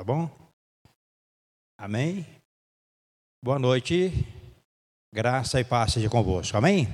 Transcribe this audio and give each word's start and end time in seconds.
tá 0.00 0.04
bom? 0.04 0.30
Amém? 1.78 2.26
Boa 3.44 3.58
noite, 3.58 4.10
graça 5.14 5.60
e 5.60 5.64
paz 5.64 5.92
seja 5.92 6.08
convosco, 6.08 6.56
amém? 6.56 6.88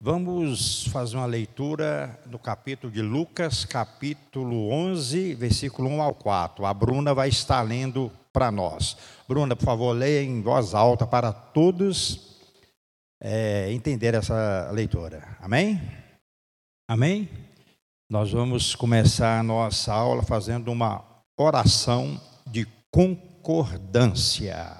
Vamos 0.00 0.86
fazer 0.86 1.18
uma 1.18 1.26
leitura 1.26 2.18
do 2.24 2.38
capítulo 2.38 2.90
de 2.90 3.02
Lucas, 3.02 3.66
capítulo 3.66 4.70
11, 4.70 5.34
versículo 5.34 5.90
1 5.90 6.00
ao 6.00 6.14
4. 6.14 6.64
A 6.64 6.72
Bruna 6.72 7.12
vai 7.12 7.28
estar 7.28 7.60
lendo 7.60 8.10
para 8.32 8.50
nós. 8.50 8.96
Bruna, 9.28 9.54
por 9.54 9.66
favor, 9.66 9.92
leia 9.92 10.22
em 10.22 10.40
voz 10.40 10.72
alta 10.72 11.06
para 11.06 11.30
todos 11.30 12.40
é, 13.22 13.70
entender 13.70 14.14
essa 14.14 14.70
leitura, 14.72 15.36
amém? 15.42 15.78
Amém? 16.88 17.28
Nós 18.08 18.32
vamos 18.32 18.74
começar 18.74 19.40
a 19.40 19.42
nossa 19.42 19.92
aula 19.92 20.22
fazendo 20.22 20.72
uma 20.72 21.11
oração 21.36 22.20
de 22.46 22.66
concordância. 22.90 24.76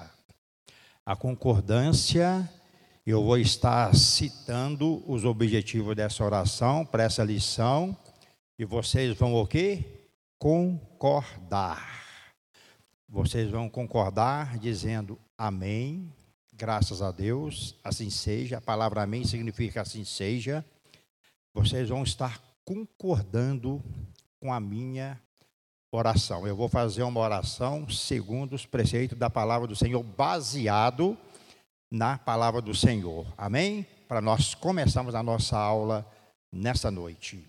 A 1.05 1.15
concordância, 1.15 2.49
eu 3.05 3.23
vou 3.23 3.37
estar 3.37 3.93
citando 3.95 5.03
os 5.11 5.25
objetivos 5.25 5.95
dessa 5.95 6.23
oração 6.23 6.85
para 6.85 7.03
essa 7.03 7.23
lição, 7.23 7.97
e 8.57 8.63
vocês 8.63 9.17
vão 9.17 9.33
o 9.33 9.47
quê? 9.47 9.83
Concordar. 10.37 12.03
Vocês 13.09 13.49
vão 13.49 13.69
concordar 13.69 14.57
dizendo 14.57 15.19
amém, 15.37 16.11
graças 16.53 17.01
a 17.01 17.11
Deus, 17.11 17.75
assim 17.83 18.09
seja. 18.09 18.57
A 18.57 18.61
palavra 18.61 19.03
amém 19.03 19.25
significa 19.25 19.81
assim 19.81 20.05
seja. 20.05 20.63
Vocês 21.53 21.89
vão 21.89 22.03
estar 22.03 22.41
concordando 22.63 23.83
com 24.39 24.53
a 24.53 24.59
minha 24.59 25.19
oração. 25.97 26.47
Eu 26.47 26.55
vou 26.55 26.67
fazer 26.67 27.03
uma 27.03 27.19
oração 27.19 27.87
segundo 27.87 28.53
os 28.53 28.65
preceitos 28.65 29.17
da 29.17 29.29
palavra 29.29 29.67
do 29.67 29.75
Senhor, 29.75 30.01
baseado 30.01 31.17
na 31.91 32.17
palavra 32.17 32.61
do 32.61 32.73
Senhor. 32.73 33.25
Amém? 33.37 33.85
Para 34.07 34.19
nós 34.19 34.55
começarmos 34.55 35.13
a 35.13 35.21
nossa 35.21 35.57
aula 35.57 36.05
nessa 36.51 36.89
noite. 36.89 37.45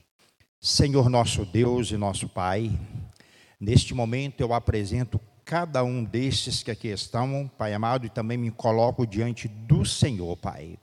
Senhor 0.61 1.09
nosso 1.09 1.45
Deus 1.45 1.91
e 1.91 1.97
nosso 1.97 2.29
Pai, 2.29 2.71
neste 3.61 3.95
momento 3.95 4.41
eu 4.41 4.53
apresento 4.53 5.21
cada 5.45 5.85
um 5.85 6.03
destes 6.03 6.63
que 6.63 6.71
aqui 6.71 6.89
estão, 6.89 7.51
Pai 7.59 7.75
amado, 7.75 8.07
e 8.07 8.11
também 8.11 8.39
me 8.39 8.51
coloco 8.51 9.07
diante 9.07 9.47
do 9.47 9.85
Senhor, 9.85 10.37
Pai. 10.37 10.79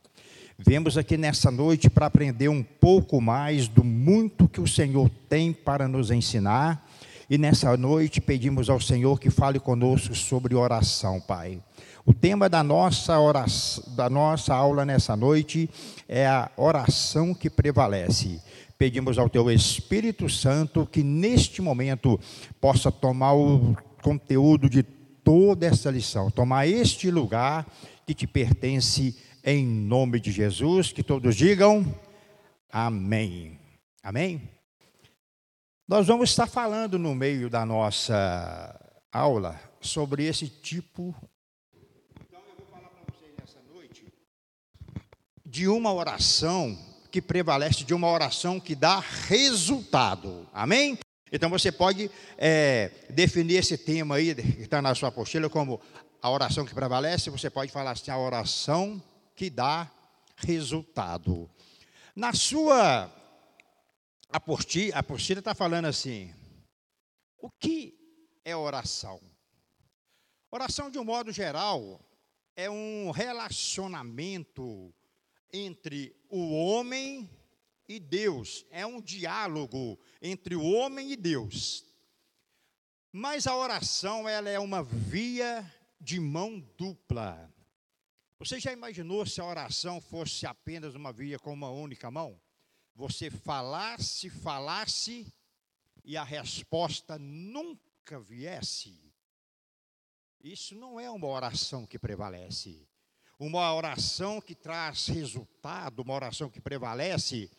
Viemos 0.58 0.98
aqui 0.98 1.18
nessa 1.18 1.50
noite 1.50 1.90
para 1.90 2.06
aprender 2.06 2.48
um 2.48 2.62
pouco 2.62 3.20
mais 3.20 3.68
do 3.68 3.84
muito 3.84 4.48
que 4.48 4.62
o 4.62 4.68
Senhor 4.68 5.10
tem 5.28 5.52
para 5.52 5.88
nos 5.88 6.12
ensinar. 6.12 6.88
E 7.32 7.38
nessa 7.38 7.78
noite 7.78 8.20
pedimos 8.20 8.70
ao 8.70 8.82
Senhor 8.82 9.18
que 9.18 9.30
fale 9.30 9.58
conosco 9.58 10.14
sobre 10.14 10.54
oração, 10.54 11.22
Pai. 11.22 11.64
O 12.06 12.14
tema 12.14 12.50
da 12.50 12.62
nossa, 12.62 13.18
oração, 13.18 13.96
da 13.96 14.10
nossa 14.10 14.54
aula 14.54 14.84
nessa 14.84 15.16
noite 15.16 15.70
é 16.10 16.28
a 16.28 16.52
oração 16.58 17.34
que 17.34 17.50
prevalece. 17.50 18.42
Pedimos 18.78 19.18
ao 19.18 19.30
Teu 19.30 19.50
Espírito 19.50 20.28
Santo 20.28 20.86
que 20.86 21.04
neste 21.04 21.62
momento 21.62 22.20
possa 22.60 22.92
tomar 22.92 23.32
o 23.32 23.78
conteúdo 24.04 24.70
de 24.70 24.84
toda 24.84 25.66
essa 25.66 25.90
lição, 25.90 26.30
tomar 26.30 26.68
este 26.68 27.10
lugar 27.10 27.66
que 28.06 28.14
te 28.14 28.28
pertence 28.28 29.16
em 29.42 29.66
nome 29.66 30.20
de 30.20 30.34
Jesus, 30.34 30.92
que 30.92 31.02
todos 31.02 31.38
digam 31.38 31.86
amém. 32.70 33.58
Amém? 34.04 34.42
Nós 35.88 36.08
vamos 36.08 36.30
estar 36.30 36.48
falando 36.48 36.98
no 36.98 37.14
meio 37.14 37.50
da 37.50 37.66
nossa 37.66 38.80
aula 39.12 39.60
sobre 39.82 40.26
esse 40.26 40.48
tipo. 40.48 41.14
Então 42.16 42.40
eu 42.48 42.56
vou 42.56 42.68
falar 42.68 42.88
para 42.90 43.14
vocês 43.14 43.34
nessa 43.38 43.60
noite 43.74 44.06
de 45.46 45.68
uma 45.68 45.92
oração 45.94 46.78
que 47.12 47.22
prevalece, 47.22 47.84
de 47.84 47.94
uma 47.94 48.08
oração 48.10 48.60
que 48.60 48.74
dá 48.74 49.00
resultado. 49.00 50.48
Amém? 50.54 50.98
Então 51.30 51.50
você 51.50 51.72
pode 51.72 52.10
é, 52.38 52.92
definir 53.10 53.56
esse 53.56 53.78
tema 53.78 54.16
aí, 54.16 54.34
que 54.34 54.62
está 54.62 54.82
na 54.82 54.96
sua 54.96 55.10
apostila, 55.10 55.50
como 55.50 55.82
a 56.22 56.30
oração 56.30 56.66
que 56.66 56.74
prevalece, 56.74 57.30
você 57.30 57.50
pode 57.50 57.72
falar 57.72 57.92
assim, 57.92 58.12
a 58.12 58.18
oração 58.18 59.02
que 59.36 59.50
dá 59.50 59.92
resultado. 60.38 61.50
Na 62.16 62.34
sua 62.34 63.12
a 64.32 64.38
apostila 65.00 65.40
está 65.40 65.54
falando 65.54 65.86
assim: 65.86 66.34
o 67.38 67.50
que 67.50 67.98
é 68.44 68.56
oração? 68.56 69.22
Oração, 70.50 70.90
de 70.90 70.98
um 70.98 71.04
modo 71.04 71.32
geral, 71.32 72.00
é 72.56 72.70
um 72.70 73.12
relacionamento 73.12 74.94
entre 75.54 76.16
o 76.30 76.54
homem 76.54 77.30
e 77.88 78.00
Deus, 78.00 78.66
é 78.70 78.86
um 78.86 79.02
diálogo 79.02 80.00
entre 80.22 80.56
o 80.56 80.64
homem 80.64 81.12
e 81.12 81.16
Deus. 81.16 81.86
Mas 83.12 83.46
a 83.46 83.56
oração, 83.56 84.28
ela 84.28 84.50
é 84.50 84.58
uma 84.58 84.82
via 84.82 85.70
de 86.00 86.20
mão 86.20 86.60
dupla. 86.78 87.54
Você 88.40 88.60
já 88.60 88.74
imaginou 88.74 89.26
se 89.26 89.40
a 89.40 89.46
oração 89.46 90.02
fosse 90.02 90.48
apenas 90.48 90.96
uma 90.96 91.14
via 91.14 91.38
com 91.38 91.54
uma 91.54 91.70
única 91.70 92.10
mão? 92.10 92.41
Você 92.96 93.30
falasse, 93.30 94.30
falasse 94.30 95.32
e 96.04 96.18
a 96.18 96.24
resposta 96.24 97.18
nunca 97.18 98.20
viesse? 98.20 99.12
Isso 100.44 100.76
não 100.76 101.00
é 101.00 101.10
uma 101.10 101.28
oração 101.28 101.86
que 101.86 102.00
prevalece. 102.00 102.88
Uma 103.40 103.74
oração 103.74 104.40
que 104.40 104.54
traz 104.54 105.08
resultado, 105.08 106.02
uma 106.02 106.14
oração 106.14 106.50
que 106.50 106.62
prevalece, 106.62 107.50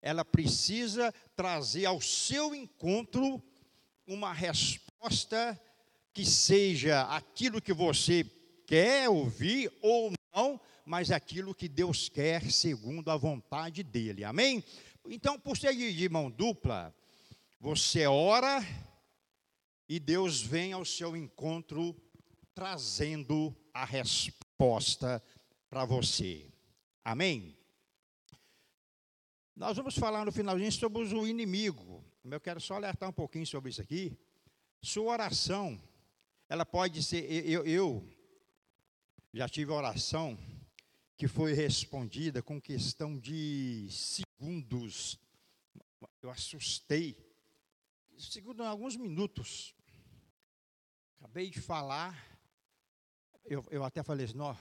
ela 0.00 0.24
precisa 0.24 1.12
trazer 1.36 1.86
ao 1.86 2.00
seu 2.00 2.54
encontro 2.54 3.42
uma 4.06 4.32
resposta 4.32 5.60
que 6.12 6.24
seja 6.24 7.02
aquilo 7.02 7.62
que 7.62 7.72
você 7.72 8.24
quer 8.66 9.08
ouvir 9.08 9.72
ou 9.80 10.12
mas 10.88 11.10
aquilo 11.10 11.54
que 11.54 11.68
Deus 11.68 12.08
quer 12.08 12.50
segundo 12.50 13.10
a 13.10 13.16
vontade 13.16 13.82
dele. 13.82 14.24
Amém? 14.24 14.64
Então, 15.04 15.38
por 15.38 15.54
ser 15.54 15.74
de 15.74 16.08
mão 16.08 16.30
dupla, 16.30 16.94
você 17.60 18.06
ora 18.06 18.58
e 19.86 20.00
Deus 20.00 20.40
vem 20.40 20.72
ao 20.72 20.86
seu 20.86 21.14
encontro 21.14 21.94
trazendo 22.54 23.54
a 23.74 23.84
resposta 23.84 25.22
para 25.68 25.84
você. 25.84 26.50
Amém? 27.04 27.54
Nós 29.54 29.76
vamos 29.76 29.94
falar 29.94 30.24
no 30.24 30.32
finalzinho 30.32 30.72
sobre 30.72 31.02
o 31.02 31.26
inimigo. 31.28 32.02
Eu 32.24 32.40
quero 32.40 32.62
só 32.62 32.76
alertar 32.76 33.10
um 33.10 33.12
pouquinho 33.12 33.46
sobre 33.46 33.68
isso 33.68 33.82
aqui. 33.82 34.18
Sua 34.80 35.12
oração, 35.12 35.78
ela 36.48 36.64
pode 36.64 37.02
ser. 37.02 37.30
Eu, 37.46 37.66
eu 37.66 38.08
já 39.34 39.46
tive 39.46 39.70
oração 39.70 40.38
que 41.18 41.26
foi 41.26 41.52
respondida 41.52 42.40
com 42.40 42.60
questão 42.60 43.18
de 43.18 43.88
segundos. 43.90 45.18
Eu 46.22 46.30
assustei. 46.30 47.16
Segundo 48.16 48.62
alguns 48.62 48.94
minutos. 48.94 49.74
Acabei 51.18 51.50
de 51.50 51.60
falar. 51.60 52.16
Eu, 53.44 53.64
eu 53.68 53.82
até 53.82 54.00
falei 54.04 54.26
assim, 54.26 54.36
não, 54.36 54.56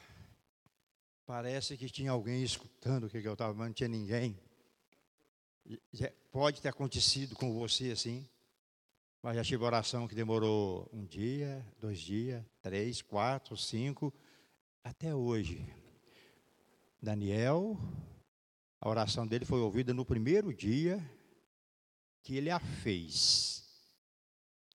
parece 1.27 1.77
que 1.77 1.87
tinha 1.91 2.09
alguém 2.09 2.43
escutando 2.43 3.03
o 3.03 3.09
que 3.09 3.17
eu 3.19 3.33
estava, 3.33 3.53
mas 3.53 3.67
não 3.67 3.73
tinha 3.73 3.87
ninguém. 3.87 4.35
Pode 6.31 6.59
ter 6.59 6.69
acontecido 6.69 7.35
com 7.35 7.53
você 7.53 7.91
assim. 7.91 8.27
Mas 9.21 9.35
já 9.35 9.43
tive 9.43 9.63
oração 9.63 10.07
que 10.07 10.15
demorou 10.15 10.89
um 10.91 11.05
dia, 11.05 11.63
dois 11.79 11.99
dias, 11.99 12.43
três, 12.61 12.99
quatro, 13.03 13.55
cinco, 13.55 14.11
até 14.83 15.13
hoje. 15.13 15.63
Daniel, 17.07 17.79
a 18.81 18.89
oração 18.89 19.25
dele 19.25 19.45
foi 19.45 19.61
ouvida 19.61 19.93
no 19.93 20.03
primeiro 20.03 20.53
dia 20.53 20.99
que 22.21 22.35
ele 22.35 22.49
a 22.49 22.59
fez. 22.59 23.63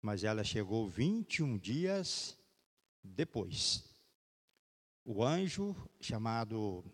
Mas 0.02 0.24
ela 0.24 0.44
chegou 0.44 0.86
21 0.86 1.56
dias 1.56 2.38
depois. 3.02 3.82
O 5.06 5.24
anjo 5.24 5.74
chamado 5.98 6.84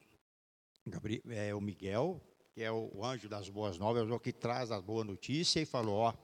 Gabriel, 0.87 1.23
é, 1.31 1.53
o 1.53 1.61
Miguel, 1.61 2.23
que 2.53 2.63
é 2.63 2.71
o 2.71 3.05
anjo 3.05 3.29
das 3.29 3.49
boas 3.49 3.77
novas, 3.77 4.09
é 4.09 4.13
o 4.13 4.21
que 4.21 4.33
traz 4.33 4.71
a 4.71 4.81
boa 4.81 5.03
notícia, 5.03 5.59
e 5.59 5.67
falou: 5.67 5.97
Ó, 5.97 6.15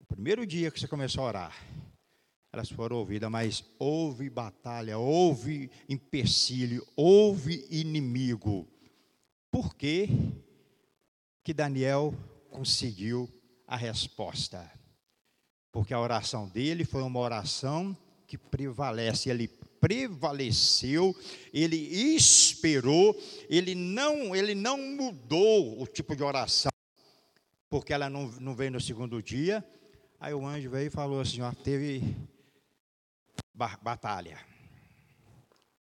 o 0.00 0.04
primeiro 0.04 0.44
dia 0.44 0.72
que 0.72 0.80
você 0.80 0.88
começou 0.88 1.22
a 1.22 1.28
orar, 1.28 1.85
elas 2.56 2.70
foram 2.70 2.96
ouvidas, 2.96 3.30
mas 3.30 3.62
houve 3.78 4.30
batalha, 4.30 4.96
houve 4.96 5.70
empecilho, 5.88 6.86
houve 6.96 7.66
inimigo. 7.70 8.66
Por 9.50 9.74
que, 9.74 10.08
que 11.44 11.52
Daniel 11.52 12.14
conseguiu 12.50 13.28
a 13.66 13.76
resposta? 13.76 14.70
Porque 15.70 15.92
a 15.92 16.00
oração 16.00 16.48
dele 16.48 16.86
foi 16.86 17.02
uma 17.02 17.20
oração 17.20 17.94
que 18.26 18.38
prevalece, 18.38 19.28
ele 19.28 19.48
prevaleceu, 19.78 21.14
ele 21.52 21.76
esperou, 22.16 23.14
ele 23.50 23.74
não, 23.74 24.34
ele 24.34 24.54
não 24.54 24.78
mudou 24.78 25.82
o 25.82 25.86
tipo 25.86 26.16
de 26.16 26.22
oração, 26.22 26.72
porque 27.68 27.92
ela 27.92 28.08
não, 28.08 28.28
não 28.40 28.56
veio 28.56 28.70
no 28.70 28.80
segundo 28.80 29.22
dia. 29.22 29.62
Aí 30.18 30.32
o 30.32 30.46
anjo 30.46 30.70
veio 30.70 30.86
e 30.86 30.90
falou 30.90 31.20
assim: 31.20 31.42
ó, 31.42 31.52
teve 31.52 32.16
batalha. 33.82 34.38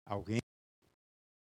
Alguém 0.05 0.39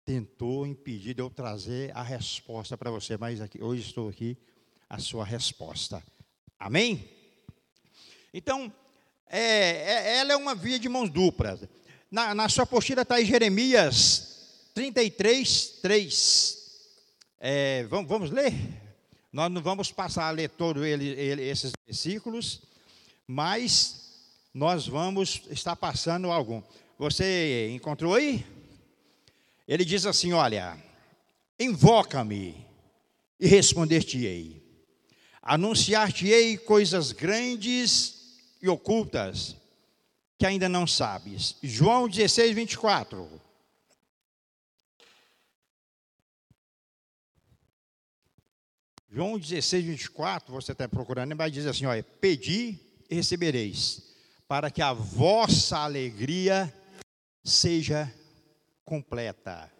tentou 0.05 0.67
impedir 0.67 1.13
de 1.13 1.21
eu 1.21 1.29
trazer 1.29 1.95
a 1.95 2.03
resposta 2.03 2.77
para 2.77 2.91
você, 2.91 3.17
mas 3.17 3.41
aqui, 3.41 3.61
hoje 3.61 3.81
estou 3.81 4.09
aqui, 4.09 4.37
a 4.89 4.99
sua 4.99 5.23
resposta. 5.25 6.03
Amém? 6.59 7.09
Então, 8.33 8.71
é, 9.27 9.39
é, 9.39 10.17
ela 10.17 10.33
é 10.33 10.35
uma 10.35 10.53
via 10.53 10.77
de 10.77 10.89
mãos 10.89 11.09
duplas. 11.09 11.61
Na, 12.11 12.35
na 12.35 12.49
sua 12.49 12.65
postura 12.65 13.01
está 13.01 13.19
em 13.21 13.25
Jeremias 13.25 14.69
33, 14.73 15.79
3. 15.81 16.63
É, 17.39 17.83
vamos, 17.83 18.09
vamos 18.09 18.31
ler? 18.31 18.53
Nós 19.31 19.51
não 19.51 19.61
vamos 19.61 19.91
passar 19.91 20.27
a 20.27 20.31
ler 20.31 20.49
todos 20.49 20.83
esses 20.85 21.71
versículos, 21.87 22.61
mas 23.27 24.02
nós 24.53 24.87
vamos 24.87 25.41
estar 25.49 25.75
passando 25.75 26.31
algum. 26.31 26.61
Você 26.99 27.71
encontrou 27.73 28.13
aí? 28.13 28.45
Ele 29.67 29.83
diz 29.83 30.05
assim: 30.05 30.33
Olha, 30.33 30.77
invoca-me 31.59 32.65
e 33.39 33.47
responder-te-ei, 33.47 34.61
anunciar-te-ei 35.41 36.57
coisas 36.57 37.11
grandes 37.11 38.37
e 38.61 38.69
ocultas 38.69 39.57
que 40.37 40.45
ainda 40.45 40.69
não 40.69 40.85
sabes. 40.85 41.55
João 41.63 42.07
16, 42.07 42.53
24. 42.53 43.41
João 49.09 49.37
16, 49.37 49.85
24, 49.85 50.51
você 50.51 50.71
está 50.71 50.87
procurando, 50.87 51.35
vai 51.35 51.51
dizer 51.51 51.69
assim: 51.69 51.85
olha, 51.85 52.03
pedi 52.03 52.79
e 53.09 53.15
recebereis, 53.15 54.12
para 54.53 54.69
que 54.69 54.83
a 54.83 54.93
vossa 54.93 55.79
alegria 55.79 56.71
seja 57.43 58.13
completa. 58.85 59.73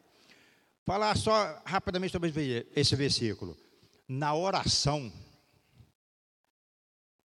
Falar 0.83 1.15
só 1.15 1.61
rapidamente 1.63 2.13
sobre 2.13 2.33
esse 2.75 2.95
versículo. 2.95 3.55
Na 4.07 4.33
oração, 4.33 5.13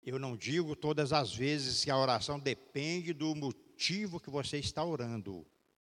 eu 0.02 0.18
não 0.18 0.36
digo 0.36 0.76
todas 0.76 1.14
as 1.14 1.34
vezes 1.34 1.82
que 1.82 1.90
a 1.90 1.96
oração 1.96 2.38
depende 2.38 3.14
do 3.14 3.34
motivo 3.34 4.20
que 4.20 4.28
você 4.28 4.58
está 4.58 4.84
orando. 4.84 5.46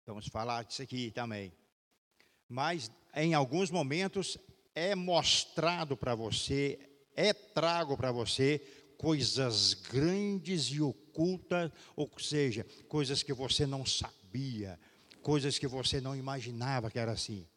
Vamos 0.05 0.27
falar 0.27 0.65
disso 0.65 0.81
aqui 0.81 1.11
também. 1.11 1.53
Mas 2.49 2.91
em 3.15 3.33
alguns 3.33 3.71
momentos 3.71 4.37
é 4.75 4.95
mostrado 4.95 5.95
para 5.95 6.13
você, 6.13 6.77
é 7.15 7.31
trago 7.31 7.95
para 7.95 8.11
você 8.11 8.61
coisas 8.97 9.73
grandes 9.73 10.65
e 10.65 10.81
ocultas, 10.81 11.71
ou 11.95 12.09
seja, 12.19 12.65
coisas 12.87 13.23
que 13.23 13.33
você 13.33 13.65
não 13.65 13.85
sabia, 13.85 14.79
coisas 15.21 15.59
que 15.59 15.67
você 15.67 16.01
não 16.01 16.15
imaginava 16.15 16.89
que 16.89 16.99
era 16.99 17.11
assim. 17.11 17.47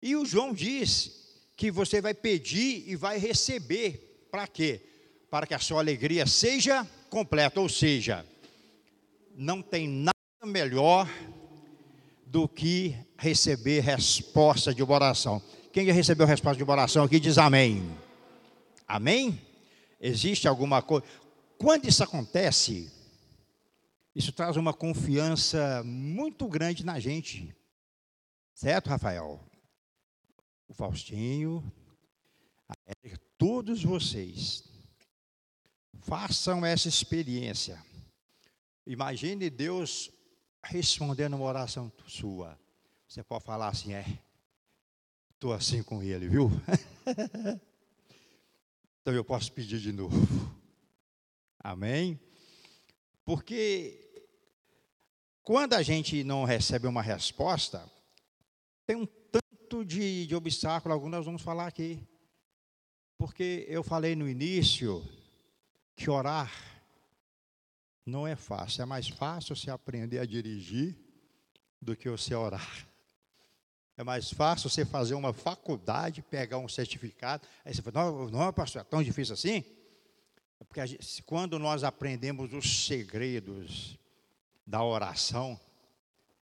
E 0.00 0.16
o 0.16 0.24
João 0.24 0.52
diz 0.52 1.40
que 1.56 1.70
você 1.70 2.00
vai 2.00 2.14
pedir 2.14 2.88
e 2.88 2.96
vai 2.96 3.18
receber. 3.18 4.26
Para 4.30 4.48
quê? 4.48 4.80
para 5.32 5.46
que 5.46 5.54
a 5.54 5.58
sua 5.58 5.80
alegria 5.80 6.26
seja 6.26 6.86
completa. 7.08 7.58
Ou 7.58 7.66
seja, 7.66 8.22
não 9.34 9.62
tem 9.62 9.88
nada 9.88 10.12
melhor 10.44 11.08
do 12.26 12.46
que 12.46 12.94
receber 13.16 13.80
resposta 13.80 14.74
de 14.74 14.82
uma 14.82 14.94
oração. 14.94 15.40
Quem 15.72 15.86
já 15.86 15.92
recebeu 15.94 16.26
resposta 16.26 16.58
de 16.58 16.62
uma 16.62 16.74
oração 16.74 17.02
aqui 17.02 17.18
diz 17.18 17.38
amém. 17.38 17.96
Amém? 18.86 19.40
Existe 20.02 20.46
alguma 20.46 20.82
coisa. 20.82 21.06
Quando 21.56 21.88
isso 21.88 22.04
acontece, 22.04 22.92
isso 24.14 24.32
traz 24.32 24.58
uma 24.58 24.74
confiança 24.74 25.82
muito 25.84 26.46
grande 26.46 26.84
na 26.84 27.00
gente. 27.00 27.56
Certo, 28.52 28.90
Rafael? 28.90 29.40
O 30.68 30.74
Faustinho, 30.74 31.64
a 32.68 32.74
Érica, 32.86 33.18
todos 33.38 33.82
vocês 33.82 34.70
Façam 36.02 36.66
essa 36.66 36.88
experiência. 36.88 37.80
Imagine 38.84 39.48
Deus 39.48 40.10
respondendo 40.64 41.34
uma 41.34 41.44
oração 41.44 41.92
sua. 42.08 42.58
Você 43.06 43.22
pode 43.22 43.44
falar 43.44 43.68
assim, 43.68 43.94
é, 43.94 44.04
estou 45.32 45.52
assim 45.52 45.82
com 45.82 46.02
ele, 46.02 46.28
viu? 46.28 46.50
então 49.02 49.12
eu 49.12 49.24
posso 49.24 49.52
pedir 49.52 49.80
de 49.80 49.92
novo. 49.92 50.16
Amém? 51.58 52.20
Porque 53.24 53.98
quando 55.42 55.74
a 55.74 55.82
gente 55.82 56.22
não 56.22 56.44
recebe 56.44 56.86
uma 56.86 57.02
resposta, 57.02 57.84
tem 58.86 58.94
um 58.94 59.06
tanto 59.06 59.84
de, 59.84 60.24
de 60.28 60.36
obstáculo, 60.36 60.94
alguns 60.94 61.10
nós 61.10 61.26
vamos 61.26 61.42
falar 61.42 61.66
aqui. 61.66 62.00
Porque 63.18 63.66
eu 63.68 63.82
falei 63.82 64.14
no 64.14 64.28
início, 64.28 65.04
que 65.96 66.08
orar 66.08 66.52
não 68.06 68.24
é 68.24 68.36
fácil. 68.36 68.82
É 68.82 68.84
mais 68.86 69.08
fácil 69.08 69.56
você 69.56 69.68
aprender 69.68 70.20
a 70.20 70.24
dirigir 70.24 70.96
do 71.80 71.96
que 71.96 72.08
você 72.08 72.36
orar. 72.36 72.88
É 73.96 74.02
mais 74.02 74.30
fácil 74.30 74.70
você 74.70 74.84
fazer 74.84 75.14
uma 75.14 75.32
faculdade, 75.32 76.22
pegar 76.22 76.58
um 76.58 76.68
certificado. 76.68 77.46
Aí 77.64 77.74
você 77.74 77.82
fala, 77.82 78.10
não, 78.10 78.30
não 78.30 78.52
pastor, 78.52 78.80
é 78.80 78.84
tão 78.84 79.02
difícil 79.02 79.34
assim? 79.34 79.64
É 80.58 80.64
porque 80.64 80.86
gente, 80.86 81.22
quando 81.24 81.58
nós 81.58 81.84
aprendemos 81.84 82.52
os 82.52 82.86
segredos 82.86 83.98
da 84.66 84.82
oração, 84.82 85.60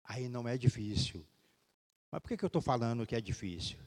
aí 0.03 0.27
não 0.27 0.47
é 0.47 0.57
difícil. 0.57 1.25
Mas 2.11 2.21
por 2.21 2.29
que, 2.29 2.37
que 2.37 2.45
eu 2.45 2.47
estou 2.47 2.61
falando 2.61 3.05
que 3.05 3.15
é 3.15 3.21
difícil? 3.21 3.77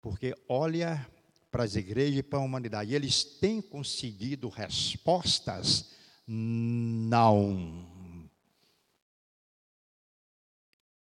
Porque 0.00 0.34
olha 0.48 1.06
para 1.50 1.64
as 1.64 1.74
igrejas 1.74 2.18
e 2.18 2.22
para 2.22 2.38
a 2.38 2.42
humanidade. 2.42 2.94
Eles 2.94 3.24
têm 3.24 3.62
conseguido 3.62 4.48
respostas? 4.48 5.92
Não. 6.26 7.95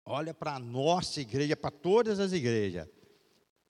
Olha 0.05 0.35
para 0.35 0.55
a 0.55 0.59
nossa 0.59 1.21
igreja, 1.21 1.57
para 1.57 1.71
todas 1.71 2.19
as 2.19 2.33
igrejas. 2.33 2.89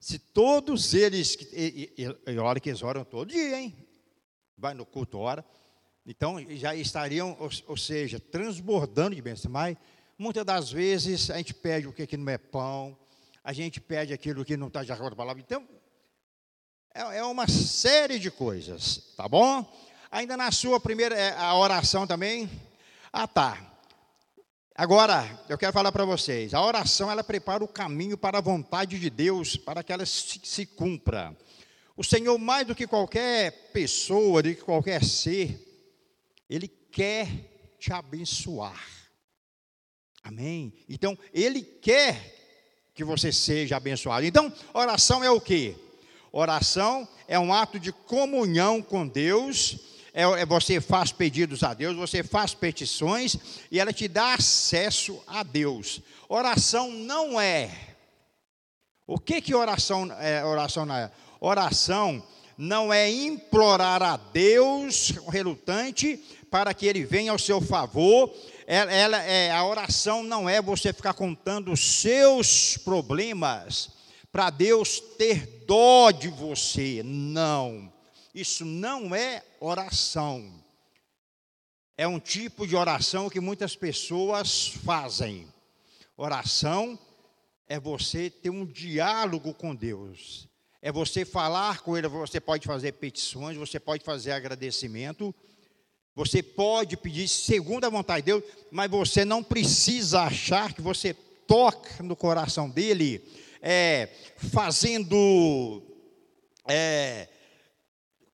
Se 0.01 0.19
todos 0.19 0.95
eles, 0.95 1.37
e, 1.53 1.93
e, 1.97 2.33
e 2.33 2.39
olha 2.39 2.59
que 2.59 2.71
eles 2.71 2.83
oram 2.83 3.05
todo 3.05 3.31
dia, 3.31 3.61
hein? 3.61 3.87
Vai 4.57 4.75
no 4.75 4.85
culto, 4.85 5.19
ora. 5.19 5.45
Então 6.05 6.39
já 6.57 6.75
estariam, 6.75 7.37
ou, 7.39 7.49
ou 7.69 7.77
seja, 7.77 8.19
transbordando 8.19 9.15
de 9.15 9.23
bênção. 9.23 9.51
Mas 9.51 9.77
muitas 10.19 10.45
das 10.45 10.73
vezes 10.73 11.31
a 11.31 11.37
gente 11.37 11.55
pede 11.55 11.87
o 11.87 11.93
que, 11.93 12.07
que 12.07 12.17
não 12.17 12.33
é 12.33 12.39
pão, 12.39 12.99
a 13.45 13.53
gente 13.53 13.81
pede 13.81 14.13
aquilo 14.13 14.45
que 14.45 14.57
não 14.57 14.69
está 14.69 14.83
de 14.83 14.93
acordo 14.93 15.15
com 15.15 15.23
a 15.23 15.25
palavra. 15.25 15.43
Então, 15.43 15.69
é, 16.95 17.19
é 17.19 17.25
uma 17.25 17.47
série 17.47 18.19
de 18.19 18.31
coisas, 18.31 19.13
tá 19.17 19.29
bom? 19.29 19.65
Ainda 20.11 20.37
na 20.37 20.51
sua 20.51 20.81
primeira 20.81 21.15
é, 21.15 21.35
a 21.37 21.55
oração 21.55 22.07
também. 22.07 22.51
Ah, 23.13 23.27
tá. 23.27 23.72
Agora, 24.75 25.45
eu 25.51 25.59
quero 25.59 25.73
falar 25.73 25.93
para 25.93 26.05
vocês. 26.07 26.55
A 26.55 26.65
oração, 26.65 27.11
ela 27.11 27.23
prepara 27.23 27.63
o 27.63 27.69
caminho 27.69 28.17
para 28.17 28.39
a 28.39 28.41
vontade 28.41 28.99
de 28.99 29.11
Deus, 29.11 29.55
para 29.55 29.83
que 29.83 29.93
ela 29.93 30.07
se, 30.07 30.41
se 30.43 30.65
cumpra. 30.65 31.37
O 31.95 32.03
Senhor, 32.03 32.39
mais 32.39 32.67
do 32.67 32.75
que 32.75 32.87
qualquer 32.87 33.71
pessoa, 33.73 34.43
do 34.43 34.55
que 34.55 34.63
qualquer 34.63 35.05
ser, 35.05 35.61
Ele 36.49 36.69
quer 36.69 37.29
te 37.79 37.93
abençoar. 37.93 38.83
Amém? 40.23 40.73
Então, 40.89 41.19
Ele 41.35 41.63
quer 41.63 42.91
que 42.95 43.05
você 43.05 43.31
seja 43.31 43.77
abençoado. 43.77 44.25
Então, 44.25 44.51
oração 44.73 45.23
é 45.23 45.31
o 45.31 45.41
quê? 45.41 45.77
Oração 46.33 47.07
é 47.29 47.39
um 47.39 47.53
ato 47.53 47.79
de 47.79 47.93
comunhão 47.93 48.81
com 48.81 49.07
Deus. 49.07 49.92
É, 50.15 50.23
é, 50.23 50.47
você 50.47 50.81
faz 50.81 51.11
pedidos 51.11 51.63
a 51.63 51.73
Deus, 51.73 51.97
você 51.97 52.23
faz 52.23 52.53
petições 52.53 53.37
e 53.71 53.81
ela 53.81 53.93
te 53.93 54.07
dá 54.07 54.35
acesso 54.35 55.23
a 55.27 55.43
Deus. 55.43 56.01
Oração 56.29 56.91
não 56.91 57.41
é. 57.41 57.71
O 59.07 59.19
que 59.19 59.41
que 59.41 59.55
oração 59.55 60.11
é? 60.21 60.45
Oração 60.45 60.85
não 60.85 60.95
é? 60.95 61.11
Oração 61.41 62.23
não 62.59 62.93
é 62.93 63.11
implorar 63.11 64.03
a 64.03 64.17
Deus 64.17 65.13
relutante 65.29 66.17
para 66.51 66.75
que 66.75 66.87
Ele 66.87 67.05
venha 67.05 67.33
ao 67.33 67.39
seu 67.39 67.61
favor. 67.61 68.33
Ela, 68.67 68.93
ela 68.93 69.23
é 69.23 69.51
a 69.51 69.65
oração 69.65 70.23
não 70.23 70.49
é 70.49 70.61
você 70.61 70.93
ficar 70.93 71.15
contando 71.15 71.73
os 71.73 71.81
seus 72.01 72.77
problemas 72.77 73.91
para 74.31 74.51
Deus 74.51 75.01
ter 75.19 75.65
dó 75.67 76.11
de 76.11 76.29
você. 76.29 77.03
Não. 77.05 77.92
Isso 78.35 78.65
não 78.65 79.15
é 79.15 79.45
oração. 79.61 80.63
É 81.97 82.07
um 82.07 82.19
tipo 82.19 82.67
de 82.67 82.75
oração 82.75 83.29
que 83.29 83.41
muitas 83.41 83.77
pessoas 83.77 84.69
fazem. 84.69 85.47
Oração 86.17 86.99
é 87.69 87.79
você 87.79 88.31
ter 88.31 88.51
um 88.51 88.65
diálogo 88.65 89.53
com 89.53 89.75
Deus. 89.75 90.49
É 90.81 90.91
você 90.91 91.25
falar 91.25 91.81
com 91.81 91.97
Ele. 91.97 92.09
Você 92.09 92.41
pode 92.41 92.67
fazer 92.67 92.93
petições, 92.93 93.57
você 93.57 93.79
pode 93.79 94.03
fazer 94.03 94.33
agradecimento. 94.33 95.35
Você 96.15 96.43
pode 96.43 96.97
pedir 96.97 97.29
segundo 97.29 97.85
a 97.85 97.91
vontade 97.91 98.27
de 98.27 98.33
Deus, 98.33 98.45
mas 98.71 98.91
você 98.91 99.25
não 99.25 99.43
precisa 99.43 100.23
achar 100.23 100.75
que 100.75 100.83
você 100.83 101.15
toca 101.47 102.03
no 102.03 102.15
coração 102.15 102.69
dele, 102.69 103.27
é, 103.63 104.11
fazendo 104.37 105.83
é, 106.69 107.29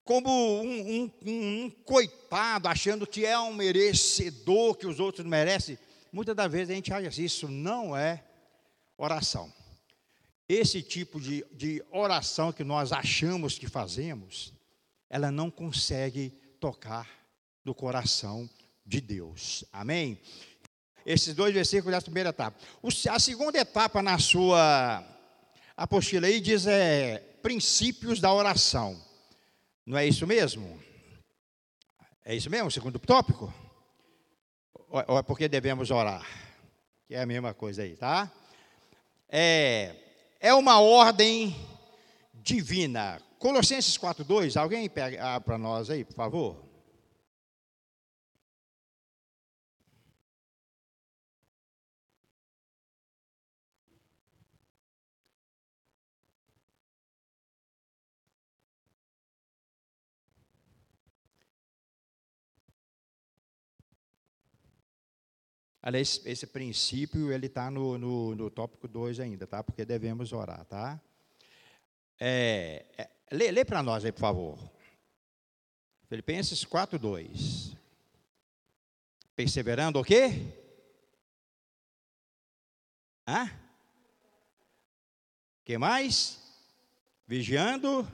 como 0.08 0.30
um, 0.30 0.62
um, 0.62 1.12
um, 1.26 1.64
um, 1.64 1.70
coitado, 1.84 2.66
achando 2.66 3.06
que 3.06 3.26
é 3.26 3.38
um 3.38 3.52
merecedor 3.52 4.74
que 4.74 4.86
os 4.86 4.98
outros 5.00 5.26
merecem. 5.26 5.78
Muitas 6.10 6.34
das 6.34 6.50
vezes 6.50 6.70
a 6.70 6.74
gente 6.74 6.90
acha 6.90 7.08
assim, 7.08 7.24
isso 7.24 7.46
não 7.46 7.94
é 7.94 8.24
oração. 8.96 9.52
Esse 10.48 10.80
tipo 10.80 11.20
de, 11.20 11.44
de 11.52 11.84
oração 11.92 12.54
que 12.54 12.64
nós 12.64 12.90
achamos 12.90 13.58
que 13.58 13.68
fazemos, 13.68 14.54
ela 15.10 15.30
não 15.30 15.50
consegue 15.50 16.30
tocar 16.58 17.06
no 17.62 17.74
coração 17.74 18.48
de 18.86 19.02
Deus. 19.02 19.62
Amém? 19.70 20.18
Esses 21.04 21.34
dois 21.34 21.52
versículos 21.52 21.92
da 21.92 22.00
primeira 22.00 22.30
etapa. 22.30 22.58
A 23.10 23.18
segunda 23.18 23.58
etapa 23.58 24.00
na 24.00 24.18
sua 24.18 25.04
apostila 25.76 26.28
aí 26.28 26.40
diz 26.40 26.66
é 26.66 27.18
princípios 27.42 28.20
da 28.20 28.32
oração. 28.32 29.06
Não 29.88 29.96
é 29.96 30.06
isso 30.06 30.26
mesmo? 30.26 30.78
É 32.22 32.34
isso 32.34 32.50
mesmo, 32.50 32.70
segundo 32.70 32.98
tópico? 32.98 33.50
Ou 34.90 35.18
é 35.18 35.22
porque 35.22 35.48
devemos 35.48 35.90
orar? 35.90 36.26
Que 37.06 37.14
é 37.14 37.22
a 37.22 37.26
mesma 37.26 37.54
coisa 37.54 37.80
aí, 37.80 37.96
tá? 37.96 38.30
É, 39.30 39.96
é 40.38 40.52
uma 40.52 40.78
ordem 40.78 41.56
divina. 42.34 43.18
Colossenses 43.38 43.96
4:2, 43.96 44.60
alguém 44.60 44.90
pega 44.90 45.40
para 45.40 45.56
nós 45.56 45.88
aí, 45.88 46.04
por 46.04 46.14
favor? 46.14 46.67
Aliás, 65.80 66.20
esse 66.24 66.46
princípio 66.46 67.32
ele 67.32 67.46
está 67.46 67.70
no, 67.70 67.96
no, 67.96 68.34
no, 68.34 68.50
tópico 68.50 68.88
2 68.88 69.20
ainda, 69.20 69.46
tá? 69.46 69.62
Porque 69.62 69.84
devemos 69.84 70.32
orar, 70.32 70.64
tá? 70.64 71.00
É, 72.18 72.84
é, 72.98 73.10
lê, 73.30 73.50
lê 73.52 73.64
para 73.64 73.82
nós 73.82 74.04
aí, 74.04 74.10
por 74.10 74.20
favor. 74.20 74.58
Filipenses 76.08 76.64
4, 76.64 76.98
2. 76.98 77.76
Perseverando 79.36 80.00
o 80.00 80.04
quê? 80.04 80.52
Hã? 83.26 83.48
que 85.68 85.76
mais? 85.76 86.38
Vigiando 87.26 88.10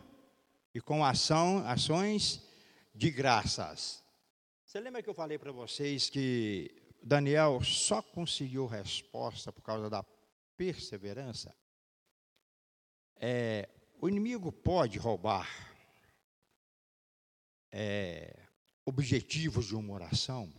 e 0.75 0.81
com 0.81 1.05
ação, 1.05 1.65
ações 1.65 2.43
de 2.93 3.13
graças. 3.13 4.03
Você 4.67 4.81
lembra 4.81 5.01
que 5.01 5.09
eu 5.09 5.15
falei 5.15 5.39
para 5.39 5.53
vocês 5.53 6.11
que 6.11 6.84
Daniel 7.05 7.63
só 7.63 8.01
conseguiu 8.01 8.67
resposta 8.67 9.53
por 9.53 9.61
causa 9.61 9.91
da 9.91 10.03
perseverança. 10.57 11.55
É, 13.17 13.69
o 14.01 14.09
inimigo 14.09 14.51
pode 14.51 14.99
roubar 14.99 15.47
é, 17.71 18.35
objetivos 18.87 19.67
de 19.67 19.77
uma 19.77 19.93
oração. 19.93 20.51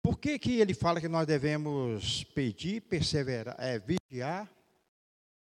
Por 0.00 0.16
que, 0.20 0.38
que 0.38 0.60
ele 0.60 0.74
fala 0.74 1.00
que 1.00 1.08
nós 1.08 1.26
devemos 1.26 2.22
pedir, 2.22 2.82
perseverar, 2.82 3.56
é, 3.58 3.80
vigiar 3.80 4.48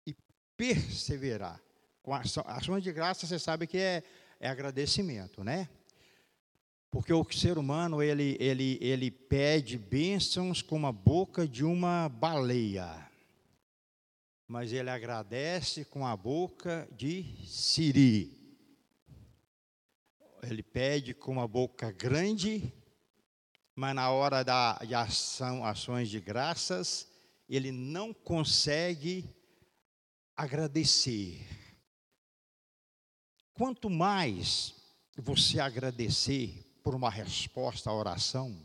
e 0.08 0.16
perseverar? 0.56 1.62
Com 2.02 2.14
ações 2.14 2.82
de 2.82 2.94
graça, 2.94 3.28
você 3.28 3.38
sabe 3.38 3.68
que 3.68 3.78
é, 3.78 4.04
é 4.40 4.48
agradecimento, 4.48 5.44
né? 5.44 5.68
Porque 6.92 7.14
o 7.14 7.26
ser 7.32 7.58
humano, 7.58 8.02
ele, 8.02 8.38
ele, 8.40 8.78
ele 8.82 9.12
pede 9.12 9.78
bênçãos 9.78 10.62
com 10.62 10.86
a 10.88 10.92
boca 10.92 11.48
de 11.48 11.64
uma 11.64 12.08
baleia. 12.08 13.10
Mas 14.48 14.72
ele 14.72 14.90
agradece 14.90 15.84
com 15.84 16.06
a 16.06 16.16
boca 16.16 16.88
de 16.92 17.24
siri. 17.46 18.36
Ele 20.44 20.62
pede 20.62 21.14
com 21.14 21.32
uma 21.32 21.48
boca 21.48 21.92
grande, 21.92 22.72
mas 23.76 23.96
na 23.96 24.10
hora 24.12 24.44
da, 24.44 24.78
de 24.78 24.94
ação, 24.94 25.66
ações 25.66 26.10
de 26.10 26.20
graças, 26.20 27.12
ele 27.50 27.72
não 27.72 28.14
consegue 28.14 29.28
agradecer. 30.36 31.48
Quanto 33.54 33.90
mais 33.90 34.76
você 35.18 35.60
agradecer, 35.60 36.65
por 36.86 36.94
uma 36.94 37.10
resposta 37.10 37.90
à 37.90 37.94
oração, 37.96 38.56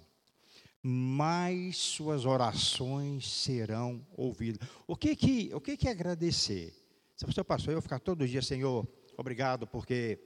mais 0.82 1.78
suas 1.78 2.26
orações 2.26 3.26
serão 3.26 4.06
ouvidas. 4.14 4.68
O 4.86 4.94
que 4.94 5.16
que, 5.16 5.50
o 5.54 5.60
que, 5.60 5.74
que 5.74 5.88
é 5.88 5.90
agradecer? 5.90 6.74
Se 7.16 7.24
você 7.24 7.42
passou, 7.42 7.72
eu 7.72 7.80
ficar 7.80 7.98
todo 7.98 8.28
dia, 8.28 8.42
Senhor, 8.42 8.86
obrigado 9.16 9.66
porque 9.66 10.20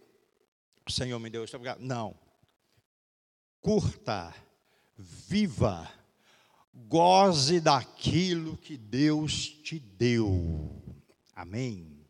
o 0.85 0.91
Senhor 0.91 1.21
me 1.21 1.31
deu 1.31 1.45
isso, 1.45 1.55
obrigado. 1.55 1.79
Não. 1.79 2.19
Curta, 3.61 4.35
viva, 4.99 5.89
goze 6.75 7.61
daquilo 7.61 8.57
que 8.57 8.77
Deus 8.77 9.47
te 9.47 9.79
deu. 9.79 10.83
Amém. 11.33 12.05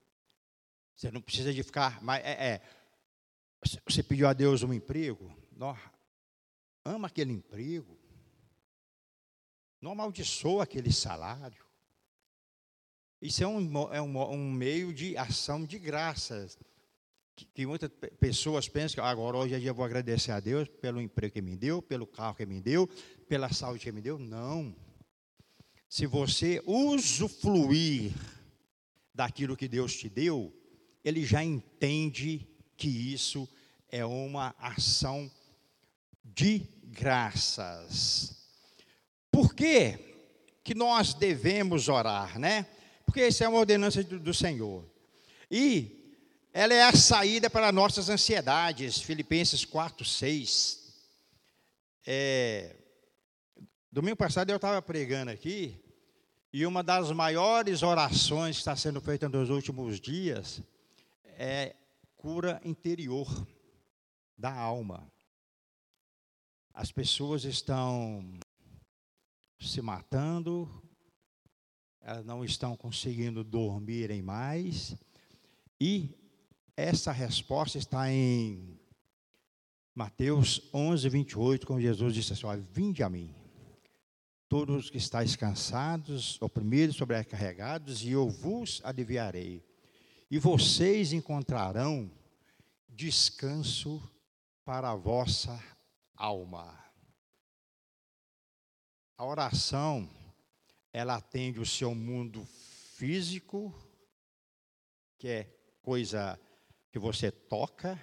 Você 0.97 1.11
não 1.11 1.21
precisa 1.21 1.53
de 1.53 1.63
ficar, 1.63 2.03
mas 2.03 2.25
é, 2.25 2.55
é 2.55 2.61
você 3.85 4.03
pediu 4.03 4.29
a 4.29 4.33
Deus 4.33 4.63
um 4.63 4.73
emprego, 4.73 5.34
não, 5.57 5.77
ama 6.85 7.09
aquele 7.09 7.33
emprego, 7.33 7.99
não 9.81 9.93
amaldiçoa 9.93 10.65
aquele 10.65 10.93
salário. 10.93 11.65
Isso 13.21 13.43
é 13.43 13.47
um, 13.47 13.93
é 13.93 14.03
um, 14.03 14.33
um 14.33 14.53
meio 14.53 14.93
de 14.93 15.17
ação 15.17 15.65
de 15.65 15.79
graças. 15.79 16.59
Que, 17.37 17.47
que, 17.47 17.67
muitas 17.67 17.91
pessoas 18.21 18.69
pensam 18.69 18.95
que 18.95 19.01
agora 19.01 19.37
hoje 19.39 19.63
eu 19.65 19.75
vou 19.75 19.85
agradecer 19.85 20.31
a 20.31 20.41
Deus 20.41 20.69
pelo 20.69 21.01
emprego 21.01 21.35
que 21.35 21.43
me 21.43 21.57
deu, 21.57 21.83
pelo 21.83 22.07
carro 22.07 22.37
que 22.37 22.47
me 22.47 22.61
deu, 22.61 22.87
pela 23.29 23.53
saúde 23.53 23.85
que 23.85 23.93
me 23.93 24.01
deu. 24.01 24.19
Não. 24.19 24.75
Se 25.89 26.07
você 26.07 26.63
usufruir 26.67 28.13
daquilo 29.13 29.57
que 29.57 29.69
Deus 29.69 29.97
te 29.97 30.09
deu, 30.09 30.53
ele 31.05 31.25
já 31.25 31.43
entende 31.43 32.47
que 32.77 32.89
isso 32.89 33.49
é 33.89 34.05
uma 34.05 34.55
ação 34.59 35.31
de 36.25 36.67
graças. 36.85 38.49
Por 39.31 39.55
que, 39.55 39.99
que 40.63 40.75
nós 40.75 41.13
devemos 41.13 41.89
orar, 41.89 42.39
né? 42.39 42.67
Porque 43.05 43.21
essa 43.21 43.45
é 43.45 43.49
uma 43.49 43.59
ordenança 43.59 44.03
do, 44.03 44.19
do 44.19 44.33
Senhor. 44.33 44.85
E 45.51 46.19
ela 46.53 46.73
é 46.73 46.83
a 46.85 46.93
saída 46.93 47.51
para 47.51 47.71
nossas 47.71 48.09
ansiedades. 48.09 49.01
Filipenses 49.01 49.65
4, 49.65 50.05
6. 50.05 50.85
É, 52.07 52.77
domingo 53.91 54.17
passado 54.17 54.51
eu 54.51 54.57
estava 54.57 54.81
pregando 54.83 55.31
aqui, 55.31 55.81
e 56.53 56.67
uma 56.67 56.83
das 56.83 57.11
maiores 57.11 57.83
orações 57.83 58.57
que 58.57 58.61
está 58.61 58.77
sendo 58.77 59.01
feita 59.01 59.29
nos 59.29 59.51
últimos 59.51 60.01
dias 60.01 60.61
é 61.25 61.75
cura 62.17 62.61
interior 62.65 63.27
da 64.37 64.53
alma. 64.53 65.11
As 66.75 66.91
pessoas 66.91 67.45
estão 67.45 68.37
se 69.61 69.81
matando, 69.81 70.69
elas 72.01 72.27
não 72.27 72.45
estão 72.45 72.77
conseguindo 72.77 73.45
dormir 73.45 74.11
em 74.11 74.21
mais, 74.21 74.97
e 75.81 76.11
essa 76.77 77.13
resposta 77.13 77.79
está 77.79 78.11
em 78.11 78.77
Mateus 79.95 80.69
11, 80.75 81.09
28, 81.09 81.65
quando 81.65 81.81
Jesus 81.81 82.13
disse 82.13 82.33
assim: 82.33 82.67
vinde 82.73 83.05
a 83.05 83.09
mim, 83.09 83.33
todos 84.49 84.91
que 84.91 84.99
estáis 84.99 85.37
cansados, 85.37 86.43
oprimidos, 86.43 86.97
sobrecarregados, 86.97 88.03
e 88.03 88.11
eu 88.11 88.29
vos 88.29 88.81
aliviarei. 88.83 89.65
E 90.29 90.41
vocês 90.41 91.13
encontrarão 91.13 92.11
descanso 92.89 94.03
para 94.65 94.91
a 94.91 94.97
vossa 94.97 95.57
alma. 96.25 96.83
A 99.19 99.27
oração, 99.27 100.09
ela 100.91 101.17
atende 101.17 101.61
o 101.61 101.67
seu 101.67 101.95
mundo 101.95 102.47
físico, 102.97 103.73
que 105.19 105.29
é 105.29 105.45
coisa 105.83 106.41
que 106.91 106.99
você 106.99 107.31
toca, 107.31 108.01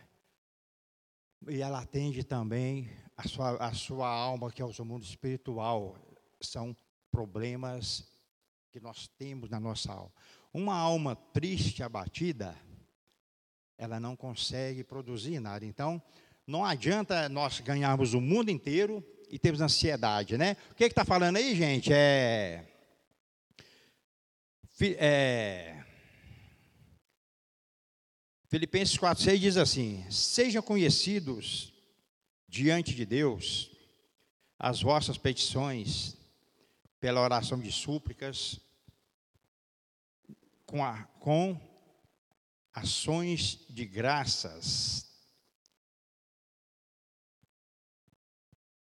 e 1.49 1.61
ela 1.61 1.81
atende 1.81 2.23
também 2.23 2.89
a 3.17 3.27
sua, 3.27 3.57
a 3.57 3.73
sua 3.73 4.07
alma, 4.07 4.51
que 4.51 4.61
é 4.61 4.65
o 4.65 4.73
seu 4.73 4.85
mundo 4.85 5.03
espiritual. 5.03 5.97
São 6.39 6.75
problemas 7.09 8.07
que 8.71 8.79
nós 8.79 9.07
temos 9.07 9.49
na 9.49 9.59
nossa 9.59 9.91
alma. 9.91 10.13
Uma 10.53 10.75
alma 10.75 11.15
triste, 11.15 11.81
abatida, 11.81 12.55
ela 13.77 13.99
não 13.99 14.15
consegue 14.15 14.83
produzir 14.83 15.39
nada. 15.39 15.65
Então, 15.65 15.99
não 16.47 16.65
adianta 16.65 17.29
nós 17.29 17.59
ganharmos 17.59 18.13
o 18.13 18.21
mundo 18.21 18.49
inteiro 18.49 19.03
e 19.29 19.39
termos 19.39 19.61
ansiedade, 19.61 20.37
né? 20.37 20.57
O 20.71 20.75
que 20.75 20.83
está 20.83 21.05
falando 21.05 21.37
aí, 21.37 21.55
gente? 21.55 21.91
É, 21.93 22.65
é 24.97 25.83
Filipenses 28.51 28.97
4,6 28.97 29.37
diz 29.37 29.55
assim: 29.55 30.05
Sejam 30.11 30.61
conhecidos 30.61 31.71
diante 32.49 32.93
de 32.93 33.05
Deus 33.05 33.71
as 34.59 34.81
vossas 34.81 35.17
petições 35.17 36.17
pela 36.99 37.21
oração 37.21 37.57
de 37.57 37.71
súplicas, 37.71 38.59
com, 40.65 40.83
a, 40.83 41.03
com 41.19 41.57
ações 42.73 43.65
de 43.69 43.85
graças. 43.85 45.10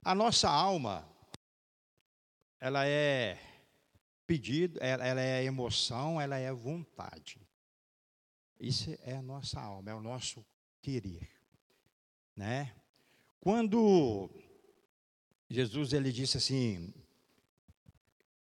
A 0.05 0.13
nossa 0.13 0.47
alma, 0.47 1.03
ela 2.59 2.85
é 2.85 3.39
pedido, 4.27 4.77
ela 4.79 5.19
é 5.19 5.43
emoção, 5.43 6.21
ela 6.21 6.37
é 6.37 6.53
vontade. 6.53 7.41
Isso 8.59 8.95
é 9.01 9.15
a 9.15 9.21
nossa 9.23 9.59
alma, 9.59 9.89
é 9.89 9.95
o 9.95 10.01
nosso 10.01 10.45
querer, 10.79 11.27
né? 12.35 12.75
Quando 13.39 14.29
Jesus 15.49 15.91
ele 15.91 16.11
disse 16.11 16.37
assim, 16.37 16.93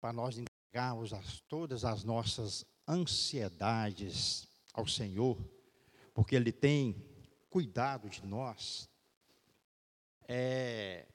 para 0.00 0.12
nós 0.12 0.38
entregarmos 0.38 1.12
as, 1.12 1.42
todas 1.42 1.84
as 1.84 2.02
nossas 2.02 2.66
ansiedades 2.88 4.48
ao 4.74 4.88
Senhor, 4.88 5.38
porque 6.12 6.34
Ele 6.34 6.50
tem 6.50 7.08
cuidado 7.48 8.08
de 8.10 8.26
nós, 8.26 8.90
é, 10.26 11.06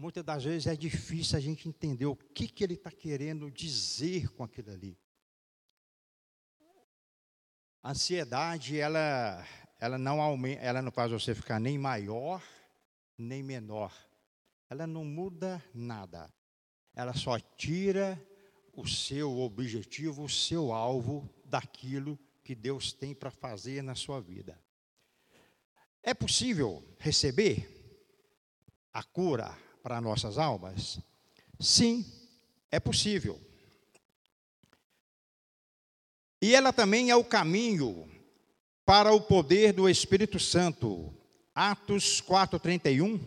muitas 0.00 0.24
das 0.24 0.42
vezes 0.42 0.66
é 0.66 0.74
difícil 0.74 1.36
a 1.36 1.40
gente 1.40 1.68
entender 1.68 2.06
o 2.06 2.16
que, 2.16 2.48
que 2.48 2.64
Ele 2.64 2.72
está 2.72 2.90
querendo 2.90 3.50
dizer 3.50 4.30
com 4.30 4.42
aquilo 4.42 4.70
ali. 4.72 4.98
A 7.82 7.90
ansiedade, 7.90 8.78
ela, 8.78 9.46
ela, 9.78 9.98
não 9.98 10.20
aumenta, 10.20 10.62
ela 10.62 10.80
não 10.80 10.90
faz 10.90 11.12
você 11.12 11.34
ficar 11.34 11.60
nem 11.60 11.78
maior, 11.78 12.42
nem 13.16 13.42
menor. 13.42 13.94
Ela 14.70 14.86
não 14.86 15.04
muda 15.04 15.62
nada. 15.74 16.32
Ela 16.94 17.12
só 17.12 17.38
tira 17.38 18.18
o 18.72 18.86
seu 18.86 19.38
objetivo, 19.38 20.24
o 20.24 20.28
seu 20.28 20.72
alvo 20.72 21.28
daquilo 21.44 22.18
que 22.42 22.54
Deus 22.54 22.92
tem 22.92 23.14
para 23.14 23.30
fazer 23.30 23.82
na 23.82 23.94
sua 23.94 24.20
vida. 24.20 24.58
É 26.02 26.14
possível 26.14 26.82
receber 26.98 27.68
a 28.92 29.02
cura 29.02 29.56
para 29.82 30.00
nossas 30.00 30.38
almas? 30.38 30.98
Sim, 31.58 32.04
é 32.70 32.78
possível. 32.80 33.40
E 36.42 36.54
ela 36.54 36.72
também 36.72 37.10
é 37.10 37.16
o 37.16 37.24
caminho 37.24 38.08
para 38.84 39.12
o 39.12 39.20
poder 39.20 39.72
do 39.72 39.88
Espírito 39.88 40.38
Santo. 40.38 41.14
Atos 41.54 42.20
4:31. 42.20 43.20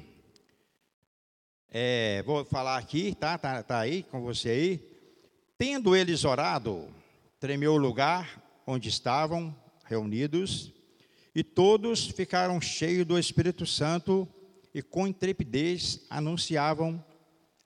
É, 1.69 2.23
vou 2.23 2.43
falar 2.45 2.77
aqui, 2.77 3.15
tá, 3.15 3.37
tá, 3.37 3.61
tá 3.63 3.79
aí 3.79 4.03
com 4.03 4.21
você 4.21 4.49
aí. 4.49 4.93
Tendo 5.57 5.95
eles 5.95 6.23
orado, 6.23 6.87
tremeu 7.39 7.73
o 7.73 7.77
lugar 7.77 8.41
onde 8.65 8.89
estavam 8.89 9.55
reunidos, 9.85 10.71
e 11.35 11.43
todos 11.43 12.05
ficaram 12.07 12.61
cheios 12.61 13.05
do 13.05 13.17
Espírito 13.17 13.65
Santo 13.65 14.27
e 14.73 14.81
com 14.81 15.07
intrepidez 15.07 16.01
anunciavam 16.09 17.03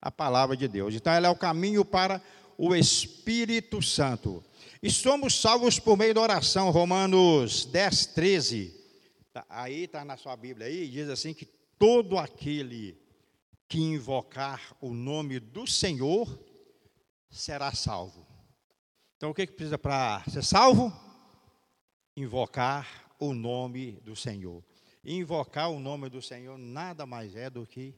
a 0.00 0.10
palavra 0.10 0.56
de 0.56 0.68
Deus. 0.68 0.94
Então, 0.94 1.12
ela 1.12 1.28
é 1.28 1.30
o 1.30 1.36
caminho 1.36 1.84
para 1.84 2.22
o 2.56 2.74
Espírito 2.74 3.80
Santo. 3.80 4.44
E 4.82 4.90
somos 4.90 5.40
salvos 5.40 5.78
por 5.78 5.96
meio 5.96 6.14
da 6.14 6.20
oração, 6.20 6.70
Romanos 6.70 7.64
10, 7.64 8.06
13. 8.06 8.74
Tá, 9.32 9.44
aí 9.48 9.84
está 9.84 10.04
na 10.04 10.16
sua 10.16 10.36
Bíblia 10.36 10.66
aí, 10.66 10.88
diz 10.88 11.08
assim 11.08 11.34
que 11.34 11.46
todo 11.78 12.18
aquele 12.18 12.96
que 13.68 13.78
invocar 13.78 14.76
o 14.80 14.92
nome 14.92 15.38
do 15.38 15.66
Senhor 15.66 16.38
será 17.30 17.72
salvo. 17.72 18.26
Então 19.16 19.30
o 19.30 19.34
que, 19.34 19.46
que 19.46 19.52
precisa 19.52 19.76
para 19.76 20.22
ser 20.30 20.42
salvo? 20.42 20.92
Invocar 22.16 23.12
o 23.18 23.34
nome 23.34 24.00
do 24.04 24.16
Senhor. 24.16 24.64
Invocar 25.04 25.70
o 25.70 25.78
nome 25.78 26.08
do 26.08 26.20
Senhor 26.20 26.58
nada 26.58 27.06
mais 27.06 27.34
é 27.34 27.48
do 27.48 27.66
que 27.66 27.94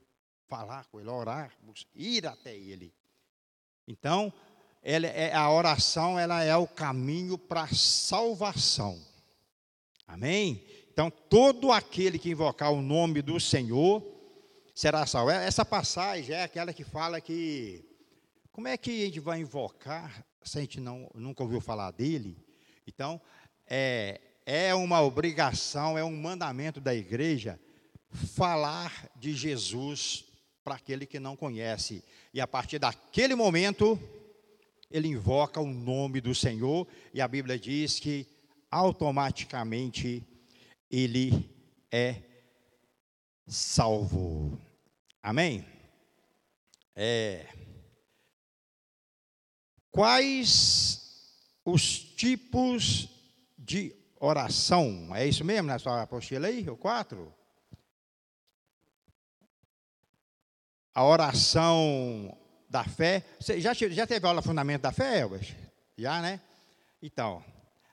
falar 0.46 0.84
com 0.86 1.00
Ele, 1.00 1.08
orar, 1.08 1.52
ir 1.94 2.26
até 2.26 2.56
Ele. 2.56 2.92
Então, 3.86 4.32
ela 4.82 5.06
é, 5.06 5.34
a 5.34 5.50
oração 5.50 6.18
ela 6.18 6.42
é 6.42 6.56
o 6.56 6.66
caminho 6.66 7.36
para 7.36 7.62
a 7.62 7.74
salvação. 7.74 9.00
Amém? 10.06 10.64
Então, 10.92 11.10
todo 11.10 11.70
aquele 11.70 12.18
que 12.18 12.30
invocar 12.30 12.72
o 12.72 12.82
nome 12.82 13.22
do 13.22 13.38
Senhor 13.38 14.02
será 14.74 15.06
salvo. 15.06 15.30
Essa 15.30 15.64
passagem 15.64 16.34
é 16.34 16.42
aquela 16.42 16.72
que 16.72 16.84
fala 16.84 17.20
que 17.20 17.84
como 18.50 18.68
é 18.68 18.76
que 18.76 19.02
a 19.02 19.06
gente 19.06 19.20
vai 19.20 19.40
invocar 19.40 20.26
se 20.42 20.58
a 20.58 20.60
gente 20.60 20.80
não, 20.80 21.10
nunca 21.14 21.42
ouviu 21.42 21.60
falar 21.60 21.90
dele? 21.92 22.36
Então, 22.86 23.20
é, 23.66 24.20
é 24.44 24.74
uma 24.74 25.02
obrigação, 25.02 25.96
é 25.96 26.04
um 26.04 26.16
mandamento 26.16 26.80
da 26.80 26.94
igreja 26.94 27.58
falar 28.34 29.10
de 29.16 29.32
Jesus 29.34 30.24
para 30.64 30.74
aquele 30.74 31.06
que 31.06 31.20
não 31.20 31.36
conhece. 31.36 32.02
E 32.32 32.40
a 32.40 32.46
partir 32.46 32.78
daquele 32.78 33.34
momento, 33.34 33.98
ele 34.90 35.08
invoca 35.08 35.60
o 35.60 35.66
nome 35.66 36.20
do 36.20 36.34
Senhor, 36.34 36.86
e 37.14 37.20
a 37.20 37.28
Bíblia 37.28 37.58
diz 37.58 38.00
que 38.00 38.26
automaticamente 38.70 40.24
ele 40.90 41.48
é 41.90 42.22
salvo. 43.46 44.60
Amém? 45.22 45.64
É, 46.94 47.46
quais 49.90 51.00
os 51.64 51.98
tipos 51.98 53.08
de 53.56 53.94
oração? 54.20 55.10
É 55.16 55.26
isso 55.26 55.44
mesmo 55.44 55.66
na 55.66 55.78
sua 55.78 56.02
apostila 56.02 56.46
aí, 56.46 56.68
o 56.68 56.76
4? 56.76 57.34
A 60.94 61.04
oração 61.04 62.36
da 62.68 62.84
fé. 62.84 63.24
Você 63.40 63.60
já, 63.60 63.72
já 63.72 64.06
teve 64.06 64.26
aula 64.26 64.42
Fundamento 64.42 64.82
da 64.82 64.92
Fé, 64.92 65.20
Elvis? 65.20 65.54
Já, 65.96 66.20
né? 66.20 66.40
Então, 67.02 67.42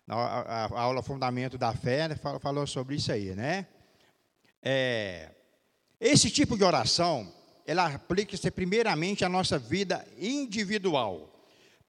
a, 0.08 0.66
a, 0.66 0.80
aula 0.80 1.02
Fundamento 1.02 1.58
da 1.58 1.74
Fé 1.74 2.16
falou, 2.16 2.40
falou 2.40 2.68
sobre 2.68 2.96
isso 2.96 3.12
aí, 3.12 3.34
né? 3.34 3.66
É, 4.62 5.32
esse 6.00 6.30
tipo 6.30 6.58
de 6.58 6.64
oração, 6.64 7.34
ela 7.66 7.88
aplica-se 7.88 8.52
primeiramente 8.52 9.24
à 9.24 9.30
nossa 9.30 9.58
vida 9.58 10.06
individual. 10.20 11.34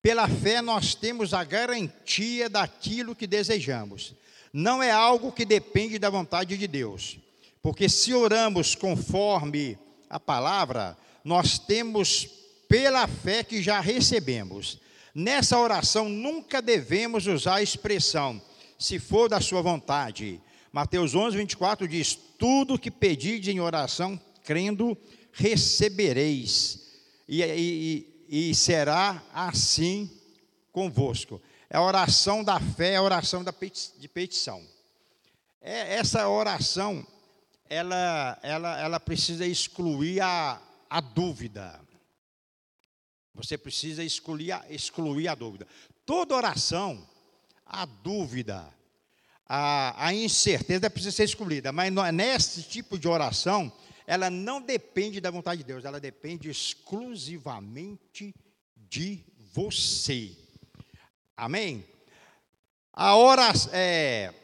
Pela 0.01 0.29
fé, 0.29 0.63
nós 0.63 0.95
temos 0.95 1.35
a 1.35 1.43
garantia 1.43 2.49
daquilo 2.49 3.17
que 3.17 3.27
desejamos. 3.27 4.15
Não 4.53 4.83
é 4.83 4.91
algo 4.91 5.33
que 5.33 5.45
depende 5.45 5.99
da 5.99 6.11
vontade 6.11 6.57
de 6.57 6.67
Deus. 6.67 7.19
Porque 7.63 7.89
se 7.89 8.15
oramos 8.15 8.75
conforme 8.75 9.79
a 10.09 10.19
palavra, 10.19 10.97
nós 11.25 11.59
temos 11.59 12.29
pela 12.69 13.07
fé 13.07 13.43
que 13.43 13.63
já 13.63 13.81
recebemos. 13.81 14.79
Nessa 15.15 15.59
oração 15.59 16.09
nunca 16.09 16.63
devemos 16.63 17.27
usar 17.27 17.57
a 17.57 17.63
expressão, 17.63 18.41
se 18.79 18.99
for 18.99 19.29
da 19.29 19.41
sua 19.41 19.61
vontade. 19.61 20.41
Mateus 20.73 21.15
11, 21.15 21.37
24 21.37 21.89
diz: 21.89 22.17
Tudo 22.39 22.79
que 22.79 22.91
pedis 22.91 23.49
em 23.49 23.61
oração, 23.61 24.21
crendo, 24.45 24.97
recebereis, 25.33 26.89
e, 27.29 27.43
e, 27.43 28.51
e 28.51 28.55
será 28.55 29.23
assim 29.35 30.11
convosco. 30.73 31.41
É 31.71 31.77
a 31.77 31.83
oração 31.83 32.43
da 32.43 32.59
fé, 32.59 32.93
é 32.93 32.97
a 32.97 33.03
oração 33.03 33.45
da 33.45 33.53
de 33.53 34.09
petição. 34.09 34.67
é, 35.61 35.97
essa 35.97 36.29
oração, 36.29 37.07
ela, 37.69 38.39
ela, 38.43 38.81
ela 38.81 39.01
precisa 39.01 39.47
excluir 39.47 40.21
a, 40.21 40.61
a 40.89 41.01
dúvida. 41.01 41.79
Você 43.35 43.59
precisa 43.59 44.03
excluir 44.03 44.53
a, 44.53 44.65
excluir 44.71 45.29
a 45.29 45.35
dúvida. 45.35 45.67
Toda 46.07 46.35
oração, 46.35 47.07
a 47.67 47.85
dúvida, 47.85 48.67
a, 49.47 50.07
a 50.07 50.15
incerteza 50.15 50.89
precisa 50.89 51.15
ser 51.15 51.25
excluída. 51.25 51.71
Mas 51.71 51.93
nesse 52.15 52.63
tipo 52.63 52.99
de 52.99 53.07
oração, 53.07 53.71
ela 54.07 54.31
não 54.31 54.61
depende 54.63 55.21
da 55.21 55.31
vontade 55.31 55.59
de 55.59 55.67
Deus, 55.67 55.85
ela 55.85 56.01
depende 56.01 56.49
exclusivamente 56.49 58.35
de 58.75 59.23
você. 59.53 60.48
Amém? 61.39 61.87
A 62.93 63.17
oração, 63.17 63.71
é, 63.73 64.35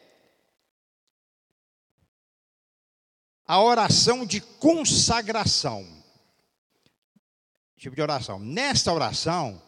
a 3.45 3.61
oração 3.61 4.25
de 4.25 4.39
consagração. 4.39 5.85
Tipo 7.75 7.97
de 7.97 8.01
oração. 8.01 8.39
Nesta 8.39 8.93
oração, 8.93 9.61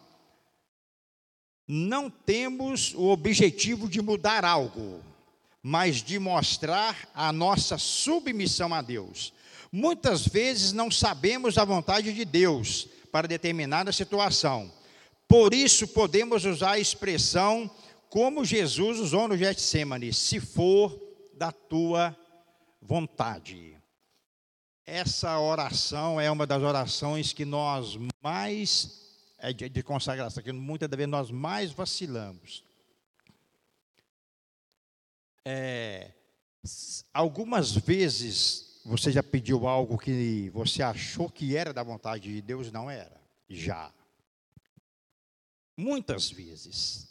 não 1.68 2.10
temos 2.10 2.94
o 2.94 3.10
objetivo 3.10 3.90
de 3.90 4.02
mudar 4.02 4.46
algo, 4.46 5.04
mas 5.62 5.98
de 5.98 6.18
mostrar 6.18 7.10
a 7.14 7.34
nossa 7.34 7.78
submissão 7.78 8.74
a 8.74 8.82
Deus. 8.82 9.34
Muitas 9.70 10.26
vezes 10.26 10.72
não 10.72 10.90
sabemos 10.90 11.58
a 11.58 11.66
vontade 11.66 12.14
de 12.14 12.24
Deus 12.24 12.88
para 13.12 13.28
determinada 13.28 13.92
situação. 13.92 14.72
Por 15.28 15.54
isso 15.54 15.88
podemos 15.88 16.46
usar 16.46 16.72
a 16.72 16.80
expressão 16.80 17.70
como 18.10 18.46
Jesus 18.46 19.00
usou 19.00 19.28
no 19.28 19.38
Getsemane, 19.38 20.14
se 20.14 20.40
for 20.40 21.00
da 21.34 21.52
tua 21.52 22.16
vontade. 22.82 23.78
Essa 24.86 25.38
oração 25.40 26.20
é 26.20 26.32
uma 26.32 26.48
das 26.48 26.64
orações 26.64 27.34
que 27.34 27.44
nós 27.44 27.98
mais 28.24 29.06
é 29.40 29.54
de, 29.54 29.84
consagração, 29.84 30.42
que 30.42 30.52
muitas 30.52 30.90
vezes 30.90 31.08
nós 31.08 31.30
mais 31.30 31.72
vacilamos. 31.72 32.64
É, 35.46 36.12
algumas 37.14 37.72
vezes 37.76 38.82
você 38.84 39.12
já 39.12 39.22
pediu 39.22 39.68
algo 39.68 39.98
que 39.98 40.50
você 40.50 40.82
achou 40.82 41.30
que 41.30 41.56
era 41.56 41.74
da 41.74 41.84
vontade 41.84 42.34
de 42.34 42.42
Deus, 42.42 42.72
não 42.72 42.90
era. 42.90 43.22
Já. 43.50 43.94
Muitas 45.78 46.30
vezes. 46.30 47.08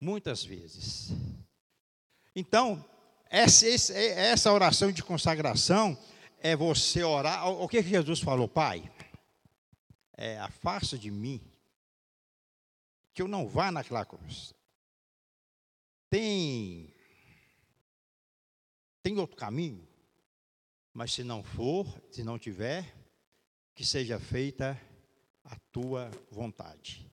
Muitas 0.00 0.44
vezes. 0.44 1.08
Então, 2.36 2.84
essa, 3.30 3.66
essa 3.66 4.52
oração 4.52 4.92
de 4.92 5.02
consagração 5.02 5.98
é 6.38 6.54
você 6.54 7.02
orar. 7.02 7.48
O 7.48 7.66
que 7.66 7.82
Jesus 7.82 8.20
falou, 8.20 8.46
Pai? 8.46 8.92
é, 10.22 10.38
afasta 10.38 10.96
de 10.96 11.10
mim, 11.10 11.40
que 13.12 13.20
eu 13.20 13.26
não 13.26 13.48
vá 13.48 13.72
naquela 13.72 14.04
cruz. 14.04 14.54
Tem, 16.08 16.94
tem 19.02 19.18
outro 19.18 19.36
caminho, 19.36 19.84
mas 20.92 21.12
se 21.12 21.24
não 21.24 21.42
for, 21.42 21.86
se 22.12 22.22
não 22.22 22.38
tiver, 22.38 22.94
que 23.74 23.84
seja 23.84 24.20
feita 24.20 24.80
a 25.42 25.56
tua 25.72 26.08
vontade. 26.30 27.10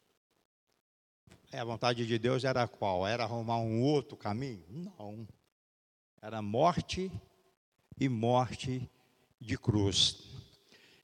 É, 1.52 1.60
a 1.60 1.64
vontade 1.64 2.06
de 2.06 2.20
Deus 2.20 2.44
era 2.44 2.68
qual? 2.68 3.08
Era 3.08 3.24
arrumar 3.24 3.58
um 3.58 3.82
outro 3.82 4.16
caminho? 4.16 4.64
Não. 4.70 5.28
Era 6.22 6.44
morte 6.44 7.12
e 8.00 8.08
morte 8.08 8.88
de 9.42 9.58
cruz. 9.58 10.30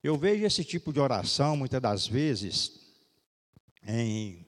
Eu 0.04 0.16
vejo 0.16 0.46
esse 0.46 0.64
tipo 0.64 0.94
de 0.94 1.00
oração, 1.00 1.58
muitas 1.58 1.82
das 1.82 2.06
vezes, 2.06 2.94
em, 3.82 4.46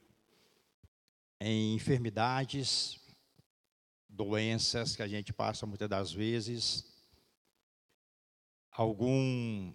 em 1.40 1.74
enfermidades, 1.74 3.00
doenças 4.08 4.96
que 4.96 5.02
a 5.02 5.08
gente 5.08 5.34
passa 5.34 5.66
muitas 5.66 5.90
das 5.90 6.12
vezes, 6.12 6.86
algum 8.72 9.74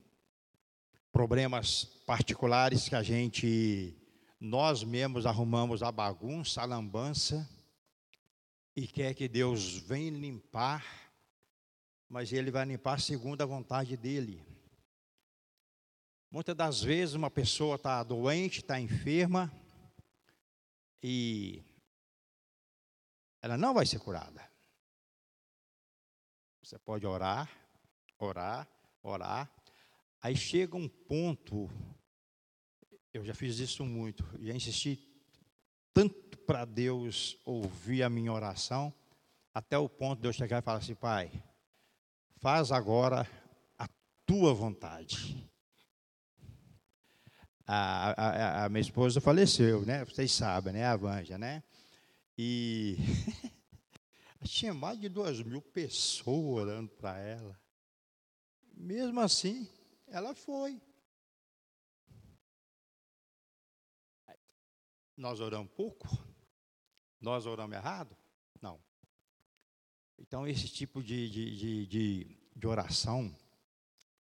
problemas 1.11 1.85
particulares 2.07 2.89
que 2.89 2.95
a 2.95 3.03
gente 3.03 3.97
nós 4.45 4.83
mesmos 4.83 5.25
arrumamos 5.25 5.85
a 5.85 5.93
bagunça, 5.93 6.61
a 6.61 6.65
lambança 6.65 7.49
e 8.75 8.89
quer 8.89 9.15
que 9.15 9.29
Deus 9.29 9.77
venha 9.77 10.11
limpar, 10.11 10.85
mas 12.09 12.33
ele 12.33 12.51
vai 12.51 12.65
limpar 12.65 13.01
segundo 13.01 13.41
a 13.41 13.47
vontade 13.47 13.97
dele. 13.97 14.45
Muitas 16.29 16.57
das 16.57 16.83
vezes 16.83 17.15
uma 17.15 17.31
pessoa 17.31 17.77
está 17.77 18.03
doente, 18.03 18.59
está 18.59 18.81
enferma 18.81 19.49
e 21.01 21.63
ela 23.41 23.57
não 23.57 23.73
vai 23.73 23.87
ser 23.87 24.01
curada. 24.01 24.43
Você 26.65 26.81
pode 26.81 27.07
orar, 27.07 27.49
orar, 28.19 28.69
orar. 29.05 29.49
Aí 30.21 30.35
chega 30.35 30.77
um 30.77 30.89
ponto, 30.89 31.71
eu 33.13 33.25
já 33.25 33.35
fiz 33.35 33.59
isso 33.59 33.85
muito, 33.85 34.25
já 34.41 34.55
insisti 34.55 35.09
tanto 35.95 36.39
para 36.39 36.65
Deus 36.65 37.39
ouvir 37.45 38.03
a 38.03 38.11
minha 38.11 38.33
oração, 38.33 38.93
até 39.55 39.77
o 39.77 39.89
ponto 39.89 40.21
de 40.21 40.29
eu 40.29 40.33
chegar 40.33 40.59
e 40.59 40.63
falar 40.63 40.79
assim, 40.79 40.95
Pai, 40.95 41.31
faz 42.39 42.73
agora 42.73 43.29
a 43.79 43.89
tua 44.27 44.55
vontade 44.55 45.43
a, 47.67 48.11
a, 48.11 48.65
a, 48.65 48.69
minha 48.69 48.81
esposa 48.81 49.21
faleceu, 49.21 49.85
né? 49.87 50.05
Vocês 50.05 50.33
sabem, 50.33 50.75
né? 50.75 50.85
A 50.85 50.97
Vanja, 50.97 51.39
né? 51.39 51.63
E 52.37 52.97
tinha 54.45 54.75
mais 54.75 54.99
de 55.01 55.09
duas 55.09 55.41
mil 55.43 55.63
pessoas 55.63 56.63
orando 56.63 56.91
para 56.91 57.19
ela. 57.19 57.59
Mesmo 58.75 59.21
assim, 59.21 59.69
ela 60.09 60.35
foi. 60.35 60.81
Nós 65.17 65.41
oramos 65.41 65.71
pouco? 65.73 66.09
Nós 67.21 67.47
oramos 67.47 67.77
errado? 67.77 68.17
Não. 68.61 68.81
Então, 70.19 70.47
esse 70.47 70.69
tipo 70.69 71.03
de, 71.03 71.29
de, 71.31 71.57
de, 71.57 71.87
de, 71.87 72.37
de 72.57 72.67
oração, 72.67 73.35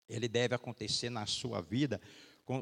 ele 0.08 0.28
deve 0.28 0.54
acontecer 0.54 1.10
na 1.10 1.26
sua 1.26 1.60
vida 1.60 2.00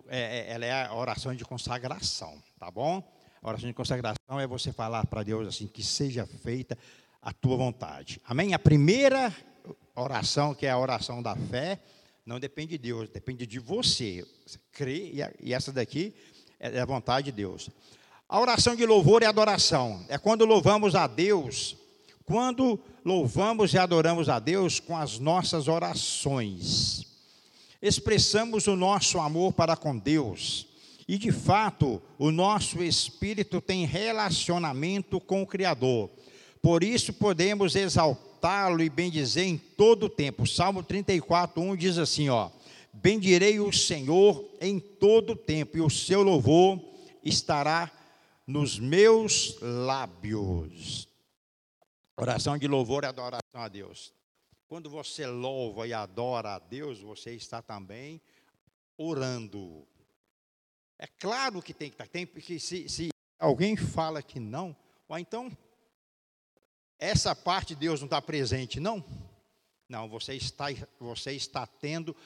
é, 0.08 0.18
é, 0.18 0.52
ela 0.52 0.66
é 0.66 0.86
a 0.86 0.94
oração 0.94 1.34
de 1.34 1.44
consagração, 1.44 2.42
tá 2.58 2.70
bom? 2.70 3.02
A 3.40 3.48
oração 3.48 3.68
de 3.68 3.74
consagração 3.74 4.38
é 4.38 4.46
você 4.46 4.70
falar 4.70 5.06
para 5.06 5.22
Deus 5.22 5.48
assim, 5.48 5.66
que 5.66 5.82
seja 5.82 6.26
feita 6.26 6.76
a 7.22 7.32
tua 7.32 7.56
vontade. 7.56 8.20
Amém? 8.24 8.52
A 8.52 8.58
primeira 8.58 9.34
oração, 9.94 10.54
que 10.54 10.66
é 10.66 10.70
a 10.70 10.78
oração 10.78 11.22
da 11.22 11.34
fé, 11.34 11.80
não 12.26 12.38
depende 12.38 12.72
de 12.72 12.78
Deus, 12.78 13.08
depende 13.08 13.46
de 13.46 13.58
você. 13.58 14.26
Você 14.46 14.58
crê 14.70 15.12
e 15.40 15.54
essa 15.54 15.72
daqui 15.72 16.14
é 16.60 16.80
a 16.80 16.84
vontade 16.84 17.26
de 17.26 17.32
Deus. 17.32 17.70
A 18.28 18.40
oração 18.40 18.76
de 18.76 18.84
louvor 18.84 19.22
e 19.22 19.26
adoração 19.26 20.04
é 20.08 20.18
quando 20.18 20.44
louvamos 20.44 20.94
a 20.94 21.06
Deus, 21.06 21.76
quando 22.24 22.78
louvamos 23.04 23.72
e 23.72 23.78
adoramos 23.78 24.28
a 24.28 24.38
Deus 24.38 24.78
com 24.78 24.96
as 24.96 25.18
nossas 25.18 25.66
orações 25.66 27.08
expressamos 27.80 28.66
o 28.66 28.76
nosso 28.76 29.18
amor 29.18 29.52
para 29.52 29.76
com 29.76 29.96
Deus. 29.96 30.66
E 31.06 31.16
de 31.16 31.32
fato, 31.32 32.02
o 32.18 32.30
nosso 32.30 32.82
espírito 32.82 33.60
tem 33.60 33.86
relacionamento 33.86 35.20
com 35.20 35.42
o 35.42 35.46
Criador. 35.46 36.10
Por 36.60 36.82
isso 36.82 37.12
podemos 37.12 37.74
exaltá-lo 37.76 38.82
e 38.82 38.90
bendizer 38.90 39.46
em 39.46 39.56
todo 39.56 40.04
o 40.06 40.08
tempo. 40.08 40.46
Salmo 40.46 40.82
34, 40.82 41.62
1 41.62 41.76
diz 41.76 41.98
assim: 41.98 42.28
ó, 42.28 42.50
bendirei 42.92 43.58
o 43.58 43.72
Senhor 43.72 44.44
em 44.60 44.78
todo 44.78 45.32
o 45.32 45.36
tempo, 45.36 45.78
e 45.78 45.80
o 45.80 45.88
seu 45.88 46.22
louvor 46.22 46.78
estará 47.24 47.90
nos 48.48 48.78
meus 48.78 49.60
lábios. 49.60 51.06
Oração 52.16 52.56
de 52.56 52.66
louvor 52.66 53.04
e 53.04 53.06
adoração 53.06 53.60
a 53.60 53.68
Deus. 53.68 54.14
Quando 54.66 54.88
você 54.88 55.26
louva 55.26 55.86
e 55.86 55.92
adora 55.92 56.54
a 56.54 56.58
Deus, 56.58 56.98
você 56.98 57.34
está 57.34 57.60
também 57.60 58.22
orando. 58.96 59.86
É 60.98 61.06
claro 61.06 61.60
que 61.60 61.74
tem 61.74 61.90
que 61.90 61.94
estar, 61.94 62.08
tem, 62.08 62.26
porque 62.26 62.58
se, 62.58 62.88
se 62.88 63.10
alguém 63.38 63.76
fala 63.76 64.22
que 64.22 64.40
não, 64.40 64.74
ou 65.06 65.18
então 65.18 65.54
essa 66.98 67.36
parte 67.36 67.74
de 67.74 67.80
Deus 67.80 68.00
não 68.00 68.06
está 68.06 68.20
presente, 68.20 68.80
não. 68.80 69.04
Não, 69.86 70.08
você 70.08 70.34
está, 70.34 70.66
você 70.98 71.32
está 71.32 71.66
tendo, 71.66 72.16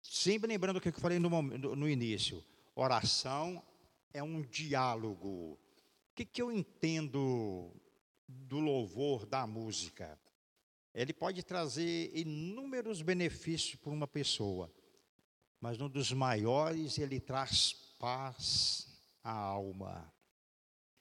sempre 0.00 0.48
lembrando 0.48 0.78
o 0.78 0.80
que 0.80 0.88
eu 0.88 0.92
falei 0.94 1.18
no, 1.18 1.42
no 1.42 1.88
início, 1.88 2.42
oração 2.74 3.62
é 4.18 4.22
um 4.22 4.42
diálogo. 4.42 5.54
O 5.54 5.58
que, 6.14 6.24
que 6.24 6.42
eu 6.42 6.52
entendo 6.52 7.72
do 8.26 8.58
louvor 8.58 9.24
da 9.24 9.46
música? 9.46 10.18
ele 10.94 11.12
pode 11.12 11.44
trazer 11.44 12.10
inúmeros 12.12 13.02
benefícios 13.02 13.76
para 13.76 13.92
uma 13.92 14.08
pessoa, 14.08 14.68
mas 15.60 15.80
um 15.80 15.88
dos 15.88 16.12
maiores, 16.12 16.98
ele 16.98 17.20
traz 17.20 17.72
paz 18.00 18.88
à 19.22 19.30
alma. 19.30 20.12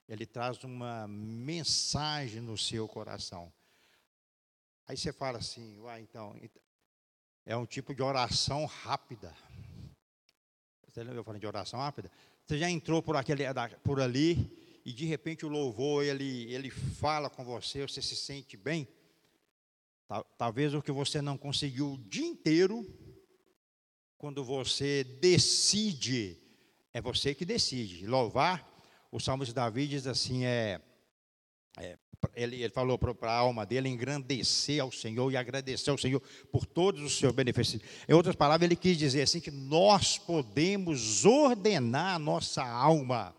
Ele 0.07 0.25
traz 0.25 0.63
uma 0.63 1.07
mensagem 1.07 2.41
no 2.41 2.55
seu 2.55 2.87
coração. 2.87 3.51
Aí 4.87 4.95
você 4.95 5.11
fala 5.11 5.39
assim, 5.39 5.79
uai, 5.79 6.01
então, 6.01 6.39
é 7.43 7.57
um 7.57 7.65
tipo 7.65 7.95
de 7.95 8.03
oração 8.03 8.65
rápida. 8.65 9.35
Você 10.87 11.01
lembra 11.03 11.19
eu 11.19 11.23
falando 11.23 11.41
de 11.41 11.47
oração 11.47 11.79
rápida? 11.79 12.11
Você 12.47 12.57
já 12.57 12.69
entrou 12.69 13.03
por, 13.03 13.17
aquele, 13.17 13.43
por 13.83 13.99
ali 13.99 14.49
e 14.85 14.93
de 14.93 15.03
repente 15.03 15.45
o 15.45 15.49
louvor, 15.49 16.05
ele, 16.05 16.49
ele 16.53 16.69
fala 16.69 17.29
com 17.29 17.43
você, 17.43 17.81
você 17.81 18.01
se 18.01 18.15
sente 18.15 18.55
bem. 18.55 18.87
Talvez 20.37 20.73
o 20.73 20.81
que 20.81 20.93
você 20.93 21.21
não 21.21 21.37
conseguiu 21.37 21.95
o 21.95 21.97
dia 21.97 22.25
inteiro, 22.25 22.87
quando 24.17 24.45
você 24.45 25.03
decide, 25.03 26.37
é 26.93 27.01
você 27.01 27.35
que 27.35 27.43
decide. 27.43 28.07
Louvar, 28.07 28.65
o 29.11 29.19
Salmo 29.19 29.43
de 29.43 29.53
Davi 29.53 29.85
diz 29.85 30.07
assim: 30.07 30.45
é, 30.45 30.49
é 30.49 30.81
ele, 32.35 32.63
ele, 32.63 32.73
falou 32.73 32.97
para 32.97 33.31
a 33.31 33.35
alma 33.35 33.65
dele 33.65 33.89
engrandecer 33.89 34.81
ao 34.81 34.91
Senhor 34.91 35.31
e 35.31 35.37
agradecer 35.37 35.89
ao 35.89 35.97
Senhor 35.97 36.21
por 36.51 36.65
todos 36.65 37.01
os 37.01 37.17
seus 37.17 37.33
benefícios. 37.33 37.81
Em 38.07 38.13
outras 38.13 38.35
palavras, 38.35 38.65
ele 38.65 38.75
quis 38.75 38.97
dizer 38.97 39.21
assim 39.21 39.39
que 39.39 39.51
nós 39.51 40.17
podemos 40.17 41.25
ordenar 41.25 42.15
a 42.15 42.19
nossa 42.19 42.63
alma 42.63 43.35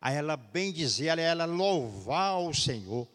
a 0.00 0.10
ela 0.10 0.36
bem 0.36 0.72
dizer, 0.72 1.10
a 1.10 1.22
ela 1.22 1.44
louvar 1.44 2.40
o 2.40 2.52
Senhor. 2.52 3.08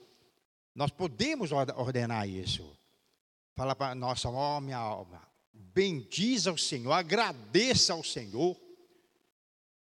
Nós 0.73 0.89
podemos 0.89 1.51
ordenar 1.51 2.27
isso. 2.27 2.77
Fala 3.55 3.75
para 3.75 3.93
nossa 3.93 4.29
alma, 4.29 4.61
minha 4.61 4.77
alma, 4.77 5.21
bendiza 5.51 6.49
ao 6.49 6.57
Senhor, 6.57 6.93
agradeça 6.93 7.91
ao 7.91 8.03
Senhor, 8.03 8.55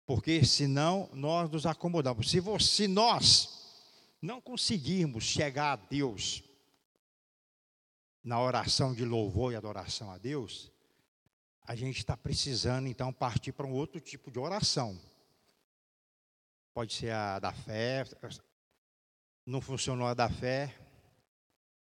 porque 0.07 0.45
senão 0.45 1.11
nós 1.13 1.51
nos 1.51 1.67
acomodamos. 1.67 2.31
Se, 2.31 2.41
você, 2.41 2.65
se 2.65 2.89
nós 2.89 3.56
não 4.21 4.41
conseguirmos 4.41 5.25
chegar 5.25 5.73
a 5.73 5.77
Deus 5.77 6.43
na 8.23 8.41
oração 8.41 8.95
de 8.95 9.05
louvor 9.05 9.53
e 9.53 9.57
adoração 9.57 10.11
a 10.11 10.19
Deus, 10.19 10.73
a 11.63 11.75
gente 11.75 11.99
está 11.99 12.17
precisando 12.17 12.89
então 12.89 13.13
partir 13.13 13.53
para 13.53 13.67
um 13.67 13.73
outro 13.73 14.01
tipo 14.01 14.31
de 14.31 14.39
oração. 14.39 15.01
Pode 16.75 16.93
ser 16.93 17.13
a 17.13 17.39
da 17.39 17.53
fé, 17.53 18.05
não 19.45 19.61
funcionou 19.61 20.07
a 20.07 20.15
da 20.15 20.29
fé, 20.29 20.75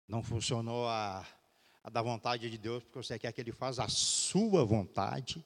não 0.07 0.21
funcionou 0.23 0.87
a 0.87 1.25
a 1.83 1.89
da 1.89 2.01
vontade 2.01 2.49
de 2.49 2.57
Deus, 2.57 2.81
porque 2.83 2.97
você 2.97 3.19
quer 3.19 3.31
que 3.33 3.41
Ele 3.41 3.51
faça 3.51 3.83
a 3.83 3.89
sua 3.89 4.63
vontade. 4.63 5.45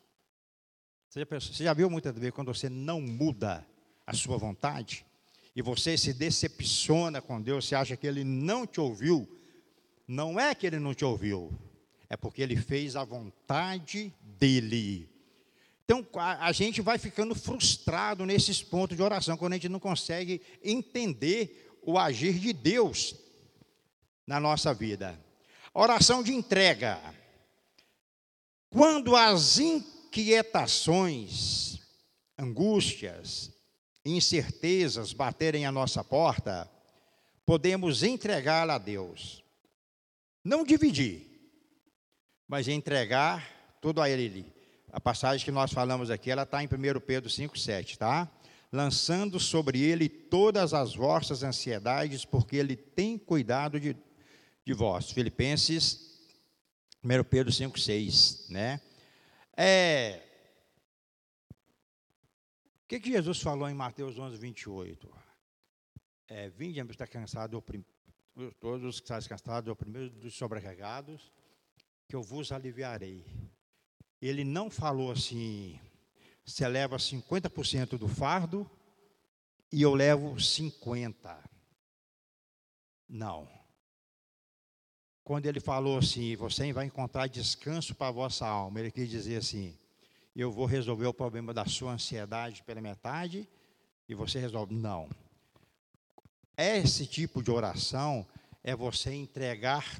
Você 1.10 1.20
já, 1.20 1.26
pensou, 1.26 1.54
você 1.54 1.64
já 1.64 1.74
viu 1.74 1.90
muitas 1.90 2.14
vezes 2.14 2.32
quando 2.32 2.54
você 2.54 2.70
não 2.70 3.02
muda 3.02 3.68
a 4.06 4.14
sua 4.14 4.38
vontade 4.38 5.06
e 5.58 5.62
você 5.64 5.98
se 5.98 6.14
decepciona 6.14 7.20
com 7.20 7.42
Deus, 7.42 7.66
você 7.66 7.74
acha 7.74 7.98
que 7.98 8.06
Ele 8.06 8.24
não 8.24 8.68
te 8.68 8.80
ouviu? 8.80 9.28
Não 10.08 10.40
é 10.40 10.54
que 10.54 10.68
Ele 10.68 10.78
não 10.78 10.94
te 10.94 11.04
ouviu, 11.04 11.52
é 12.08 12.16
porque 12.16 12.44
Ele 12.44 12.56
fez 12.56 12.96
a 12.96 13.04
vontade 13.04 14.14
dEle. 14.22 15.10
Então, 15.84 16.06
a, 16.14 16.52
gente 16.52 16.80
vai 16.80 17.00
ficando 17.00 17.34
frustrado 17.34 18.24
nesses 18.24 18.62
pontos 18.62 18.96
de 18.96 19.02
oração, 19.02 19.36
quando 19.36 19.54
a 19.54 19.56
gente 19.56 19.68
não 19.68 19.80
consegue 19.80 20.44
entender 20.64 21.76
o 21.82 21.98
agir 21.98 22.38
de 22.38 22.54
Deus 22.54 23.16
na 24.28 24.40
nossa 24.40 24.76
vida. 24.76 25.20
Oração 25.74 26.22
de 26.22 26.36
entrega. 26.36 27.02
Quando 28.70 29.16
as 29.16 29.58
inquietações, 29.58 31.80
angústias, 32.38 33.57
incertezas 34.08 35.14
baterem 35.14 35.66
a 35.66 35.72
nossa 35.72 36.04
porta, 36.04 36.70
podemos 37.46 38.04
entregá-la 38.04 38.76
a 38.76 38.78
Deus. 38.78 39.44
Não 40.44 40.64
dividir, 40.64 41.28
mas 42.48 42.68
entregar 42.68 43.78
tudo 43.82 44.02
a 44.02 44.10
Ele. 44.10 44.46
A 44.92 45.00
passagem 45.00 45.44
que 45.44 45.52
nós 45.52 45.72
falamos 45.72 46.10
aqui, 46.10 46.32
ela 46.32 46.44
está 46.44 46.64
em 46.64 46.68
1 46.68 47.00
Pedro 47.02 47.30
5,7, 47.30 47.98
tá? 47.98 48.32
Lançando 48.72 49.40
sobre 49.40 49.82
Ele 49.82 50.08
todas 50.08 50.74
as 50.74 50.96
vossas 50.96 51.44
ansiedades, 51.44 52.26
porque 52.26 52.56
Ele 52.56 52.76
tem 52.76 53.18
cuidado 53.18 53.80
de, 53.80 53.96
de 54.66 54.74
vós. 54.74 55.12
Filipenses, 55.12 56.18
1 57.04 57.24
Pedro 57.26 57.52
5, 57.52 57.80
6, 57.80 58.48
né? 58.50 58.82
É, 59.56 60.27
o 62.88 62.90
que, 62.90 63.02
que 63.02 63.12
Jesus 63.12 63.42
falou 63.42 63.68
em 63.68 63.74
Mateus 63.74 64.18
11, 64.18 64.38
28? 64.38 65.14
É, 66.30 66.48
Vinde, 66.48 66.80
está 66.80 67.06
cansado, 67.06 67.62
todos 68.62 68.86
os 68.86 69.02
que 69.02 69.12
estão 69.12 69.38
cansados, 69.38 69.70
oprimidos, 69.70 70.18
dos 70.18 70.34
sobrecarregados, 70.34 71.30
que 72.08 72.16
eu 72.16 72.24
vos 72.24 72.50
aliviarei. 72.54 73.26
Ele 74.22 74.46
não 74.46 74.70
falou 74.70 75.12
assim, 75.12 75.78
você 76.46 76.66
leva 76.66 76.96
50% 76.96 77.98
do 77.98 78.08
fardo 78.08 78.66
e 79.70 79.82
eu 79.82 79.94
levo 79.94 80.36
50%. 80.36 81.44
Não 83.10 83.58
quando 85.28 85.46
ele 85.46 85.60
falou 85.60 85.98
assim: 85.98 86.38
Você 86.38 86.72
vai 86.72 86.86
encontrar 86.86 87.28
descanso 87.28 87.94
para 87.94 88.08
a 88.08 88.12
vossa 88.12 88.48
alma, 88.48 88.80
ele 88.80 88.90
quis 88.90 89.10
dizer 89.10 89.36
assim: 89.36 89.78
Eu 90.40 90.52
vou 90.52 90.68
resolver 90.68 91.08
o 91.08 91.14
problema 91.14 91.52
da 91.52 91.66
sua 91.66 91.94
ansiedade 91.94 92.62
pela 92.62 92.80
metade 92.80 93.50
e 94.08 94.14
você 94.14 94.38
resolve. 94.38 94.76
Não. 94.76 95.10
Esse 96.56 97.08
tipo 97.08 97.42
de 97.42 97.50
oração 97.50 98.24
é 98.64 98.76
você 98.76 99.12
entregar 99.16 100.00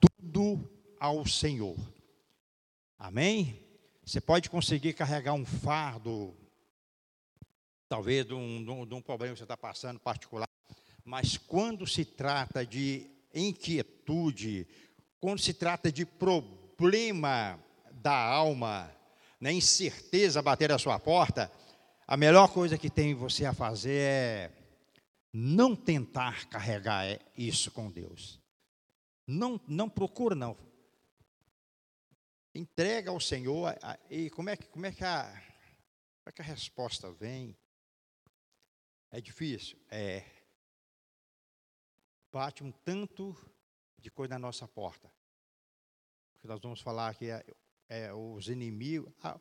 tudo 0.00 0.66
ao 0.98 1.26
Senhor. 1.26 1.76
Amém? 2.98 3.62
Você 4.02 4.22
pode 4.22 4.48
conseguir 4.48 4.94
carregar 4.94 5.34
um 5.34 5.44
fardo, 5.44 6.34
talvez 7.86 8.24
de 8.24 8.32
um, 8.32 8.86
de 8.86 8.94
um 8.94 9.02
problema 9.02 9.34
que 9.34 9.40
você 9.40 9.44
está 9.44 9.54
passando 9.56 10.00
particular, 10.00 10.48
mas 11.04 11.36
quando 11.36 11.86
se 11.86 12.06
trata 12.06 12.64
de 12.64 13.06
inquietude, 13.34 14.66
quando 15.20 15.40
se 15.40 15.52
trata 15.52 15.92
de 15.92 16.06
problema 16.06 17.62
da 17.92 18.16
alma, 18.16 18.90
né, 19.44 19.52
incerteza 19.52 20.40
bater 20.40 20.72
a 20.72 20.78
sua 20.78 20.98
porta, 20.98 21.52
a 22.06 22.16
melhor 22.16 22.50
coisa 22.50 22.78
que 22.78 22.88
tem 22.88 23.12
você 23.12 23.44
a 23.44 23.52
fazer 23.52 24.00
é 24.00 24.52
não 25.34 25.76
tentar 25.76 26.48
carregar 26.48 27.04
isso 27.36 27.70
com 27.70 27.90
Deus. 27.90 28.40
Não, 29.26 29.60
não 29.68 29.86
procura, 29.86 30.34
não. 30.34 30.56
Entrega 32.54 33.10
ao 33.10 33.20
Senhor. 33.20 33.74
E 34.08 34.30
como 34.30 34.48
é 34.48 34.56
que, 34.56 34.66
como 34.68 34.86
é 34.86 34.92
que, 34.92 35.04
a, 35.04 35.24
como 35.24 36.28
é 36.28 36.32
que 36.32 36.40
a 36.40 36.44
resposta 36.44 37.12
vem? 37.12 37.54
É 39.10 39.20
difícil? 39.20 39.78
É 39.90 40.24
bate 42.32 42.64
um 42.64 42.72
tanto 42.72 43.36
de 43.98 44.10
coisa 44.10 44.32
na 44.32 44.38
nossa 44.38 44.66
porta. 44.66 45.12
Porque 46.32 46.48
nós 46.48 46.62
vamos 46.62 46.80
falar 46.80 47.10
aqui 47.10 47.26
é, 47.88 48.12
os 48.12 48.48
inimigos. 48.48 49.12
Ah, 49.22 49.38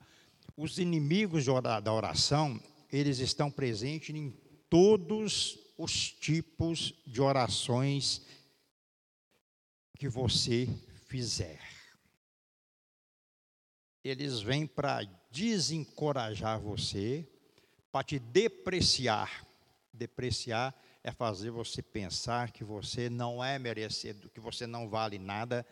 os 0.56 0.78
inimigos 0.78 1.46
da 1.46 1.94
oração, 1.94 2.62
eles 2.92 3.20
estão 3.20 3.50
presentes 3.50 4.16
em 4.16 4.32
todos 4.70 5.58
os 5.78 6.12
tipos 6.12 6.94
de 7.08 7.22
orações 7.22 8.22
que 9.98 10.08
você 10.08 10.68
fizer. 11.08 11.60
Eles 14.04 14.42
vêm 14.42 14.68
para 14.68 15.04
desencorajar 15.32 16.60
você, 16.60 17.28
para 17.92 18.04
te 18.04 18.20
depreciar. 18.20 19.48
Depreciar 19.92 20.76
é 21.04 21.12
fazer 21.12 21.52
você 21.52 21.82
pensar 21.82 22.52
que 22.52 22.64
você 22.64 23.10
não 23.10 23.44
é 23.44 23.58
merecido, 23.58 24.30
que 24.30 24.40
você 24.40 24.68
não 24.68 24.90
vale 24.90 25.18
nada. 25.18 25.66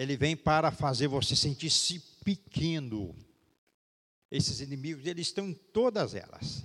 Ele 0.00 0.16
vem 0.16 0.34
para 0.34 0.70
fazer 0.70 1.08
você 1.08 1.36
sentir-se 1.36 2.00
pequeno. 2.24 3.14
Esses 4.30 4.60
inimigos, 4.60 5.04
eles 5.04 5.26
estão 5.26 5.46
em 5.46 5.52
todas 5.52 6.14
elas. 6.14 6.64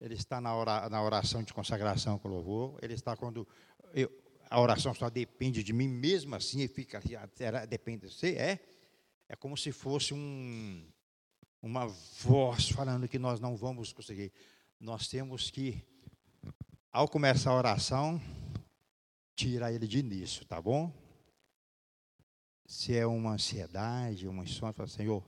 Ele 0.00 0.14
está 0.14 0.40
na, 0.40 1.02
oração 1.02 1.42
de 1.42 1.52
consagração 1.52 2.18
com 2.18 2.28
louvor, 2.28 2.78
ele 2.80 2.94
está 2.94 3.14
quando 3.14 3.46
eu, 3.92 4.10
a 4.48 4.58
oração 4.58 4.94
só 4.94 5.10
depende 5.10 5.62
de 5.62 5.74
mim, 5.74 5.86
mesmo 5.86 6.34
assim, 6.34 6.66
fica, 6.66 6.98
depende 7.68 8.06
de 8.06 8.14
você, 8.14 8.30
é, 8.36 8.58
é 9.28 9.36
como 9.36 9.54
se 9.54 9.70
fosse 9.70 10.14
um, 10.14 10.82
uma 11.60 11.86
voz 12.22 12.70
falando 12.70 13.06
que 13.06 13.18
nós 13.18 13.38
não 13.38 13.54
vamos 13.54 13.92
conseguir. 13.92 14.32
Nós 14.80 15.08
temos 15.08 15.50
que 15.50 15.84
ao 16.90 17.06
começar 17.06 17.50
a 17.50 17.58
oração, 17.58 18.18
tirar 19.36 19.74
ele 19.74 19.86
de 19.86 19.98
início, 19.98 20.42
tá 20.46 20.58
bom? 20.62 21.03
Se 22.66 22.96
é 22.96 23.06
uma 23.06 23.32
ansiedade, 23.32 24.26
uma 24.26 24.44
insônia, 24.44 24.72
fala, 24.72 24.88
Senhor, 24.88 25.24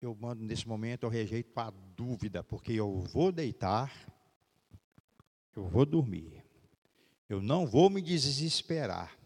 eu 0.00 0.14
mando 0.14 0.44
nesse 0.44 0.68
momento, 0.68 1.04
eu 1.04 1.08
rejeito 1.08 1.58
a 1.58 1.70
dúvida, 1.70 2.44
porque 2.44 2.72
eu 2.72 3.00
vou 3.00 3.32
deitar, 3.32 3.92
eu 5.56 5.66
vou 5.66 5.84
dormir, 5.84 6.44
eu 7.28 7.40
não 7.40 7.66
vou 7.66 7.90
me 7.90 8.00
desesperar, 8.00 9.18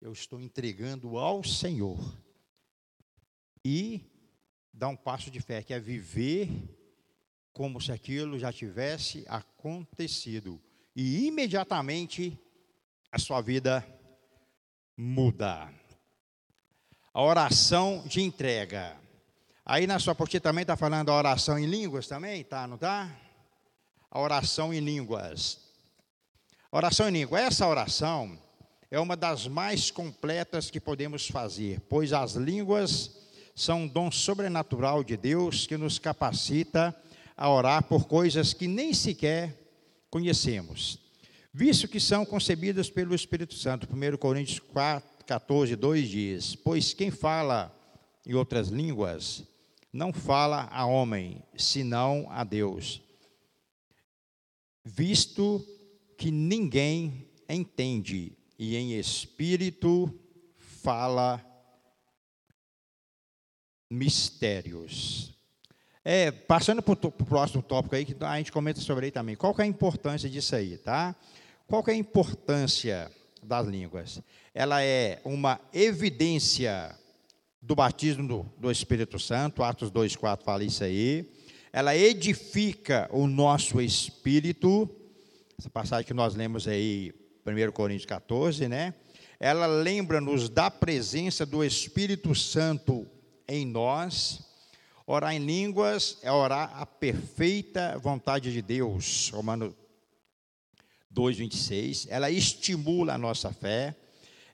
eu 0.00 0.12
estou 0.12 0.40
entregando 0.40 1.18
ao 1.18 1.42
Senhor. 1.42 1.98
E 3.64 4.02
dar 4.72 4.88
um 4.88 4.96
passo 4.96 5.30
de 5.30 5.40
fé, 5.40 5.62
que 5.62 5.72
é 5.72 5.80
viver 5.80 6.48
como 7.52 7.80
se 7.80 7.92
aquilo 7.92 8.38
já 8.38 8.52
tivesse 8.52 9.24
acontecido. 9.28 10.60
E 10.94 11.26
imediatamente 11.26 12.38
a 13.10 13.18
sua 13.18 13.40
vida 13.40 13.86
muda. 14.96 15.68
A 17.12 17.22
oração 17.22 18.02
de 18.06 18.22
entrega. 18.22 18.96
Aí 19.64 19.86
na 19.86 19.98
sua 19.98 20.14
postura 20.14 20.40
também 20.40 20.62
está 20.62 20.76
falando 20.76 21.10
a 21.10 21.16
oração 21.16 21.58
em 21.58 21.66
línguas 21.66 22.06
também, 22.06 22.44
tá? 22.44 22.66
Não 22.66 22.76
tá? 22.76 23.10
A 24.10 24.20
oração 24.20 24.74
em 24.74 24.80
línguas. 24.80 25.60
Oração 26.70 27.08
em 27.08 27.12
língua. 27.12 27.40
Essa 27.40 27.66
oração 27.66 28.38
é 28.90 28.98
uma 28.98 29.16
das 29.16 29.46
mais 29.46 29.90
completas 29.90 30.70
que 30.70 30.80
podemos 30.80 31.28
fazer, 31.28 31.80
pois 31.88 32.12
as 32.12 32.34
línguas 32.34 33.24
são 33.54 33.82
um 33.82 33.88
dom 33.88 34.10
sobrenatural 34.10 35.02
de 35.04 35.16
Deus 35.16 35.66
que 35.66 35.76
nos 35.76 35.98
capacita 35.98 36.94
a 37.36 37.48
orar 37.48 37.84
por 37.84 38.06
coisas 38.06 38.52
que 38.52 38.66
nem 38.68 38.92
sequer 38.92 39.56
conhecemos, 40.10 40.98
visto 41.54 41.86
que 41.86 42.00
são 42.00 42.26
concebidas 42.26 42.90
pelo 42.90 43.14
Espírito 43.14 43.54
Santo. 43.54 43.86
1 43.86 44.16
Coríntios 44.16 44.58
4, 44.58 45.24
14, 45.24 45.76
2 45.76 46.08
diz: 46.08 46.56
Pois 46.56 46.92
quem 46.92 47.12
fala 47.12 47.72
em 48.26 48.34
outras 48.34 48.68
línguas 48.68 49.44
não 49.92 50.12
fala 50.12 50.68
a 50.72 50.84
homem, 50.84 51.40
senão 51.56 52.26
a 52.28 52.42
Deus, 52.42 53.00
visto 54.84 55.64
que 56.18 56.32
ninguém 56.32 57.30
entende, 57.48 58.36
e 58.58 58.74
em 58.74 58.98
espírito 58.98 60.12
fala 60.58 61.40
mistérios. 63.88 65.32
É, 66.04 66.30
passando 66.30 66.82
para 66.82 66.92
o 66.92 67.12
próximo 67.12 67.62
tópico 67.62 67.94
aí, 67.94 68.04
que 68.04 68.16
a 68.22 68.36
gente 68.36 68.52
comenta 68.52 68.80
sobre 68.80 69.06
aí 69.06 69.10
também. 69.10 69.36
Qual 69.36 69.54
que 69.54 69.62
é 69.62 69.64
a 69.64 69.68
importância 69.68 70.28
disso 70.28 70.54
aí, 70.54 70.76
tá? 70.76 71.16
Qual 71.66 71.82
é 71.86 71.92
a 71.92 71.96
importância 71.96 73.10
das 73.42 73.66
línguas? 73.66 74.20
Ela 74.52 74.82
é 74.82 75.20
uma 75.24 75.60
evidência 75.72 76.94
do 77.60 77.74
batismo 77.74 78.26
do, 78.26 78.46
do 78.58 78.70
Espírito 78.70 79.18
Santo, 79.18 79.62
Atos 79.62 79.90
2,4 79.90 80.42
fala 80.44 80.64
isso 80.64 80.84
aí. 80.84 81.30
Ela 81.72 81.96
edifica 81.96 83.08
o 83.10 83.26
nosso 83.26 83.80
espírito, 83.80 84.88
essa 85.58 85.70
passagem 85.70 86.06
que 86.06 86.14
nós 86.14 86.34
lemos 86.34 86.68
aí, 86.68 87.12
1 87.46 87.72
Coríntios 87.72 88.06
14, 88.06 88.68
né? 88.68 88.94
Ela 89.40 89.66
lembra-nos 89.66 90.48
da 90.48 90.70
presença 90.70 91.44
do 91.44 91.64
Espírito 91.64 92.34
Santo 92.34 93.06
em 93.48 93.66
nós 93.66 94.44
Orar 95.06 95.34
em 95.34 95.38
línguas 95.38 96.16
é 96.22 96.32
orar 96.32 96.70
a 96.80 96.86
perfeita 96.86 97.98
vontade 97.98 98.50
de 98.50 98.62
Deus. 98.62 99.28
Romano 99.28 99.76
2,26. 101.14 102.06
Ela 102.10 102.30
estimula 102.30 103.14
a 103.14 103.18
nossa 103.18 103.52
fé. 103.52 103.96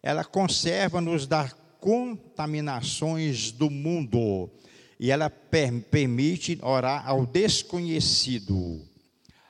Ela 0.02 0.24
conserva-nos 0.24 1.26
das 1.26 1.54
contaminações 1.80 3.50
do 3.50 3.70
mundo. 3.70 4.50
E 4.98 5.10
ela 5.10 5.30
per 5.30 5.82
permite 5.84 6.58
orar 6.62 7.08
ao 7.08 7.24
desconhecido. 7.24 8.86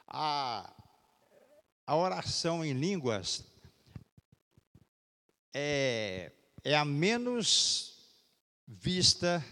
A, 0.07 0.73
a 1.87 1.96
oração 1.96 2.64
em 2.64 2.73
línguas 2.73 3.44
é, 5.53 6.33
é 6.62 6.77
a 6.77 6.85
menos 6.85 7.99
vista 8.66 9.44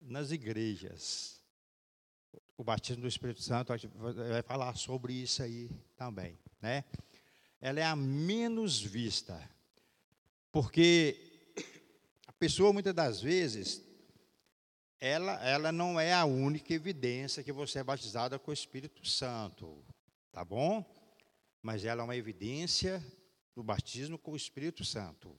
nas 0.00 0.30
igrejas. 0.30 1.40
O 2.56 2.64
batismo 2.64 3.02
do 3.02 3.08
Espírito 3.08 3.42
Santo 3.42 3.72
vai 3.96 4.42
falar 4.42 4.76
sobre 4.76 5.12
isso 5.12 5.42
aí 5.42 5.70
também, 5.96 6.36
né? 6.60 6.84
Ela 7.60 7.80
é 7.80 7.84
a 7.84 7.96
menos 7.96 8.80
vista, 8.80 9.38
porque 10.52 11.16
a 12.26 12.32
pessoa 12.32 12.72
muitas 12.72 12.94
das 12.94 13.20
vezes 13.20 13.82
ela, 15.00 15.32
ela 15.46 15.70
não 15.70 15.98
é 15.98 16.12
a 16.12 16.24
única 16.24 16.74
evidência 16.74 17.42
que 17.42 17.52
você 17.52 17.78
é 17.78 17.84
batizada 17.84 18.38
com 18.38 18.50
o 18.50 18.54
Espírito 18.54 19.06
Santo, 19.06 19.84
tá 20.32 20.44
bom? 20.44 20.84
Mas 21.62 21.84
ela 21.84 22.02
é 22.02 22.04
uma 22.04 22.16
evidência 22.16 23.04
do 23.54 23.62
batismo 23.62 24.18
com 24.18 24.32
o 24.32 24.36
Espírito 24.36 24.84
Santo. 24.84 25.38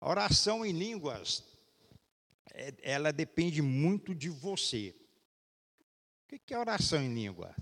A 0.00 0.08
oração 0.08 0.64
em 0.64 0.72
línguas 0.72 1.44
é, 2.52 2.74
ela 2.82 3.12
depende 3.12 3.62
muito 3.62 4.14
de 4.14 4.28
você. 4.28 4.94
O 6.30 6.38
que 6.38 6.52
é 6.52 6.58
oração 6.58 7.00
em 7.02 7.14
língua? 7.14 7.54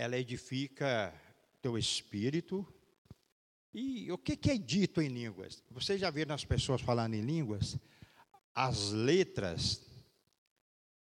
Ela 0.00 0.16
edifica 0.16 1.12
teu 1.60 1.76
espírito. 1.76 2.66
E 3.74 4.10
o 4.10 4.16
que 4.16 4.50
é 4.50 4.56
dito 4.56 5.02
em 5.02 5.08
línguas? 5.08 5.62
Você 5.70 5.98
já 5.98 6.08
viram 6.08 6.34
as 6.34 6.42
pessoas 6.42 6.80
falando 6.80 7.12
em 7.12 7.20
línguas? 7.20 7.76
As 8.54 8.92
letras 8.92 9.84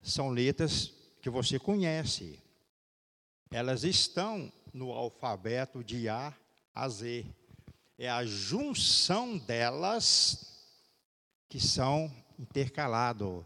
são 0.01 0.29
letras 0.29 0.91
que 1.21 1.29
você 1.29 1.59
conhece. 1.59 2.39
Elas 3.51 3.83
estão 3.83 4.51
no 4.73 4.91
alfabeto 4.91 5.83
de 5.83 6.09
A 6.09 6.35
a 6.73 6.89
Z. 6.89 7.23
É 7.99 8.09
a 8.09 8.25
junção 8.25 9.37
delas 9.37 10.59
que 11.47 11.59
são 11.59 12.11
intercalado. 12.39 13.45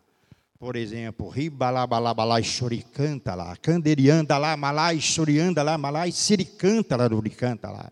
Por 0.58 0.78
exemplo, 0.78 1.28
ribalabalabalai 1.28 2.44
choricanta 2.44 3.36
lá, 3.36 3.56
canderianda 3.58 4.38
lá, 4.38 4.56
malai 4.56 5.02
chorianda 5.02 5.62
lá, 5.62 5.78
malai 5.78 6.12
siricanta 6.12 6.96
lá, 6.96 7.08
duricanta 7.10 7.70
lá. 7.70 7.92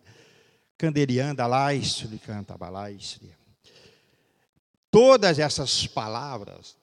Canderianda 0.77 1.45
lá, 1.45 1.69
suricanta, 1.81 2.57
balai 2.57 2.97
Todas 4.89 5.39
essas 5.39 5.87
palavras 5.87 6.77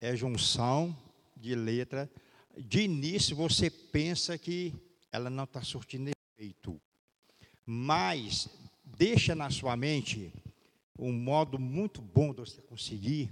é 0.00 0.16
junção 0.16 0.96
de 1.36 1.54
letra. 1.54 2.10
De 2.56 2.82
início 2.82 3.36
você 3.36 3.70
pensa 3.70 4.36
que 4.36 4.74
ela 5.12 5.30
não 5.30 5.44
está 5.44 5.62
surtindo 5.62 6.10
efeito. 6.36 6.80
Mas 7.64 8.48
deixa 8.84 9.34
na 9.34 9.50
sua 9.50 9.76
mente 9.76 10.32
um 10.98 11.12
modo 11.12 11.58
muito 11.58 12.02
bom 12.02 12.34
de 12.34 12.40
você 12.40 12.60
conseguir 12.62 13.30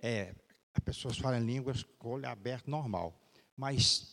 é, 0.00 0.34
as 0.76 0.80
pessoas 0.84 1.16
falam 1.16 1.40
línguas 1.40 1.82
com 1.98 2.10
olho 2.10 2.28
aberto 2.28 2.70
normal. 2.70 3.18
Mas 3.56 4.12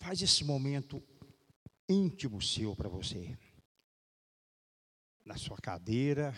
faz 0.00 0.22
esse 0.22 0.44
momento 0.44 1.02
íntimo 1.88 2.40
seu 2.40 2.76
para 2.76 2.88
você. 2.88 3.36
Na 5.24 5.36
sua 5.36 5.56
cadeira. 5.56 6.32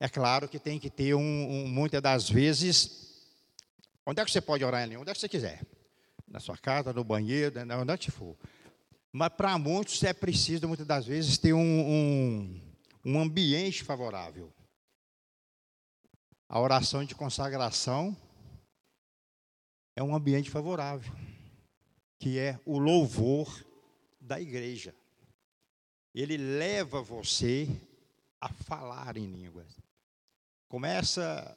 É 0.00 0.08
claro 0.08 0.48
que 0.48 0.58
tem 0.58 0.78
que 0.78 0.88
ter 0.88 1.14
um, 1.14 1.20
um, 1.20 1.68
muitas 1.68 2.00
das 2.00 2.30
vezes. 2.30 3.14
Onde 4.06 4.22
é 4.22 4.24
que 4.24 4.30
você 4.30 4.40
pode 4.40 4.64
orar 4.64 4.82
em 4.84 4.88
língua? 4.88 5.02
Onde 5.02 5.10
é 5.10 5.14
que 5.14 5.20
você 5.20 5.28
quiser. 5.28 5.62
Na 6.26 6.40
sua 6.40 6.56
casa, 6.56 6.94
no 6.94 7.04
banheiro, 7.04 7.60
onde 7.78 7.92
é 7.92 7.98
que 7.98 8.10
for. 8.10 8.36
Mas 9.12 9.28
para 9.34 9.58
muitos 9.58 10.02
é 10.02 10.14
preciso, 10.14 10.66
muitas 10.66 10.86
das 10.86 11.04
vezes, 11.04 11.36
ter 11.36 11.52
um, 11.52 11.60
um, 11.60 12.74
um 13.04 13.20
ambiente 13.20 13.84
favorável. 13.84 14.50
A 16.48 16.58
oração 16.58 17.04
de 17.04 17.14
consagração 17.14 18.16
é 19.96 20.02
um 20.02 20.14
ambiente 20.14 20.50
favorável, 20.50 21.10
que 22.18 22.38
é 22.38 22.60
o 22.66 22.78
louvor 22.78 23.64
da 24.20 24.38
igreja. 24.38 24.94
Ele 26.14 26.36
leva 26.36 27.02
você 27.02 27.66
a 28.38 28.52
falar 28.52 29.16
em 29.16 29.26
línguas. 29.26 29.80
Começa 30.68 31.56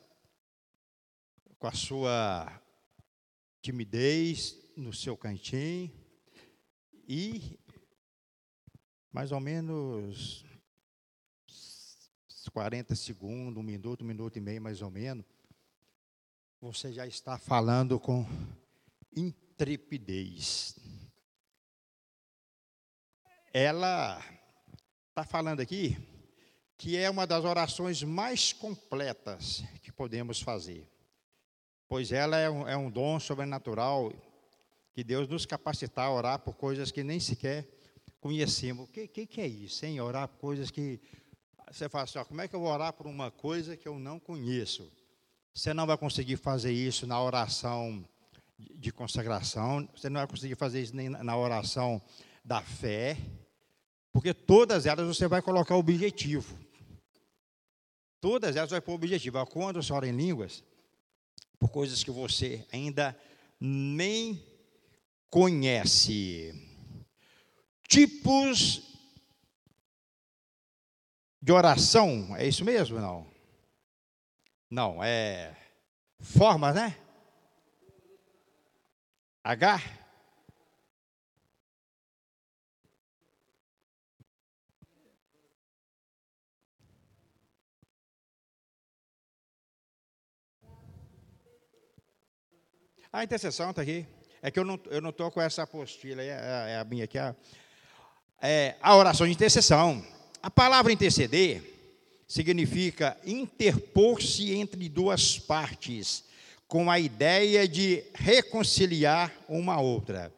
com 1.60 1.68
a 1.68 1.74
sua 1.74 2.62
timidez 3.62 4.58
no 4.78 4.94
seu 4.94 5.18
cantinho 5.18 5.92
e 7.06 7.60
mais 9.12 9.34
ou 9.34 9.42
menos 9.42 10.46
40 12.54 12.96
segundos, 12.96 13.58
um 13.58 13.64
minuto, 13.64 14.04
um 14.04 14.08
minuto 14.08 14.38
e 14.38 14.42
meio 14.42 14.62
mais 14.62 14.82
ou 14.82 14.90
menos, 14.90 15.26
você 16.62 16.91
já 16.91 17.07
está 17.07 17.38
falando 17.38 17.99
com 17.99 18.26
intrepidez. 19.16 20.78
Ela 23.53 24.22
está 25.10 25.24
falando 25.24 25.62
aqui 25.62 25.97
que 26.78 26.95
é 26.95 27.10
uma 27.10 27.26
das 27.26 27.43
orações 27.43 28.03
mais 28.03 28.53
completas 28.53 29.64
que 29.82 29.91
podemos 29.91 30.41
fazer, 30.41 30.88
pois 31.89 32.12
ela 32.12 32.38
é 32.38 32.49
um, 32.49 32.68
é 32.68 32.78
um 32.78 32.89
dom 32.89 33.20
sobrenatural 33.20 34.14
que 34.93 35.03
Deus 35.03 35.28
nos 35.28 35.45
capacitar 35.45 36.05
a 36.07 36.12
orar 36.12 36.39
por 36.39 36.53
coisas 36.55 36.91
que 36.91 37.03
nem 37.03 37.20
sequer 37.20 37.68
conhecemos. 38.20 38.86
O 38.86 38.91
que, 38.91 39.07
que, 39.07 39.26
que 39.26 39.41
é 39.41 39.47
isso, 39.47 39.86
hein? 39.86 39.99
Orar 39.99 40.28
por 40.28 40.39
coisas 40.39 40.72
que. 40.72 41.01
Você 41.70 41.88
fala 41.88 42.05
assim, 42.05 42.18
ó, 42.18 42.26
como 42.26 42.41
é 42.41 42.47
que 42.47 42.55
eu 42.55 42.60
vou 42.60 42.70
orar 42.70 42.93
por 42.93 43.07
uma 43.07 43.30
coisa 43.30 43.78
que 43.78 43.88
eu 43.88 43.99
não 43.99 44.20
conheço? 44.20 44.89
Você 45.54 45.74
não 45.74 45.86
vai 45.86 45.97
conseguir 45.97 46.38
fazer 46.38 46.72
isso 46.72 47.06
na 47.06 47.22
oração 47.22 48.04
de 48.58 48.91
consagração, 48.91 49.88
você 49.95 50.10
não 50.10 50.20
vai 50.20 50.28
conseguir 50.28 50.56
fazer 50.56 50.82
isso 50.82 50.95
nem 50.95 51.10
na 51.10 51.38
oração 51.38 52.02
da 52.43 52.62
fé, 52.62 53.18
porque 54.12 54.34
todas 54.34 54.86
elas 54.86 55.08
você 55.08 55.28
vai 55.28 55.41
colocar 55.41 55.76
o 55.76 55.80
objetivo. 55.80 56.58
Todas 58.20 58.56
elas 58.56 58.70
vai 58.70 58.82
pôr 58.82 58.93
o 58.93 58.95
objetivo. 58.95 59.45
Quando 59.45 59.82
você 59.82 59.93
ora 59.93 60.08
em 60.08 60.16
línguas, 60.16 60.64
por 61.58 61.70
coisas 61.70 62.04
que 62.04 62.12
você 62.12 62.66
ainda 62.72 63.18
nem 63.60 64.43
conhece. 65.30 66.54
Tipos 67.88 68.82
de 71.41 71.52
oração, 71.52 72.36
é 72.36 72.47
isso 72.47 72.64
mesmo 72.66 73.00
não? 73.00 73.39
Não, 74.70 75.03
é 75.03 75.55
formas, 76.20 76.76
né? 76.76 76.95
H? 79.43 79.82
A 93.11 93.24
intercessão 93.24 93.72
está 93.72 93.82
aqui. 93.82 94.05
É 94.39 94.51
que 94.51 94.59
eu 94.59 94.63
não 94.63 94.80
eu 94.86 95.01
não 95.01 95.09
estou 95.09 95.32
com 95.32 95.41
essa 95.41 95.63
apostila, 95.63 96.22
é, 96.22 96.28
é, 96.28 96.78
a 96.78 96.84
minha 96.84 97.05
aqui. 97.05 97.17
A, 97.17 97.36
é, 98.39 98.76
a 98.80 98.95
oração 98.95 99.26
de 99.26 99.34
intercessão. 99.34 100.05
A 100.43 100.51
palavra 100.51 100.93
interceder 100.93 101.78
significa 102.30 103.17
interpor-se 103.25 104.53
entre 104.53 104.88
duas 104.88 105.39
partes 105.39 106.23
com 106.67 106.89
a 106.89 106.99
ideia 106.99 107.67
de 107.67 108.03
reconciliar 108.13 109.34
uma 109.49 109.82
outra. 109.82 110.32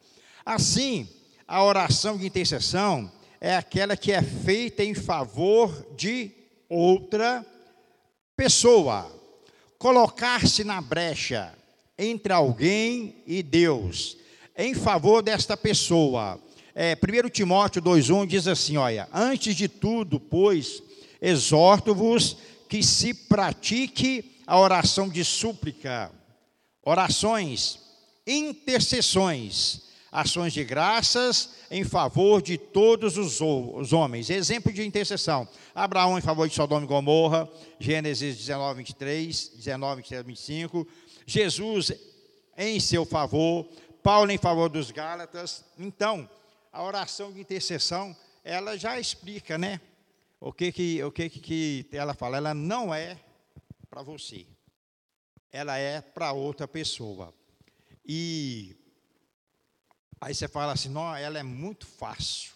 Assim, 0.45 1.05
a 1.45 1.61
oração 1.61 2.17
de 2.17 2.25
intercessão 2.25 3.11
é 3.41 3.53
aquela 3.53 3.97
que 3.97 4.13
é 4.13 4.21
feita 4.21 4.81
em 4.85 4.93
favor 4.93 5.85
de 5.97 6.31
outra 6.69 7.45
pessoa. 8.37 9.11
Colocar-se 9.77 10.63
na 10.63 10.79
brecha 10.79 11.53
entre 11.97 12.31
alguém 12.31 13.17
e 13.27 13.43
Deus, 13.43 14.15
em 14.57 14.73
favor 14.73 15.21
desta 15.21 15.57
pessoa. 15.57 16.41
É, 16.73 16.95
1 16.95 17.29
Timóteo 17.29 17.81
2,1 17.81 18.25
diz 18.27 18.47
assim: 18.47 18.77
olha, 18.77 19.09
antes 19.11 19.57
de 19.57 19.67
tudo, 19.67 20.21
pois, 20.21 20.81
exorto-vos 21.21 22.37
que 22.67 22.81
se 22.81 23.13
pratique 23.13 24.39
a 24.47 24.59
oração 24.59 25.07
de 25.07 25.23
súplica 25.23 26.11
orações, 26.83 27.79
intercessões, 28.25 29.83
ações 30.11 30.51
de 30.51 30.63
graças 30.63 31.51
em 31.69 31.83
favor 31.83 32.41
de 32.41 32.57
todos 32.57 33.17
os, 33.17 33.39
os 33.39 33.93
homens. 33.93 34.29
Exemplo 34.29 34.73
de 34.73 34.85
intercessão: 34.85 35.47
Abraão 35.73 36.17
em 36.17 36.21
favor 36.21 36.47
de 36.47 36.55
Sodoma 36.55 36.83
e 36.83 36.87
Gomorra, 36.87 37.49
Gênesis 37.79 38.37
19, 38.37 38.79
23, 38.79 39.51
19, 39.55 39.95
23, 39.97 40.25
25. 40.25 40.87
Jesus 41.25 41.91
em 42.57 42.79
seu 42.79 43.05
favor, 43.05 43.65
Paulo 44.03 44.31
em 44.31 44.37
favor 44.37 44.69
dos 44.69 44.91
Gálatas. 44.91 45.63
Então, 45.77 46.29
a 46.73 46.83
oração 46.83 47.31
de 47.31 47.39
intercessão, 47.39 48.15
ela 48.43 48.77
já 48.77 48.99
explica, 48.99 49.57
né? 49.57 49.79
O 50.41 50.51
que 50.51 50.73
que, 50.73 51.01
o 51.03 51.11
que, 51.11 51.29
que 51.29 51.87
ela 51.93 52.13
fala? 52.13 52.35
Ela 52.35 52.53
não 52.53 52.93
é 52.93 53.17
para 53.89 54.01
você 54.01 54.45
ela 55.51 55.77
é 55.77 56.01
para 56.01 56.31
outra 56.31 56.67
pessoa. 56.67 57.33
E 58.05 58.75
aí 60.19 60.33
você 60.33 60.47
fala 60.47 60.73
assim, 60.73 60.89
não, 60.89 61.15
ela 61.15 61.37
é 61.37 61.43
muito 61.43 61.85
fácil 61.85 62.53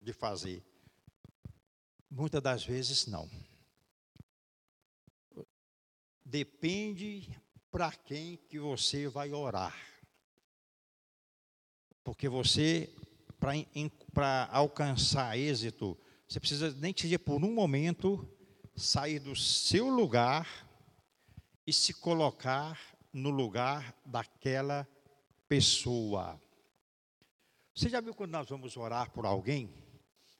de 0.00 0.12
fazer. 0.12 0.62
Muitas 2.08 2.40
das 2.40 2.64
vezes 2.64 3.06
não. 3.06 3.28
Depende 6.24 7.28
para 7.70 7.90
quem 7.90 8.36
que 8.36 8.58
você 8.58 9.08
vai 9.08 9.32
orar. 9.32 9.76
Porque 12.04 12.28
você, 12.28 12.94
para 14.12 14.48
alcançar 14.52 15.36
êxito, 15.36 15.98
você 16.34 16.40
precisa 16.40 16.72
nem 16.72 16.92
te 16.92 17.04
dizer 17.04 17.18
por 17.18 17.44
um 17.44 17.54
momento 17.54 18.28
sair 18.74 19.20
do 19.20 19.36
seu 19.36 19.88
lugar 19.88 20.68
e 21.64 21.72
se 21.72 21.94
colocar 21.94 22.76
no 23.12 23.30
lugar 23.30 23.96
daquela 24.04 24.84
pessoa. 25.48 26.42
Você 27.72 27.88
já 27.88 28.00
viu 28.00 28.16
quando 28.16 28.32
nós 28.32 28.48
vamos 28.48 28.76
orar 28.76 29.12
por 29.12 29.24
alguém? 29.24 29.72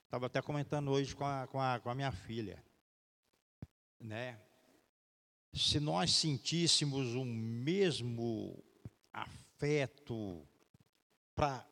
Estava 0.03 0.27
até 0.27 0.43
comentando 0.43 0.91
hoje 0.91 1.15
com 1.15 1.25
a, 1.25 1.47
com 1.47 1.61
a, 1.61 1.79
com 1.79 1.89
a 1.89 1.95
minha 1.95 2.11
filha. 2.11 2.61
Né? 4.01 4.41
Se 5.53 5.79
nós 5.79 6.11
sentíssemos 6.11 7.15
o 7.15 7.25
mesmo 7.25 8.61
afeto 9.13 10.45
para 11.37 11.65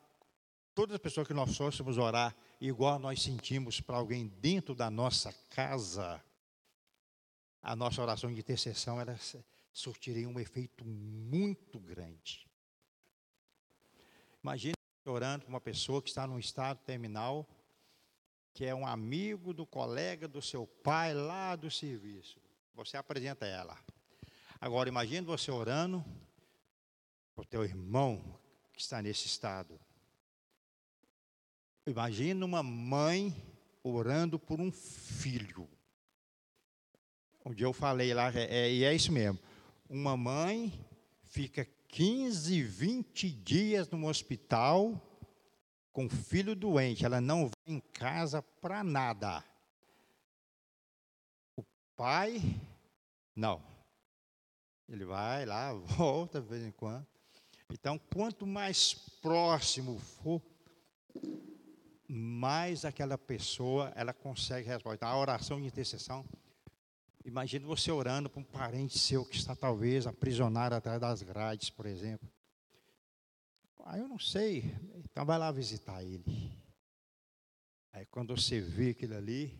todas 0.73 0.95
as 0.95 1.01
pessoas 1.01 1.27
que 1.27 1.33
nós 1.33 1.57
fôssemos 1.57 1.97
orar, 1.97 2.33
igual 2.67 2.97
nós 2.97 3.21
sentimos 3.21 3.81
para 3.81 3.97
alguém 3.97 4.27
dentro 4.39 4.73
da 4.73 4.89
nossa 4.89 5.33
casa, 5.49 6.23
a 7.61 7.75
nossa 7.75 8.01
oração 8.01 8.33
de 8.33 8.39
intercessão 8.39 9.01
ela 9.01 9.19
surtiria 9.73 10.29
um 10.29 10.39
efeito 10.39 10.85
muito 10.85 11.77
grande. 11.77 12.47
Imagine 14.41 14.73
orando 15.05 15.43
para 15.43 15.49
uma 15.49 15.59
pessoa 15.59 16.01
que 16.01 16.07
está 16.07 16.25
num 16.25 16.39
estado 16.39 16.79
terminal, 16.85 17.45
que 18.53 18.65
é 18.65 18.73
um 18.73 18.87
amigo 18.87 19.53
do 19.53 19.65
colega 19.65 20.25
do 20.25 20.41
seu 20.41 20.65
pai 20.65 21.13
lá 21.13 21.57
do 21.57 21.69
serviço. 21.69 22.39
Você 22.75 22.95
apresenta 22.95 23.45
ela. 23.45 23.77
Agora 24.61 24.87
imagine 24.87 25.25
você 25.25 25.51
orando 25.51 26.03
para 27.35 27.41
o 27.41 27.45
teu 27.45 27.65
irmão 27.65 28.39
que 28.71 28.79
está 28.79 29.01
nesse 29.01 29.27
estado. 29.27 29.77
Imagine 31.85 32.43
uma 32.43 32.63
mãe 32.63 33.35
orando 33.83 34.39
por 34.39 34.61
um 34.61 34.71
filho. 34.71 35.67
Dia 37.53 37.65
eu 37.65 37.73
falei 37.73 38.13
lá, 38.13 38.31
é, 38.33 38.43
é, 38.43 38.73
e 38.73 38.83
é 38.85 38.95
isso 38.95 39.11
mesmo. 39.11 39.37
Uma 39.89 40.15
mãe 40.15 40.71
fica 41.23 41.67
15, 41.89 42.63
20 42.63 43.29
dias 43.29 43.89
no 43.89 44.07
hospital 44.07 44.99
com 45.91 46.09
filho 46.09 46.55
doente, 46.55 47.05
ela 47.05 47.21
não 47.21 47.43
vai 47.43 47.75
em 47.75 47.79
casa 47.79 48.41
para 48.41 48.83
nada. 48.83 49.43
O 51.55 51.63
pai, 51.95 52.41
não. 53.35 53.61
Ele 54.89 55.05
vai 55.05 55.45
lá, 55.45 55.71
volta 55.73 56.41
de 56.41 56.47
vez 56.47 56.63
em 56.63 56.71
quando. 56.71 57.05
Então, 57.69 57.99
quanto 58.11 58.47
mais 58.47 58.93
próximo 59.21 59.99
for, 59.99 60.41
mais 62.13 62.85
aquela 62.85 63.17
pessoa 63.17 63.91
ela 63.95 64.13
consegue 64.13 64.67
responder. 64.67 65.03
A 65.03 65.17
oração 65.17 65.59
de 65.59 65.67
intercessão 65.67 66.25
Imagine 67.25 67.63
você 67.63 67.89
orando 67.89 68.29
para 68.29 68.41
um 68.41 68.43
parente 68.43 68.99
seu 68.99 69.23
que 69.23 69.37
está 69.37 69.55
talvez 69.55 70.05
aprisionado 70.05 70.75
atrás 70.75 70.99
das 70.99 71.21
grades, 71.21 71.69
por 71.69 71.85
exemplo. 71.85 72.29
Aí 73.85 74.01
eu 74.01 74.09
não 74.09 74.19
sei, 74.19 74.75
então 74.95 75.25
vai 75.25 75.39
lá 75.39 75.49
visitar 75.49 76.03
ele. 76.03 76.51
Aí 77.93 78.05
quando 78.07 78.35
você 78.35 78.59
vê 78.59 78.89
aquilo 78.89 79.15
ali, 79.15 79.57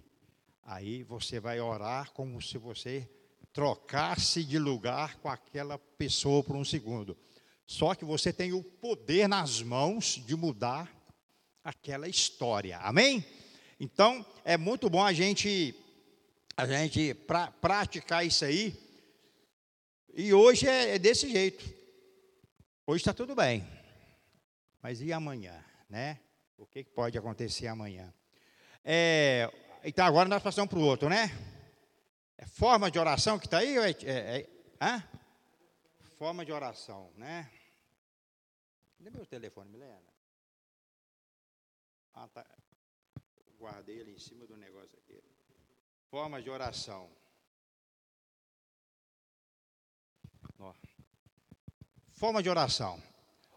aí 0.61 1.03
você 1.03 1.39
vai 1.39 1.61
orar 1.61 2.11
como 2.11 2.41
se 2.41 2.57
você 2.57 3.09
trocasse 3.53 4.43
de 4.43 4.59
lugar 4.59 5.15
com 5.19 5.29
aquela 5.29 5.77
pessoa 5.77 6.43
por 6.43 6.57
um 6.57 6.65
segundo. 6.65 7.17
Só 7.65 7.95
que 7.95 8.03
você 8.03 8.33
tem 8.33 8.51
o 8.51 8.61
poder 8.61 9.29
nas 9.29 9.61
mãos 9.61 10.21
de 10.25 10.35
mudar 10.35 10.93
aquela 11.63 12.07
história. 12.07 12.77
Amém? 12.79 13.25
Então, 13.79 14.25
é 14.43 14.57
muito 14.57 14.89
bom 14.89 15.03
a 15.03 15.13
gente 15.13 15.75
a 16.55 16.67
gente 16.67 17.13
pra, 17.13 17.51
praticar 17.51 18.25
isso 18.25 18.45
aí. 18.45 18.77
E 20.13 20.33
hoje 20.33 20.67
é, 20.67 20.95
é 20.95 20.99
desse 20.99 21.29
jeito. 21.29 21.65
Hoje 22.85 23.01
está 23.01 23.13
tudo 23.13 23.33
bem. 23.33 23.67
Mas 24.81 25.01
e 25.01 25.11
amanhã, 25.11 25.63
né? 25.89 26.19
O 26.57 26.65
que 26.65 26.83
pode 26.83 27.17
acontecer 27.17 27.67
amanhã? 27.67 28.13
É, 28.83 29.51
então 29.83 30.05
agora 30.05 30.29
nós 30.29 30.43
passamos 30.43 30.69
para 30.69 30.79
o 30.79 30.83
outro, 30.83 31.09
né? 31.09 31.31
É 32.37 32.45
forma 32.45 32.91
de 32.91 32.99
oração 32.99 33.39
que 33.39 33.47
está 33.47 33.59
aí? 33.59 33.75
É, 33.77 33.89
é, 34.03 34.49
é? 34.79 35.03
Forma 36.17 36.45
de 36.45 36.51
oração, 36.51 37.11
né? 37.17 37.49
Dê 38.99 39.09
meu 39.09 39.25
telefone, 39.25 39.69
Milena. 39.69 40.12
Ah, 42.13 42.27
tá. 42.27 42.45
Guardei 43.57 43.99
ele 43.99 44.11
em 44.11 44.19
cima 44.19 44.45
do 44.45 44.55
negócio 44.55 44.97
aqui. 44.99 45.21
Forma 46.09 46.41
de 46.41 46.49
oração. 46.49 47.09
Ó. 50.59 50.73
Forma 52.13 52.43
de 52.43 52.49
oração. 52.49 53.01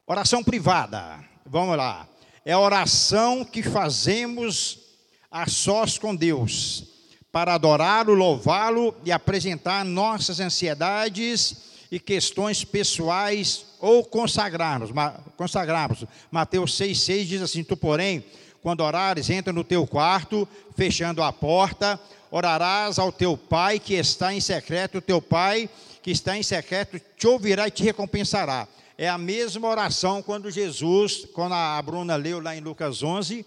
Oração 0.07 0.43
privada. 0.43 1.23
Vamos 1.45 1.77
lá. 1.77 2.09
É 2.45 2.53
a 2.53 2.61
oração 2.61 3.45
que 3.45 3.63
fazemos 3.63 4.87
a 5.31 5.47
sós 5.49 5.99
com 5.99 6.15
Deus, 6.15 6.85
para 7.31 7.55
adorá-lo, 7.55 8.15
louvá-lo 8.15 8.95
e 9.05 9.13
apresentar 9.13 9.85
nossas 9.85 10.41
ansiedades 10.41 11.66
e 11.91 12.01
questões 12.01 12.65
pessoais 12.65 13.67
ou 13.81 14.05
consagrarmos. 14.05 14.91
consagrarmos. 15.37 16.05
Mateus 16.31 16.73
6,6 16.73 17.25
diz 17.25 17.43
assim: 17.43 17.65
Tu, 17.65 17.77
porém, 17.77 18.25
quando 18.63 18.81
orares, 18.81 19.31
entra 19.31 19.53
no 19.53 19.63
teu 19.63 19.87
quarto, 19.87 20.49
fechando 20.77 21.23
a 21.23 21.33
porta, 21.33 22.01
orarás 22.31 22.99
ao 22.99 23.13
teu 23.13 23.37
pai 23.37 23.79
que 23.79 23.95
está 23.95 24.35
em 24.35 24.41
secreto, 24.41 24.99
o 24.99 25.03
teu 25.03 25.23
pai 25.23 25.71
que 26.03 26.11
está 26.11 26.37
em 26.37 26.43
secreto 26.43 27.01
te 27.17 27.27
ouvirá 27.27 27.69
e 27.69 27.71
te 27.71 27.83
recompensará. 27.83 28.67
É 28.99 29.09
a 29.09 29.19
mesma 29.19 29.69
oração 29.69 30.23
quando 30.23 30.51
Jesus, 30.51 31.27
quando 31.33 31.53
a 31.53 31.81
Bruna 31.83 32.17
leu 32.17 32.41
lá 32.41 32.57
em 32.57 32.61
Lucas 32.61 33.03
11, 33.03 33.45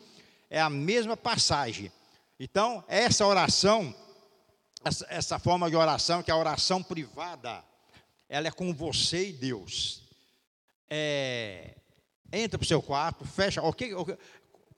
é 0.50 0.62
a 0.62 0.70
mesma 0.70 1.18
passagem. 1.18 1.92
Então, 2.40 2.84
essa 2.88 3.26
oração, 3.26 3.94
essa, 4.84 5.06
essa 5.10 5.40
forma 5.40 5.70
de 5.70 5.76
oração, 5.76 6.24
que 6.24 6.32
é 6.32 6.34
a 6.34 6.38
oração 6.38 6.82
privada, 6.82 7.64
ela 8.30 8.48
é 8.48 8.52
com 8.52 8.74
você 8.74 9.30
e 9.30 9.34
Deus. 9.34 10.04
É, 10.88 11.76
entra 12.32 12.58
para 12.58 12.64
o 12.64 12.68
seu 12.68 12.82
quarto, 12.82 13.26
fecha. 13.26 13.62
Okay, 13.64 13.94
okay. 13.94 14.16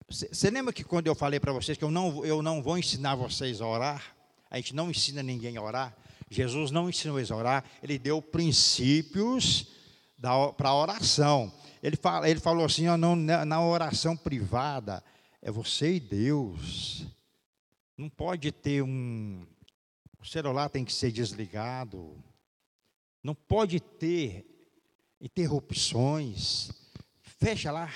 Você 0.09 0.49
lembra 0.49 0.73
que 0.73 0.83
quando 0.83 1.07
eu 1.07 1.15
falei 1.15 1.39
para 1.39 1.53
vocês 1.53 1.77
que 1.77 1.83
eu 1.83 1.91
não, 1.91 2.25
eu 2.25 2.41
não 2.41 2.63
vou 2.63 2.77
ensinar 2.77 3.15
vocês 3.15 3.61
a 3.61 3.67
orar? 3.67 4.15
A 4.49 4.57
gente 4.57 4.73
não 4.73 4.89
ensina 4.89 5.21
ninguém 5.21 5.57
a 5.57 5.61
orar. 5.61 5.95
Jesus 6.29 6.71
não 6.71 6.89
ensinou 6.89 7.19
eles 7.19 7.29
a 7.29 7.35
orar, 7.35 7.65
ele 7.83 7.99
deu 7.99 8.21
princípios 8.21 9.67
para 10.57 10.69
a 10.69 10.75
oração. 10.75 11.51
Ele, 11.83 11.97
fala, 11.97 12.29
ele 12.29 12.39
falou 12.39 12.65
assim: 12.65 12.87
ó, 12.87 12.95
não, 12.95 13.15
na 13.15 13.65
oração 13.65 14.15
privada, 14.15 15.03
é 15.41 15.51
você 15.51 15.95
e 15.95 15.99
Deus. 15.99 17.05
Não 17.97 18.09
pode 18.09 18.51
ter 18.51 18.81
um. 18.81 19.45
O 20.19 20.25
celular 20.25 20.69
tem 20.69 20.85
que 20.85 20.93
ser 20.93 21.11
desligado. 21.11 22.15
Não 23.23 23.35
pode 23.35 23.79
ter 23.79 24.45
interrupções. 25.21 26.71
Fecha 27.21 27.71
lá, 27.71 27.89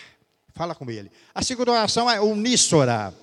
fala 0.54 0.76
com 0.76 0.90
ele. 0.90 1.12
A 1.34 1.42
segunda 1.42 1.72
oração 1.72 2.10
é 2.10 2.22
uníssora. 2.22 3.14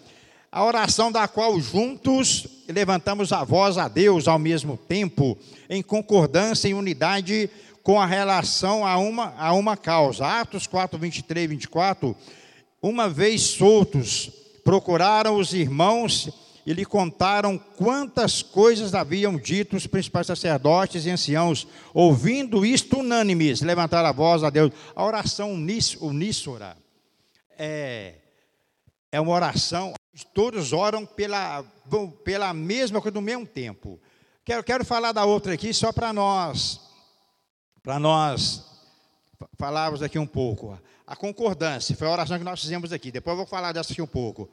A 0.50 0.64
oração 0.64 1.10
da 1.10 1.26
qual 1.26 1.58
juntos 1.60 2.46
levantamos 2.68 3.32
a 3.32 3.44
voz 3.44 3.78
a 3.78 3.88
Deus 3.88 4.28
ao 4.28 4.38
mesmo 4.38 4.76
tempo, 4.76 5.38
em 5.68 5.82
concordância 5.82 6.68
e 6.68 6.74
unidade 6.74 7.48
com 7.82 8.00
a 8.00 8.06
relação 8.06 8.86
a 8.86 8.96
uma, 8.98 9.34
a 9.38 9.52
uma 9.54 9.76
causa. 9.76 10.26
Atos 10.26 10.66
4, 10.66 10.98
23 10.98 11.44
e 11.44 11.48
24. 11.48 12.16
Uma 12.82 13.08
vez 13.08 13.42
soltos, 13.42 14.30
procuraram 14.64 15.36
os 15.36 15.54
irmãos 15.54 16.30
e 16.64 16.72
lhe 16.72 16.84
contaram 16.84 17.58
quantas 17.58 18.42
coisas 18.42 18.94
haviam 18.94 19.36
dito 19.36 19.76
os 19.76 19.86
principais 19.86 20.26
sacerdotes 20.26 21.06
e 21.06 21.10
anciãos. 21.10 21.66
Ouvindo 21.92 22.64
isto, 22.64 22.98
unânimes, 22.98 23.60
levantaram 23.60 24.08
a 24.08 24.12
voz 24.12 24.44
a 24.44 24.50
Deus. 24.50 24.72
A 24.94 25.04
oração 25.04 25.52
uníssora 25.52 26.76
é, 27.58 28.14
é 29.10 29.20
uma 29.20 29.32
oração, 29.32 29.92
todos 30.32 30.72
oram 30.72 31.04
pela, 31.04 31.64
pela 32.24 32.54
mesma 32.54 33.00
coisa 33.00 33.14
no 33.14 33.22
mesmo 33.22 33.46
tempo. 33.46 34.00
Quero, 34.44 34.62
quero 34.62 34.84
falar 34.84 35.12
da 35.12 35.24
outra 35.24 35.54
aqui 35.54 35.72
só 35.72 35.92
para 35.92 36.12
nós 36.12 36.80
para 37.82 37.98
nós 37.98 38.64
falarmos 39.58 40.02
aqui 40.02 40.18
um 40.18 40.26
pouco. 40.26 40.78
A 41.06 41.16
concordância, 41.16 41.96
foi 41.96 42.06
a 42.06 42.12
oração 42.12 42.38
que 42.38 42.44
nós 42.44 42.60
fizemos 42.60 42.92
aqui, 42.92 43.10
depois 43.10 43.32
eu 43.32 43.38
vou 43.38 43.46
falar 43.46 43.72
dessa 43.72 43.92
aqui 43.92 44.00
um 44.00 44.06
pouco. 44.06 44.48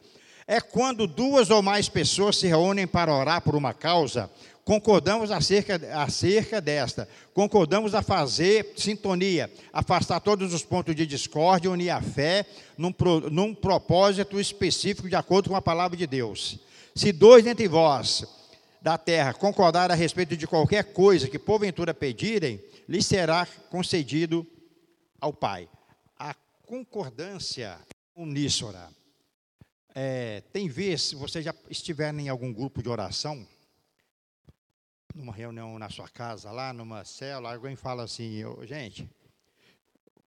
É 0.51 0.59
quando 0.59 1.05
duas 1.05 1.51
ou 1.51 1.61
mais 1.61 1.87
pessoas 1.87 2.37
se 2.37 2.47
reúnem 2.47 2.87
para 2.87 3.13
orar 3.13 3.39
por 3.39 3.55
uma 3.55 3.71
causa, 3.71 4.31
concordamos 4.65 5.29
acerca, 5.29 5.79
acerca 5.93 6.59
desta, 6.59 7.07
concordamos 7.35 7.93
a 7.93 8.01
fazer 8.01 8.73
sintonia, 8.75 9.53
afastar 9.71 10.19
todos 10.19 10.51
os 10.51 10.63
pontos 10.63 10.95
de 10.95 11.05
discórdia, 11.05 11.69
unir 11.69 11.91
a 11.91 12.01
fé 12.01 12.47
num, 12.75 12.91
num 13.29 13.53
propósito 13.53 14.39
específico 14.39 15.07
de 15.07 15.15
acordo 15.15 15.51
com 15.51 15.55
a 15.55 15.61
palavra 15.61 15.95
de 15.95 16.07
Deus. 16.07 16.57
Se 16.95 17.11
dois 17.11 17.43
dentre 17.43 17.67
vós 17.67 18.25
da 18.81 18.97
terra 18.97 19.35
concordar 19.35 19.91
a 19.91 19.93
respeito 19.93 20.35
de 20.35 20.47
qualquer 20.47 20.83
coisa 20.93 21.27
que 21.29 21.37
porventura 21.37 21.93
pedirem, 21.93 22.59
lhe 22.87 23.03
será 23.03 23.47
concedido 23.69 24.47
ao 25.21 25.31
Pai. 25.31 25.69
A 26.17 26.33
concordância 26.65 27.77
uníssona. 28.15 28.98
É, 30.01 30.39
tem 30.53 30.69
vezes, 30.69 31.09
se 31.09 31.15
você 31.15 31.41
já 31.41 31.53
estiver 31.69 32.13
em 32.13 32.29
algum 32.29 32.53
grupo 32.53 32.81
de 32.81 32.87
oração, 32.87 33.45
numa 35.13 35.33
reunião 35.33 35.77
na 35.77 35.89
sua 35.89 36.07
casa, 36.07 36.49
lá 36.53 36.71
numa 36.71 37.03
célula, 37.03 37.53
alguém 37.53 37.75
fala 37.75 38.03
assim, 38.03 38.41
gente, 38.65 39.11